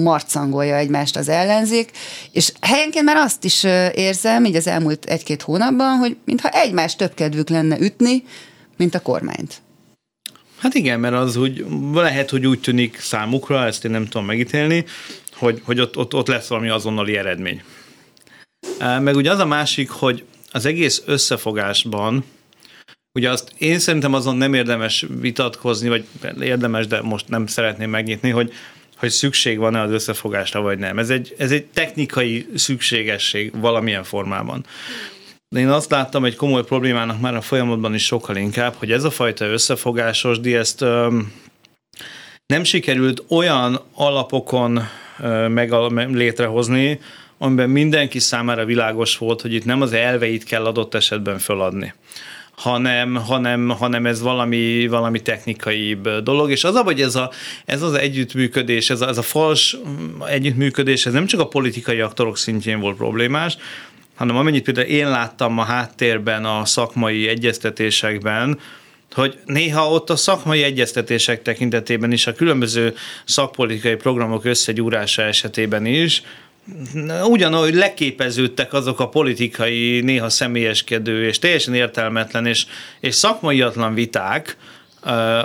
marcangolja 0.03 0.75
egymást 0.75 1.15
az 1.15 1.29
ellenzék, 1.29 1.91
és 2.31 2.51
helyenként 2.61 3.05
már 3.05 3.17
azt 3.17 3.43
is 3.43 3.63
érzem, 3.93 4.45
így 4.45 4.55
az 4.55 4.67
elmúlt 4.67 5.05
egy-két 5.05 5.41
hónapban, 5.41 5.97
hogy 5.97 6.17
mintha 6.25 6.49
egymás 6.49 6.95
több 6.95 7.13
kedvük 7.13 7.49
lenne 7.49 7.79
ütni, 7.79 8.23
mint 8.77 8.95
a 8.95 8.99
kormányt. 8.99 9.61
Hát 10.57 10.73
igen, 10.73 10.99
mert 10.99 11.13
az 11.13 11.35
úgy, 11.35 11.65
lehet, 11.93 12.29
hogy 12.29 12.47
úgy 12.47 12.59
tűnik 12.59 12.99
számukra, 12.99 13.65
ezt 13.65 13.85
én 13.85 13.91
nem 13.91 14.07
tudom 14.07 14.25
megítélni, 14.25 14.85
hogy, 15.35 15.61
hogy 15.65 15.79
ott, 15.79 15.97
ott, 15.97 16.13
ott 16.13 16.27
lesz 16.27 16.47
valami 16.47 16.69
azonnali 16.69 17.17
eredmény. 17.17 17.61
Meg 18.79 19.15
ugye 19.15 19.31
az 19.31 19.39
a 19.39 19.45
másik, 19.45 19.89
hogy 19.89 20.23
az 20.53 20.65
egész 20.65 21.03
összefogásban, 21.05 22.23
ugye 23.13 23.29
azt 23.29 23.53
én 23.57 23.79
szerintem 23.79 24.13
azon 24.13 24.35
nem 24.35 24.53
érdemes 24.53 25.05
vitatkozni, 25.19 25.89
vagy 25.89 26.05
érdemes, 26.41 26.87
de 26.87 27.01
most 27.01 27.27
nem 27.27 27.47
szeretném 27.47 27.89
megnyitni, 27.89 28.29
hogy 28.29 28.53
hogy 28.97 29.11
szükség 29.11 29.57
van-e 29.57 29.81
az 29.81 29.91
összefogásra, 29.91 30.61
vagy 30.61 30.77
nem. 30.77 30.99
Ez 30.99 31.09
egy, 31.09 31.35
ez 31.37 31.51
egy 31.51 31.65
technikai 31.65 32.47
szükségesség 32.55 33.51
valamilyen 33.59 34.03
formában. 34.03 34.65
De 35.49 35.59
én 35.59 35.69
azt 35.69 35.91
láttam 35.91 36.25
egy 36.25 36.35
komoly 36.35 36.63
problémának 36.63 37.19
már 37.19 37.35
a 37.35 37.41
folyamatban 37.41 37.93
is 37.93 38.05
sokkal 38.05 38.35
inkább, 38.35 38.73
hogy 38.73 38.91
ez 38.91 39.03
a 39.03 39.09
fajta 39.09 39.45
összefogásos, 39.45 40.39
de 40.39 40.57
ezt 40.57 40.81
öm, 40.81 41.33
nem 42.45 42.63
sikerült 42.63 43.23
olyan 43.27 43.81
alapokon 43.93 44.79
meg, 45.47 45.71
létrehozni, 46.09 46.99
amiben 47.43 47.69
mindenki 47.69 48.19
számára 48.19 48.65
világos 48.65 49.17
volt, 49.17 49.41
hogy 49.41 49.53
itt 49.53 49.65
nem 49.65 49.81
az 49.81 49.93
elveit 49.93 50.43
kell 50.43 50.65
adott 50.65 50.93
esetben 50.93 51.37
föladni 51.37 51.93
hanem, 52.55 53.15
hanem, 53.15 53.69
hanem 53.69 54.05
ez 54.05 54.21
valami, 54.21 54.87
valami 54.87 55.21
technikai 55.21 55.97
dolog, 56.23 56.51
és 56.51 56.63
az, 56.63 56.77
hogy 56.77 57.01
ez, 57.01 57.15
a, 57.15 57.31
ez 57.65 57.81
az 57.81 57.93
együttműködés, 57.93 58.89
ez 58.89 59.01
a, 59.01 59.07
ez 59.07 59.17
a 59.17 59.21
fals 59.21 59.77
együttműködés, 60.27 61.05
ez 61.05 61.13
nem 61.13 61.25
csak 61.25 61.39
a 61.39 61.47
politikai 61.47 61.99
aktorok 61.99 62.37
szintjén 62.37 62.79
volt 62.79 62.97
problémás, 62.97 63.57
hanem 64.15 64.35
amennyit 64.35 64.63
például 64.63 64.87
én 64.87 65.09
láttam 65.09 65.57
a 65.57 65.63
háttérben, 65.63 66.45
a 66.45 66.65
szakmai 66.65 67.27
egyeztetésekben, 67.27 68.59
hogy 69.13 69.37
néha 69.45 69.89
ott 69.89 70.09
a 70.09 70.15
szakmai 70.15 70.63
egyeztetések 70.63 71.41
tekintetében 71.41 72.11
is, 72.11 72.27
a 72.27 72.33
különböző 72.33 72.93
szakpolitikai 73.25 73.95
programok 73.95 74.45
összegyúrása 74.45 75.21
esetében 75.21 75.85
is, 75.85 76.23
ugyanúgy 77.23 77.73
leképeződtek 77.73 78.73
azok 78.73 78.99
a 78.99 79.09
politikai, 79.09 80.01
néha 80.01 80.29
személyeskedő 80.29 81.27
és 81.27 81.39
teljesen 81.39 81.73
értelmetlen 81.73 82.45
és, 82.45 82.65
és 82.99 83.15
szakmaiatlan 83.15 83.93
viták, 83.93 84.57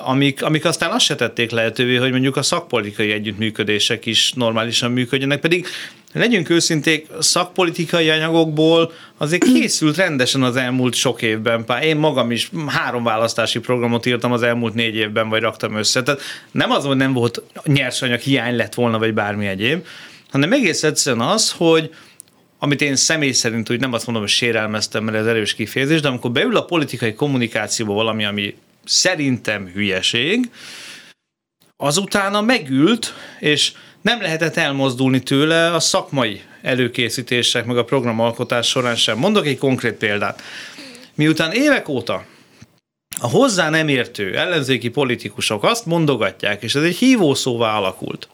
amik, 0.05 0.43
amik 0.43 0.64
aztán 0.64 0.91
azt 0.91 1.05
se 1.05 1.14
tették 1.14 1.51
lehetővé, 1.51 1.97
hogy 1.97 2.11
mondjuk 2.11 2.37
a 2.37 2.43
szakpolitikai 2.43 3.12
együttműködések 3.12 4.07
is 4.07 4.33
normálisan 4.33 4.91
működjenek, 4.91 5.41
pedig 5.41 5.66
legyünk 6.12 6.51
őszinték, 6.51 7.07
szakpolitikai 7.19 8.11
anyagokból 8.11 8.93
azért 9.16 9.45
készült 9.45 9.97
rendesen 9.97 10.43
az 10.43 10.57
elmúlt 10.57 10.95
sok 10.95 11.23
évben. 11.23 11.64
Pár. 11.64 11.85
Én 11.85 11.97
magam 11.97 12.31
is 12.31 12.51
három 12.66 13.05
választási 13.05 13.59
programot 13.59 14.07
írtam 14.07 14.33
az 14.33 14.43
elmúlt 14.43 14.75
négy 14.75 14.95
évben, 14.95 15.29
vagy 15.29 15.41
raktam 15.41 15.77
össze. 15.77 16.03
Tehát 16.03 16.21
nem 16.51 16.71
az, 16.71 16.85
hogy 16.85 16.97
nem 16.97 17.12
volt 17.12 17.43
nyersanyag 17.64 18.21
hiány 18.21 18.57
lett 18.57 18.75
volna, 18.75 18.99
vagy 18.99 19.14
bármi 19.14 19.47
egyéb, 19.47 19.87
hanem 20.31 20.53
egész 20.53 20.83
egyszerűen 20.83 21.29
az, 21.29 21.53
hogy 21.53 21.95
amit 22.59 22.81
én 22.81 22.97
személy 22.97 23.33
szerint 23.33 23.70
úgy 23.70 23.81
nem 23.81 23.93
azt 23.93 24.07
mondom, 24.07 24.24
hogy 24.24 24.33
sérelmeztem, 24.33 25.05
mert 25.05 25.16
ez 25.16 25.26
erős 25.26 25.55
kifejezés, 25.55 26.01
de 26.01 26.09
amikor 26.09 26.31
beül 26.31 26.57
a 26.57 26.64
politikai 26.64 27.14
kommunikációba 27.14 27.93
valami, 27.93 28.24
ami 28.24 28.55
szerintem 28.85 29.70
hülyeség, 29.74 30.51
azutána 31.76 32.41
megült, 32.41 33.14
és 33.39 33.72
nem 34.01 34.20
lehetett 34.20 34.57
elmozdulni 34.57 35.22
tőle 35.22 35.74
a 35.74 35.81
szakmai 35.81 36.43
előkészítések, 36.62 37.64
meg 37.64 37.76
a 37.76 37.85
programalkotás 37.85 38.66
során 38.68 38.97
sem. 38.97 39.18
Mondok 39.18 39.47
egy 39.47 39.59
konkrét 39.59 39.95
példát. 39.95 40.43
Miután 41.14 41.53
évek 41.53 41.89
óta 41.89 42.24
a 43.20 43.29
hozzá 43.29 43.70
nem 43.70 43.89
értő 43.89 44.39
ellenzéki 44.39 44.89
politikusok 44.89 45.64
azt 45.64 45.87
mondogatják, 45.87 46.62
és 46.62 46.74
ez 46.74 46.83
egy 46.83 46.97
hívószóvá 46.97 47.76
alakult, 47.76 48.29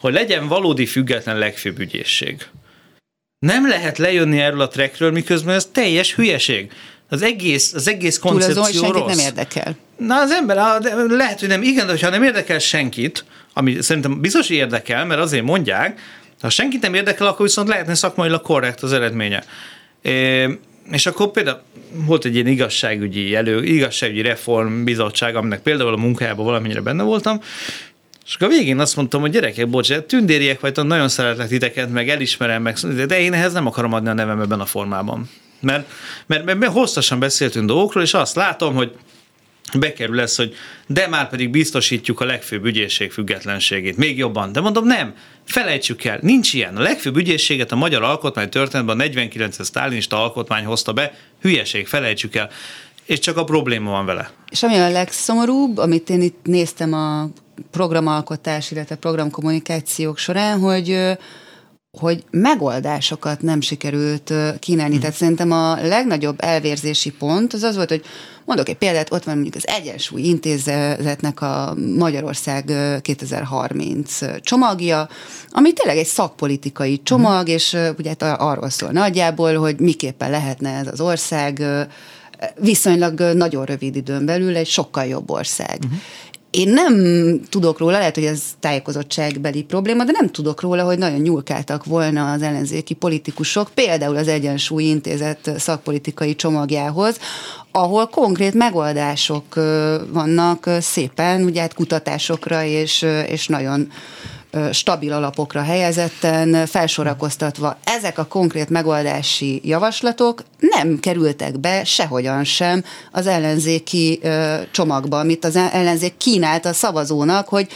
hogy 0.00 0.12
legyen 0.12 0.48
valódi 0.48 0.86
független 0.86 1.38
legfőbb 1.38 1.78
ügyészség. 1.78 2.46
Nem 3.38 3.68
lehet 3.68 3.98
lejönni 3.98 4.40
erről 4.40 4.60
a 4.60 4.68
trackről, 4.68 5.10
miközben 5.10 5.54
ez 5.54 5.68
teljes 5.72 6.14
hülyeség. 6.14 6.72
Az 7.08 7.22
egész, 7.22 7.72
az 7.74 7.88
egész 7.88 8.18
koncepció 8.18 8.82
Túl 8.82 8.92
rossz. 8.92 9.16
nem 9.16 9.26
érdekel. 9.26 9.76
Na 9.96 10.20
az 10.20 10.30
ember, 10.30 10.56
lehet, 11.08 11.40
hogy 11.40 11.48
nem, 11.48 11.62
igen, 11.62 11.86
de 11.86 11.96
ha 12.00 12.10
nem 12.10 12.22
érdekel 12.22 12.58
senkit, 12.58 13.24
ami 13.52 13.82
szerintem 13.82 14.20
biztos 14.20 14.48
érdekel, 14.48 15.04
mert 15.04 15.20
azért 15.20 15.44
mondják, 15.44 16.00
ha 16.40 16.50
senkit 16.50 16.82
nem 16.82 16.94
érdekel, 16.94 17.26
akkor 17.26 17.46
viszont 17.46 17.68
lehetne 17.68 17.94
szakmailag 17.94 18.42
korrekt 18.42 18.82
az 18.82 18.92
eredménye. 18.92 19.44
É, 20.02 20.48
és 20.90 21.06
akkor 21.06 21.30
például 21.30 21.62
volt 21.92 22.24
egy 22.24 22.34
ilyen 22.34 22.46
igazságügyi 22.46 23.34
elő, 23.34 23.64
igazságügyi 23.64 24.20
reformbizottság, 24.20 25.36
aminek 25.36 25.60
például 25.60 25.92
a 25.92 25.96
munkájában 25.96 26.44
valamennyire 26.44 26.80
benne 26.80 27.02
voltam, 27.02 27.40
és 28.30 28.36
akkor 28.36 28.48
a 28.48 28.50
végén 28.50 28.78
azt 28.78 28.96
mondtam, 28.96 29.20
hogy 29.20 29.30
gyerekek, 29.30 29.68
bocs, 29.68 29.92
tündériek 29.92 30.60
vagytok, 30.60 30.86
nagyon 30.86 31.08
szeretlek 31.08 31.48
titeket, 31.48 31.90
meg 31.90 32.08
elismerem, 32.08 32.62
meg, 32.62 32.74
de 33.06 33.20
én 33.20 33.32
ehhez 33.32 33.52
nem 33.52 33.66
akarom 33.66 33.92
adni 33.92 34.08
a 34.08 34.12
nevem 34.12 34.40
ebben 34.40 34.60
a 34.60 34.66
formában. 34.66 35.30
Mert, 35.60 35.88
mert, 36.26 36.44
mert, 36.44 36.58
mert 36.58 36.72
hosszasan 36.72 37.18
beszéltünk 37.18 37.66
dolgokról, 37.66 38.02
és 38.02 38.14
azt 38.14 38.34
látom, 38.34 38.74
hogy 38.74 38.92
bekerül 39.78 40.16
lesz, 40.16 40.36
hogy 40.36 40.54
de 40.86 41.08
már 41.08 41.28
pedig 41.28 41.50
biztosítjuk 41.50 42.20
a 42.20 42.24
legfőbb 42.24 42.64
ügyészség 42.64 43.12
függetlenségét. 43.12 43.96
Még 43.96 44.18
jobban. 44.18 44.52
De 44.52 44.60
mondom, 44.60 44.86
nem, 44.86 45.14
felejtsük 45.44 46.04
el, 46.04 46.18
nincs 46.22 46.52
ilyen. 46.52 46.76
A 46.76 46.80
legfőbb 46.80 47.16
ügyészséget 47.16 47.72
a 47.72 47.76
magyar 47.76 48.02
alkotmány 48.02 48.48
történetben 48.48 49.00
a 49.00 49.02
49 49.02 49.64
sztálinista 49.64 50.22
alkotmány 50.22 50.64
hozta 50.64 50.92
be, 50.92 51.14
hülyeség, 51.40 51.86
felejtsük 51.86 52.34
el. 52.34 52.50
És 53.04 53.18
csak 53.18 53.36
a 53.36 53.44
probléma 53.44 53.90
van 53.90 54.06
vele. 54.06 54.30
És 54.50 54.62
ami 54.62 54.76
a 54.76 54.90
legszomorúbb, 54.90 55.78
amit 55.78 56.10
én 56.10 56.22
itt 56.22 56.40
néztem 56.42 56.92
a 56.92 57.30
programalkotás, 57.70 58.70
illetve 58.70 58.94
programkommunikációk 58.94 60.18
során, 60.18 60.58
hogy 60.58 61.18
hogy 61.98 62.24
megoldásokat 62.30 63.42
nem 63.42 63.60
sikerült 63.60 64.32
kínálni. 64.58 64.92
Hmm. 64.92 65.00
Tehát 65.00 65.16
szerintem 65.16 65.52
a 65.52 65.74
legnagyobb 65.74 66.36
elvérzési 66.38 67.10
pont 67.10 67.52
az 67.52 67.62
az 67.62 67.76
volt, 67.76 67.88
hogy 67.88 68.04
mondok 68.44 68.68
egy 68.68 68.76
példát, 68.76 69.12
ott 69.12 69.24
van 69.24 69.34
mondjuk 69.34 69.54
az 69.54 69.68
Egyensúly 69.68 70.22
Intézetnek 70.22 71.40
a 71.40 71.74
Magyarország 71.96 72.72
2030 73.02 74.18
csomagja, 74.40 75.08
ami 75.48 75.72
tényleg 75.72 75.96
egy 75.96 76.06
szakpolitikai 76.06 77.02
csomag, 77.02 77.44
hmm. 77.44 77.54
és 77.54 77.76
ugye 77.98 78.08
hát 78.08 78.40
arról 78.40 78.70
szól 78.70 78.90
nagyjából, 78.90 79.54
hogy 79.54 79.80
miképpen 79.80 80.30
lehetne 80.30 80.70
ez 80.70 80.86
az 80.86 81.00
ország 81.00 81.62
viszonylag 82.60 83.20
nagyon 83.20 83.64
rövid 83.64 83.96
időn 83.96 84.24
belül 84.24 84.56
egy 84.56 84.66
sokkal 84.66 85.04
jobb 85.04 85.30
ország. 85.30 85.78
Uh-huh. 85.84 85.98
Én 86.50 86.68
nem 86.68 86.94
tudok 87.48 87.78
róla, 87.78 87.98
lehet, 87.98 88.14
hogy 88.14 88.24
ez 88.24 88.42
tájékozottságbeli 88.60 89.62
probléma, 89.62 90.04
de 90.04 90.12
nem 90.12 90.30
tudok 90.30 90.60
róla, 90.60 90.84
hogy 90.84 90.98
nagyon 90.98 91.20
nyúlkáltak 91.20 91.84
volna 91.84 92.32
az 92.32 92.42
ellenzéki 92.42 92.94
politikusok, 92.94 93.70
például 93.74 94.16
az 94.16 94.28
Egyensúly 94.28 94.82
Intézet 94.82 95.50
szakpolitikai 95.58 96.34
csomagjához, 96.34 97.18
ahol 97.72 98.06
konkrét 98.06 98.54
megoldások 98.54 99.54
vannak 100.12 100.70
szépen, 100.80 101.42
ugye 101.44 101.60
hát 101.60 101.74
kutatásokra 101.74 102.64
és, 102.64 103.06
és 103.26 103.46
nagyon 103.46 103.88
stabil 104.72 105.12
alapokra 105.12 105.62
helyezetten, 105.62 106.66
felsorakoztatva 106.66 107.78
ezek 107.84 108.18
a 108.18 108.24
konkrét 108.24 108.68
megoldási 108.68 109.60
javaslatok 109.64 110.42
nem 110.58 110.98
kerültek 111.00 111.60
be 111.60 111.84
sehogyan 111.84 112.44
sem 112.44 112.84
az 113.10 113.26
ellenzéki 113.26 114.20
csomagba, 114.70 115.18
amit 115.18 115.44
az 115.44 115.56
ellenzék 115.56 116.16
kínált 116.16 116.64
a 116.64 116.72
szavazónak, 116.72 117.48
hogy 117.48 117.68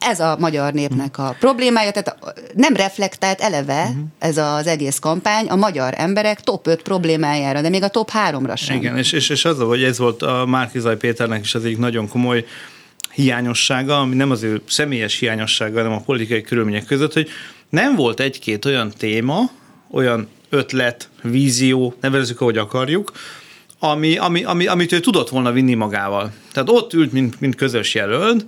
ez 0.00 0.20
a 0.20 0.36
magyar 0.38 0.72
népnek 0.72 1.18
a 1.18 1.36
problémája, 1.38 1.90
tehát 1.90 2.34
nem 2.54 2.74
reflektált 2.74 3.40
eleve 3.40 3.90
ez 4.18 4.36
az 4.36 4.66
egész 4.66 4.98
kampány 4.98 5.46
a 5.46 5.56
magyar 5.56 5.94
emberek 5.96 6.40
top 6.40 6.66
5 6.66 6.82
problémájára, 6.82 7.60
de 7.60 7.68
még 7.68 7.82
a 7.82 7.88
top 7.88 8.10
3-ra 8.28 8.56
sem. 8.56 8.76
Igen, 8.76 8.96
és, 8.96 9.12
és, 9.12 9.28
és 9.28 9.44
az, 9.44 9.58
hogy 9.58 9.82
ez 9.82 9.98
volt 9.98 10.22
a 10.22 10.46
Márkizaj 10.46 10.96
Péternek 10.96 11.44
is 11.44 11.54
az 11.54 11.64
egyik 11.64 11.78
nagyon 11.78 12.08
komoly 12.08 12.44
hiányossága, 13.16 14.00
ami 14.00 14.14
nem 14.14 14.30
az 14.30 14.42
ő 14.42 14.60
személyes 14.68 15.18
hiányossága, 15.18 15.76
hanem 15.76 15.92
a 15.92 16.00
politikai 16.00 16.42
körülmények 16.42 16.84
között, 16.84 17.12
hogy 17.12 17.28
nem 17.68 17.94
volt 17.94 18.20
egy-két 18.20 18.64
olyan 18.64 18.92
téma, 18.98 19.50
olyan 19.90 20.28
ötlet, 20.48 21.08
vízió, 21.22 21.94
nevezzük, 22.00 22.40
ahogy 22.40 22.58
akarjuk, 22.58 23.12
ami, 23.78 24.16
ami, 24.16 24.44
ami, 24.44 24.66
amit 24.66 24.92
ő 24.92 25.00
tudott 25.00 25.28
volna 25.28 25.52
vinni 25.52 25.74
magával. 25.74 26.32
Tehát 26.52 26.68
ott 26.68 26.92
ült, 26.92 27.12
mint, 27.12 27.40
mint 27.40 27.54
közös 27.54 27.94
jelölt, 27.94 28.44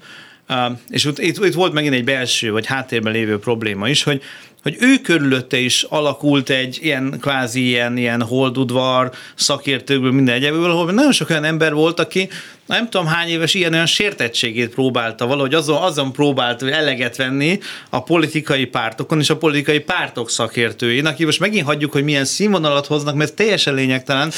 és 0.88 1.04
itt, 1.04 1.18
itt, 1.18 1.54
volt 1.54 1.72
megint 1.72 1.94
egy 1.94 2.04
belső 2.04 2.52
vagy 2.52 2.66
háttérben 2.66 3.12
lévő 3.12 3.38
probléma 3.38 3.88
is, 3.88 4.02
hogy 4.02 4.22
hogy 4.62 4.76
ő 4.80 4.96
körülötte 5.02 5.58
is 5.58 5.82
alakult 5.82 6.50
egy 6.50 6.78
ilyen 6.82 7.18
kvázi 7.20 7.66
ilyen, 7.66 7.96
ilyen 7.96 8.22
holdudvar 8.22 9.10
szakértőkből, 9.34 10.12
minden 10.12 10.34
egyéből, 10.34 10.70
ahol 10.70 10.92
nagyon 10.92 11.12
sok 11.12 11.30
olyan 11.30 11.44
ember 11.44 11.74
volt, 11.74 12.00
aki 12.00 12.28
nem 12.68 12.88
tudom 12.88 13.06
hány 13.06 13.28
éves 13.28 13.54
ilyen 13.54 13.72
olyan 13.72 13.86
sértettségét 13.86 14.74
próbálta, 14.74 15.26
valahogy 15.26 15.54
azon, 15.54 15.82
azon 15.82 16.12
próbált 16.12 16.62
eleget 16.62 17.16
venni 17.16 17.58
a 17.90 18.02
politikai 18.02 18.64
pártokon 18.64 19.18
és 19.18 19.30
a 19.30 19.36
politikai 19.36 19.78
pártok 19.78 20.30
szakértőjén, 20.30 21.06
aki 21.06 21.24
most 21.24 21.40
megint 21.40 21.66
hagyjuk, 21.66 21.92
hogy 21.92 22.04
milyen 22.04 22.24
színvonalat 22.24 22.86
hoznak, 22.86 23.14
mert 23.14 23.34
teljesen 23.34 23.74
lényegtelen. 23.74 24.32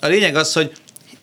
A 0.00 0.06
lényeg 0.06 0.36
az, 0.36 0.52
hogy 0.52 0.72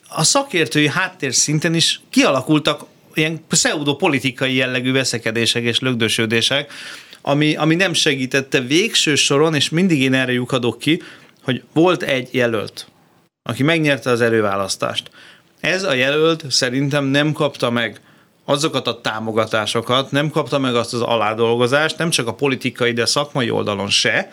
a 0.08 0.24
szakértői 0.24 0.88
háttér 0.88 1.34
szinten 1.34 1.74
is 1.74 2.00
kialakultak 2.10 2.84
ilyen 3.14 3.44
pseudopolitikai 3.48 4.54
jellegű 4.54 4.92
veszekedések 4.92 5.62
és 5.62 5.78
lögdösödések, 5.78 6.72
ami, 7.22 7.54
ami 7.54 7.74
nem 7.74 7.92
segítette 7.92 8.60
végső 8.60 9.14
soron, 9.14 9.54
és 9.54 9.68
mindig 9.68 10.00
én 10.00 10.14
erre 10.14 10.32
lyukadok 10.32 10.78
ki, 10.78 11.02
hogy 11.42 11.62
volt 11.72 12.02
egy 12.02 12.28
jelölt, 12.32 12.86
aki 13.42 13.62
megnyerte 13.62 14.10
az 14.10 14.20
előválasztást. 14.20 15.10
Ez 15.60 15.82
a 15.82 15.92
jelölt 15.92 16.44
szerintem 16.50 17.04
nem 17.04 17.32
kapta 17.32 17.70
meg 17.70 18.00
azokat 18.44 18.86
a 18.86 19.00
támogatásokat, 19.00 20.10
nem 20.10 20.30
kapta 20.30 20.58
meg 20.58 20.74
azt 20.74 20.94
az 20.94 21.00
aládolgozást, 21.00 21.98
nem 21.98 22.10
csak 22.10 22.26
a 22.26 22.34
politikai, 22.34 22.92
de 22.92 23.06
szakmai 23.06 23.50
oldalon 23.50 23.88
se, 23.88 24.30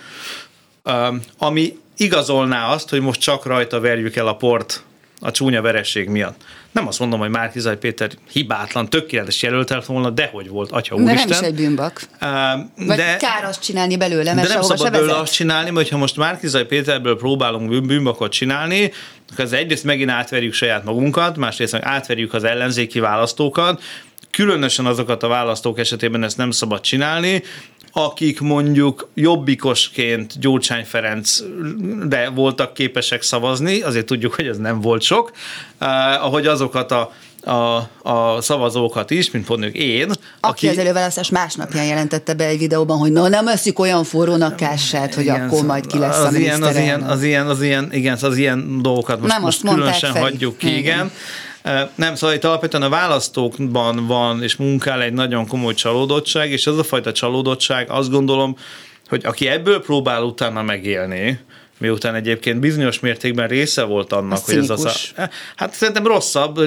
ami 1.38 1.78
igazolná 1.98 2.68
azt, 2.68 2.90
hogy 2.90 3.02
most 3.02 3.20
csak 3.20 3.46
rajta 3.46 3.80
verjük 3.80 4.16
el 4.16 4.28
a 4.28 4.36
port 4.36 4.84
a 5.20 5.32
csúnya 5.32 5.62
veresség 5.62 6.10
miatt. 6.10 6.42
Nem 6.72 6.88
azt 6.88 7.00
mondom, 7.00 7.20
hogy 7.20 7.30
Márkizaj 7.30 7.78
Péter 7.78 8.12
hibátlan, 8.32 8.90
tökéletes 8.90 9.42
jelölt 9.42 9.86
volna, 9.86 10.10
de 10.10 10.30
hogy 10.34 10.48
volt, 10.48 10.72
atya 10.72 10.96
úristen. 10.96 11.16
De 11.16 11.34
nem 11.34 11.44
is 11.44 11.48
egy 11.48 11.56
bűnbak. 11.56 12.02
Uh, 12.22 12.28
Vagy 12.88 12.98
de, 12.98 13.18
kár 13.18 13.44
azt 13.44 13.62
csinálni 13.62 13.98
belőle, 13.98 14.34
mert 14.34 14.48
De 14.48 14.54
nem 14.54 14.64
szabad 14.64 14.92
belőle 14.92 15.18
azt 15.18 15.34
csinálni, 15.34 15.70
mert 15.70 15.90
ha 15.90 15.98
most 15.98 16.18
Márkizaj 16.18 16.66
Péterből 16.66 17.18
próbálunk 17.18 17.86
bűnbakot 17.86 18.32
csinálni, 18.32 18.92
az 19.38 19.54
egyrészt 19.54 19.84
megint 19.84 20.10
átverjük 20.10 20.54
saját 20.54 20.84
magunkat, 20.84 21.38
másrészt 21.38 21.72
meg 21.72 21.84
átverjük 21.84 22.34
az 22.34 22.44
ellenzéki 22.44 23.00
választókat, 23.00 23.82
különösen 24.32 24.86
azokat 24.86 25.24
a 25.24 25.28
választók 25.28 25.80
esetében 25.80 26.24
ezt 26.24 26.38
nem 26.38 26.52
szabad 26.52 26.82
csinálni, 26.82 27.44
akik 27.92 28.40
mondjuk 28.40 29.10
jobbikosként 29.14 30.40
Gyurcsány 30.40 30.86
Ferenc 30.86 31.40
de 32.04 32.30
voltak 32.30 32.74
képesek 32.74 33.22
szavazni, 33.22 33.82
azért 33.82 34.06
tudjuk, 34.06 34.34
hogy 34.34 34.48
ez 34.48 34.58
nem 34.58 34.82
volt 34.82 35.02
sok, 35.02 35.32
eh, 35.78 36.26
ahogy 36.26 36.48
azokat 36.48 36.92
a 36.92 37.14
a, 37.46 37.90
a 38.04 38.42
szavazókat 38.42 39.12
is, 39.12 39.32
mint 39.32 39.48
mondjuk 39.48 39.76
én. 39.76 40.10
Aki, 40.10 40.18
aki 40.40 40.68
az 40.68 40.78
előválasztás 40.78 41.30
másnapján 41.30 41.86
jelentette 41.86 42.34
be 42.34 42.46
egy 42.46 42.58
videóban, 42.58 42.98
hogy 42.98 43.12
na 43.12 43.28
nem 43.28 43.48
eszik 43.48 43.80
olyan 43.80 44.04
forrónak 44.04 44.56
kását, 44.56 45.14
hogy 45.14 45.24
igen, 45.24 45.48
akkor 45.48 45.66
majd 45.66 45.88
ki 45.88 45.98
lesz 45.98 46.20
az 46.20 46.34
a 46.34 46.38
ilyen, 46.38 46.64
az 46.64 46.76
ilyen, 46.76 47.02
az 47.02 47.24
ilyen, 47.24 47.48
az 47.48 47.62
ilyen, 47.62 47.90
igen, 47.92 48.18
az 48.22 48.38
ilyen 48.38 48.82
dolgokat 48.82 49.20
most, 49.20 49.34
nem 49.34 49.42
most 49.42 49.62
különösen 49.62 50.12
fel. 50.12 50.22
hagyjuk 50.22 50.58
ki, 50.58 50.68
igen. 50.68 50.80
igen. 50.80 51.12
Nem, 51.96 52.16
szóval 52.16 52.36
itt 52.36 52.44
alapvetően 52.44 52.84
a 52.84 52.90
választókban 52.90 54.08
van 54.08 54.44
és 54.44 54.56
munkál 54.56 55.02
egy 55.02 55.14
nagyon 55.14 55.48
komoly 55.48 55.74
csalódottság, 55.74 56.52
és 56.52 56.68
ez 56.68 56.78
a 56.78 56.84
fajta 56.84 57.12
csalódottság 57.12 57.90
azt 57.90 58.10
gondolom, 58.10 58.56
hogy 59.08 59.26
aki 59.26 59.48
ebből 59.48 59.82
próbál 59.82 60.24
utána 60.24 60.62
megélni, 60.62 61.40
miután 61.78 62.16
egyébként 62.16 62.60
bizonyos 62.60 63.00
mértékben 63.00 63.48
része 63.48 63.84
volt 63.84 64.14
annak, 64.14 64.46
hogy 64.46 64.58
ez 64.58 64.70
az 64.70 64.86
a... 64.86 64.92
Hát 65.56 65.74
szerintem 65.74 66.08
rosszabb, 66.08 66.60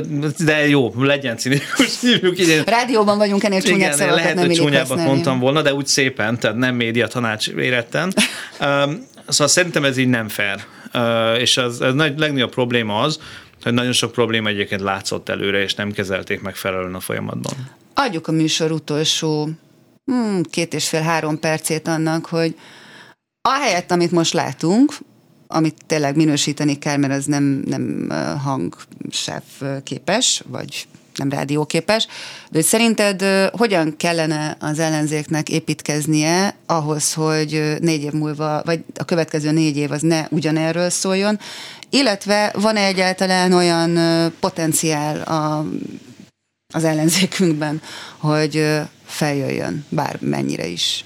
de 0.45 0.69
jó, 0.69 0.95
legyen 0.99 1.37
cinikus, 1.37 2.01
hívjuk 2.01 2.39
így. 2.39 2.63
Rádióban 2.67 3.19
vagyunk, 3.19 3.45
ennél 3.45 3.63
csúnyább 3.63 3.95
Igen, 3.95 4.15
lehet, 4.15 4.39
hogy 4.39 4.53
csúnyábbat 4.53 4.99
mondtam 4.99 5.39
volna, 5.39 5.63
de 5.63 5.75
úgy 5.75 5.87
szépen, 5.87 6.39
tehát 6.39 6.57
nem 6.57 6.75
média 6.75 7.07
tanács 7.07 7.49
éretten. 7.49 8.13
um, 8.61 9.07
szóval 9.29 9.49
szerintem 9.49 9.85
ez 9.85 9.97
így 9.97 10.09
nem 10.09 10.29
fair. 10.29 10.65
Uh, 10.95 11.41
és 11.41 11.57
az, 11.57 11.81
ez 11.81 11.95
nagy, 11.95 12.19
legnagyobb 12.19 12.51
probléma 12.51 13.01
az, 13.01 13.19
hogy 13.63 13.73
nagyon 13.73 13.93
sok 13.93 14.13
probléma 14.13 14.49
egyébként 14.49 14.81
látszott 14.81 15.29
előre, 15.29 15.63
és 15.63 15.75
nem 15.75 15.93
kezelték 15.93 16.41
megfelelően 16.41 16.95
a 16.95 17.01
folyamatban. 17.01 17.53
Adjuk 17.95 18.29
a 18.29 18.33
műsor 18.33 18.73
utolsó 18.73 19.49
hmm, 20.05 20.43
két 20.43 20.75
és 20.75 20.89
fél-három 20.89 21.39
percét 21.39 21.89
annak, 21.89 22.27
hogy 22.27 22.55
ahelyett, 23.49 23.91
amit 23.91 24.11
most 24.11 24.33
látunk, 24.33 24.93
amit 25.47 25.77
tényleg 25.87 26.17
minősíteni 26.17 26.79
kell, 26.79 26.97
mert 26.97 27.13
ez 27.13 27.25
nem, 27.25 27.63
nem 27.67 28.09
hangsáv 28.43 29.43
képes, 29.83 30.43
vagy 30.47 30.87
nem 31.19 31.31
rádióképes, 31.31 32.07
de 32.51 32.59
hogy 32.59 32.65
szerinted 32.65 33.25
hogyan 33.53 33.97
kellene 33.97 34.57
az 34.61 34.79
ellenzéknek 34.79 35.49
építkeznie 35.49 36.55
ahhoz, 36.67 37.15
hogy 37.15 37.77
négy 37.81 38.03
év 38.03 38.13
múlva, 38.13 38.63
vagy 38.65 38.85
a 38.99 39.05
következő 39.05 39.51
négy 39.51 39.77
év 39.77 39.91
az 39.91 40.03
ne 40.03 40.27
ugyanerről 40.31 40.91
szóljon, 40.91 41.39
illetve 41.91 42.53
van-e 42.55 42.85
egyáltalán 42.85 43.53
olyan 43.53 43.99
potenciál 44.41 45.21
a, 45.21 45.67
az 46.75 46.85
ellenzékünkben, 46.85 47.83
hogy 48.17 48.67
feljöjjön, 49.05 49.85
bár 49.89 50.19
mennyire 50.21 50.67
is 50.67 51.05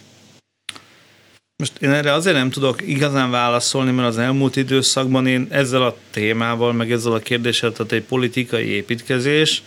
most 1.62 1.82
én 1.82 1.90
erre 1.90 2.12
azért 2.12 2.36
nem 2.36 2.50
tudok 2.50 2.88
igazán 2.88 3.30
válaszolni, 3.30 3.90
mert 3.90 4.08
az 4.08 4.18
elmúlt 4.18 4.56
időszakban 4.56 5.26
én 5.26 5.46
ezzel 5.50 5.82
a 5.82 5.96
témával, 6.10 6.72
meg 6.72 6.92
ezzel 6.92 7.12
a 7.12 7.18
kérdéssel, 7.18 7.72
tehát 7.72 7.92
egy 7.92 8.02
politikai 8.02 8.66
építkezés, 8.66 9.62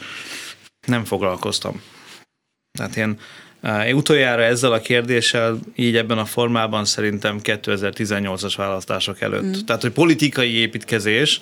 nem 0.88 1.06
foglalkoztam. 1.06 1.82
Tehát 2.78 2.96
én, 2.96 3.20
eh, 3.62 3.88
én 3.88 3.96
utoljára 3.96 4.42
ezzel 4.42 4.72
a 4.72 4.80
kérdéssel 4.80 5.60
így 5.76 5.96
ebben 5.96 6.18
a 6.18 6.26
formában 6.26 6.86
szerintem 6.86 7.40
2018-as 7.44 8.54
választások 8.58 9.22
előtt. 9.22 9.58
Mm. 9.58 9.66
Tehát, 9.66 9.82
hogy 9.82 9.92
politikai 9.92 10.56
építkezés, 10.56 11.42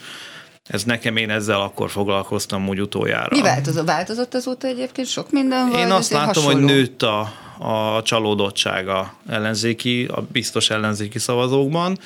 ez 0.64 0.84
nekem 0.84 1.18
én 1.18 1.30
ezzel 1.30 1.62
akkor 1.62 1.90
foglalkoztam 1.90 2.68
úgy 2.68 2.82
utoljára. 2.82 3.36
Mi 3.36 3.42
változott? 3.42 3.86
Változott 3.86 4.34
azóta 4.34 4.68
egyébként 4.68 5.08
sok 5.08 5.32
minden? 5.32 5.74
Én 5.74 5.92
azt 5.92 6.12
látom, 6.12 6.28
hasonló? 6.28 6.52
hogy 6.52 6.64
nőtt 6.64 7.02
a, 7.02 7.34
a 7.58 8.02
csalódottsága 8.02 9.14
ellenzéki, 9.30 10.06
a 10.06 10.22
biztos 10.32 10.70
ellenzéki 10.70 11.20
szavazókban, 11.20 11.98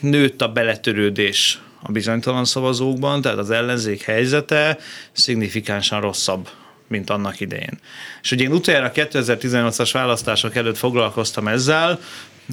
nőtt 0.00 0.42
a 0.42 0.48
beletörődés 0.48 1.60
a 1.86 1.92
bizonytalan 1.92 2.44
szavazókban, 2.44 3.20
tehát 3.20 3.38
az 3.38 3.50
ellenzék 3.50 4.02
helyzete 4.02 4.78
szignifikánsan 5.12 6.00
rosszabb, 6.00 6.48
mint 6.88 7.10
annak 7.10 7.40
idején. 7.40 7.78
És 8.22 8.30
ugye 8.30 8.44
én 8.44 8.52
utoljára 8.52 8.90
2018-as 8.94 9.90
választások 9.92 10.56
előtt 10.56 10.76
foglalkoztam 10.76 11.48
ezzel, 11.48 12.00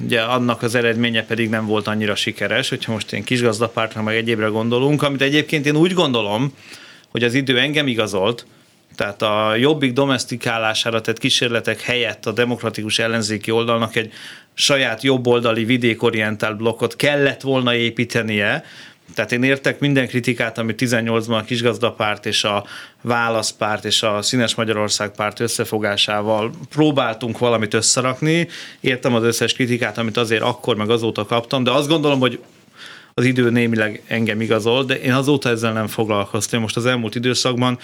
ugye 0.02 0.20
annak 0.20 0.62
az 0.62 0.74
eredménye 0.74 1.24
pedig 1.24 1.48
nem 1.48 1.66
volt 1.66 1.86
annyira 1.86 2.14
sikeres, 2.14 2.68
hogyha 2.68 2.92
most 2.92 3.12
én 3.12 3.24
kisgazdapártra 3.24 4.02
meg 4.02 4.16
egyébre 4.16 4.46
gondolunk, 4.46 5.02
amit 5.02 5.22
egyébként 5.22 5.66
én 5.66 5.76
úgy 5.76 5.92
gondolom, 5.92 6.54
hogy 7.08 7.24
az 7.24 7.34
idő 7.34 7.58
engem 7.58 7.86
igazolt, 7.86 8.46
tehát 8.96 9.22
a 9.22 9.54
jobbik 9.54 9.92
domestikálására 9.92 11.00
tett 11.00 11.18
kísérletek 11.18 11.80
helyett 11.80 12.26
a 12.26 12.32
demokratikus 12.32 12.98
ellenzéki 12.98 13.50
oldalnak 13.50 13.96
egy 13.96 14.12
saját 14.54 15.02
jobboldali 15.02 15.64
vidékorientált 15.64 16.56
blokkot 16.56 16.96
kellett 16.96 17.40
volna 17.40 17.74
építenie, 17.74 18.64
tehát 19.14 19.32
én 19.32 19.42
értek 19.42 19.80
minden 19.80 20.08
kritikát, 20.08 20.58
amit 20.58 20.82
18-ban 20.82 21.38
a 21.38 21.44
kisgazdapárt 21.44 22.26
és 22.26 22.44
a 22.44 22.64
válaszpárt 23.00 23.84
és 23.84 24.02
a 24.02 24.22
Színes 24.22 24.54
Magyarország 24.54 25.10
párt 25.10 25.40
összefogásával 25.40 26.50
próbáltunk 26.70 27.38
valamit 27.38 27.74
összerakni. 27.74 28.48
Értem 28.80 29.14
az 29.14 29.22
összes 29.22 29.52
kritikát, 29.52 29.98
amit 29.98 30.16
azért 30.16 30.42
akkor 30.42 30.76
meg 30.76 30.90
azóta 30.90 31.26
kaptam, 31.26 31.64
de 31.64 31.70
azt 31.70 31.88
gondolom, 31.88 32.20
hogy 32.20 32.40
az 33.14 33.24
idő 33.24 33.50
némileg 33.50 34.02
engem 34.06 34.40
igazol, 34.40 34.84
de 34.84 35.00
én 35.00 35.12
azóta 35.12 35.48
ezzel 35.48 35.72
nem 35.72 35.86
foglalkoztam. 35.86 36.60
Most 36.60 36.76
az 36.76 36.86
elmúlt 36.86 37.14
időszakban 37.14 37.78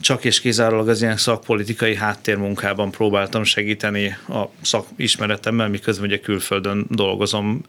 csak 0.00 0.24
és 0.24 0.40
kizárólag 0.40 0.88
az 0.88 1.02
ilyen 1.02 1.16
szakpolitikai 1.16 1.94
háttérmunkában 1.94 2.90
próbáltam 2.90 3.44
segíteni 3.44 4.16
a 4.28 4.44
szakismeretemmel, 4.62 5.68
miközben 5.68 6.06
ugye 6.06 6.20
külföldön 6.20 6.86
dolgozom. 6.88 7.60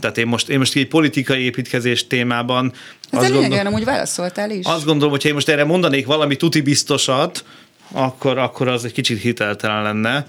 Tehát 0.00 0.18
én 0.18 0.26
most, 0.26 0.48
én 0.48 0.58
most 0.58 0.76
egy 0.76 0.88
politikai 0.88 1.42
építkezés 1.42 2.06
témában... 2.06 2.72
Ez 3.10 3.22
azt 3.22 3.32
gondolom, 3.32 3.72
úgy 3.72 3.84
válaszoltál 3.84 4.50
is. 4.50 4.66
Azt 4.66 4.84
gondolom, 4.84 5.10
hogy 5.10 5.22
ha 5.22 5.28
én 5.28 5.34
most 5.34 5.48
erre 5.48 5.64
mondanék 5.64 6.06
valami 6.06 6.36
tuti 6.36 6.60
biztosat, 6.60 7.44
akkor, 7.92 8.38
akkor 8.38 8.68
az 8.68 8.84
egy 8.84 8.92
kicsit 8.92 9.20
hiteltelen 9.20 9.82
lenne. 9.82 10.26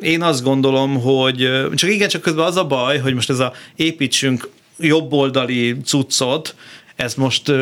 Én 0.00 0.22
azt 0.22 0.42
gondolom, 0.42 1.00
hogy 1.00 1.50
csak 1.74 1.90
igen, 1.90 2.08
csak 2.08 2.22
közben 2.22 2.44
az 2.44 2.56
a 2.56 2.64
baj, 2.64 2.98
hogy 2.98 3.14
most 3.14 3.30
ez 3.30 3.38
a 3.38 3.52
építsünk 3.76 4.48
jobboldali 4.78 5.76
cuccot, 5.84 6.54
ez 6.96 7.14
most, 7.14 7.52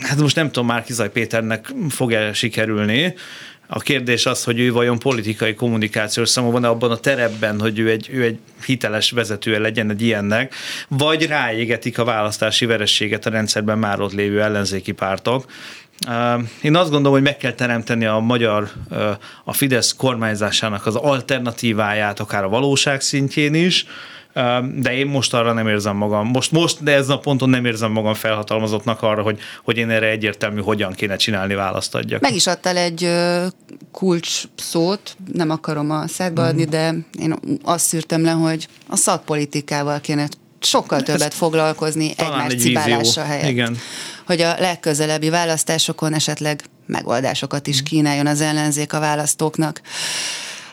hát 0.00 0.18
most 0.18 0.36
nem 0.36 0.46
tudom, 0.46 0.66
már 0.66 0.84
Kizaj 0.84 1.10
Péternek 1.10 1.72
fog-e 1.88 2.32
sikerülni, 2.32 3.14
a 3.70 3.78
kérdés 3.78 4.26
az, 4.26 4.44
hogy 4.44 4.58
ő 4.58 4.72
vajon 4.72 4.98
politikai 4.98 5.54
kommunikációs 5.54 6.28
számú 6.28 6.50
van 6.50 6.64
abban 6.64 6.90
a 6.90 6.96
terepben, 6.96 7.60
hogy 7.60 7.78
ő 7.78 7.90
egy, 7.90 8.08
ő 8.12 8.22
egy 8.22 8.38
hiteles 8.66 9.10
vezetője 9.10 9.58
legyen 9.58 9.90
egy 9.90 10.02
ilyennek, 10.02 10.54
vagy 10.88 11.26
ráégetik 11.26 11.98
a 11.98 12.04
választási 12.04 12.66
verességet 12.66 13.26
a 13.26 13.30
rendszerben 13.30 13.78
már 13.78 14.00
ott 14.00 14.12
lévő 14.12 14.42
ellenzéki 14.42 14.92
pártok. 14.92 15.44
Én 16.62 16.76
azt 16.76 16.90
gondolom, 16.90 17.12
hogy 17.12 17.22
meg 17.22 17.36
kell 17.36 17.52
teremteni 17.52 18.04
a 18.04 18.18
magyar, 18.18 18.70
a 19.44 19.52
Fidesz 19.52 19.94
kormányzásának 19.96 20.86
az 20.86 20.94
alternatíváját, 20.94 22.20
akár 22.20 22.44
a 22.44 22.48
valóság 22.48 23.00
szintjén 23.00 23.54
is, 23.54 23.86
de 24.74 24.94
én 24.94 25.06
most 25.06 25.34
arra 25.34 25.52
nem 25.52 25.68
érzem 25.68 25.96
magam, 25.96 26.26
most, 26.26 26.52
most 26.52 26.82
de 26.82 26.92
ezen 26.92 27.16
a 27.16 27.18
ponton 27.18 27.50
nem 27.50 27.64
érzem 27.64 27.92
magam 27.92 28.14
felhatalmazottnak 28.14 29.02
arra, 29.02 29.22
hogy, 29.22 29.38
hogy 29.64 29.76
én 29.76 29.90
erre 29.90 30.06
egyértelmű, 30.06 30.60
hogyan 30.60 30.92
kéne 30.92 31.16
csinálni 31.16 31.54
választ 31.54 31.94
adjak. 31.94 32.20
Meg 32.20 32.34
is 32.34 32.46
adtál 32.46 32.76
egy 32.76 33.10
kulcs 33.92 34.42
szót, 34.56 35.16
nem 35.32 35.50
akarom 35.50 35.90
a 35.90 36.08
szedbe 36.08 36.42
adni, 36.42 36.64
mm. 36.64 36.70
de 36.70 36.94
én 37.20 37.34
azt 37.62 37.84
szűrtem 37.84 38.24
le, 38.24 38.30
hogy 38.30 38.68
a 38.88 38.96
szakpolitikával 38.96 40.00
kéne 40.00 40.28
sokkal 40.60 41.02
többet 41.02 41.22
Ez 41.22 41.34
foglalkozni 41.34 42.14
egymás 42.16 42.52
egy 42.52 42.58
cibálása 42.58 43.22
helyett. 43.22 43.48
Igen. 43.48 43.76
Hogy 44.26 44.40
a 44.40 44.54
legközelebbi 44.58 45.28
választásokon 45.28 46.14
esetleg 46.14 46.64
megoldásokat 46.86 47.66
is 47.66 47.82
kínáljon 47.82 48.26
az 48.26 48.40
ellenzék 48.40 48.92
a 48.92 49.00
választóknak. 49.00 49.80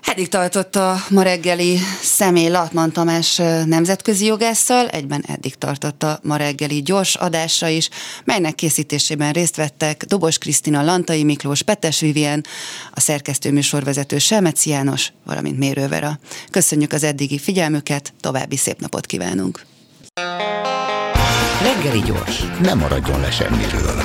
Eddig 0.05 0.29
tartott 0.29 0.75
a 0.75 0.95
ma 1.09 1.21
reggeli 1.21 1.79
személy 2.01 2.49
Latman 2.49 2.91
Tamás 2.91 3.35
nemzetközi 3.65 4.25
jogásszal, 4.25 4.87
egyben 4.87 5.23
eddig 5.27 5.55
tartott 5.55 6.03
a 6.03 6.19
ma 6.23 6.35
reggeli 6.35 6.81
gyors 6.81 7.15
adása 7.15 7.67
is, 7.67 7.89
melynek 8.23 8.55
készítésében 8.55 9.31
részt 9.31 9.55
vettek 9.55 10.03
Dobos 10.03 10.37
Krisztina, 10.37 10.83
Lantai 10.83 11.23
Miklós, 11.23 11.61
Petes 11.61 11.99
Vivien, 11.99 12.45
a 12.91 12.99
szerkesztő 12.99 13.51
műsorvezető 13.51 14.17
Selmeci 14.17 14.69
János, 14.69 15.11
valamint 15.25 15.57
Mérővera. 15.57 16.19
Köszönjük 16.51 16.91
az 16.91 17.03
eddigi 17.03 17.39
figyelmüket, 17.39 18.13
további 18.19 18.57
szép 18.57 18.79
napot 18.79 19.05
kívánunk! 19.05 19.65
Reggeli 21.61 21.99
gyors, 21.99 22.43
nem 22.61 22.77
maradjon 22.77 23.19
le 23.19 23.31
semmiről. 23.31 24.03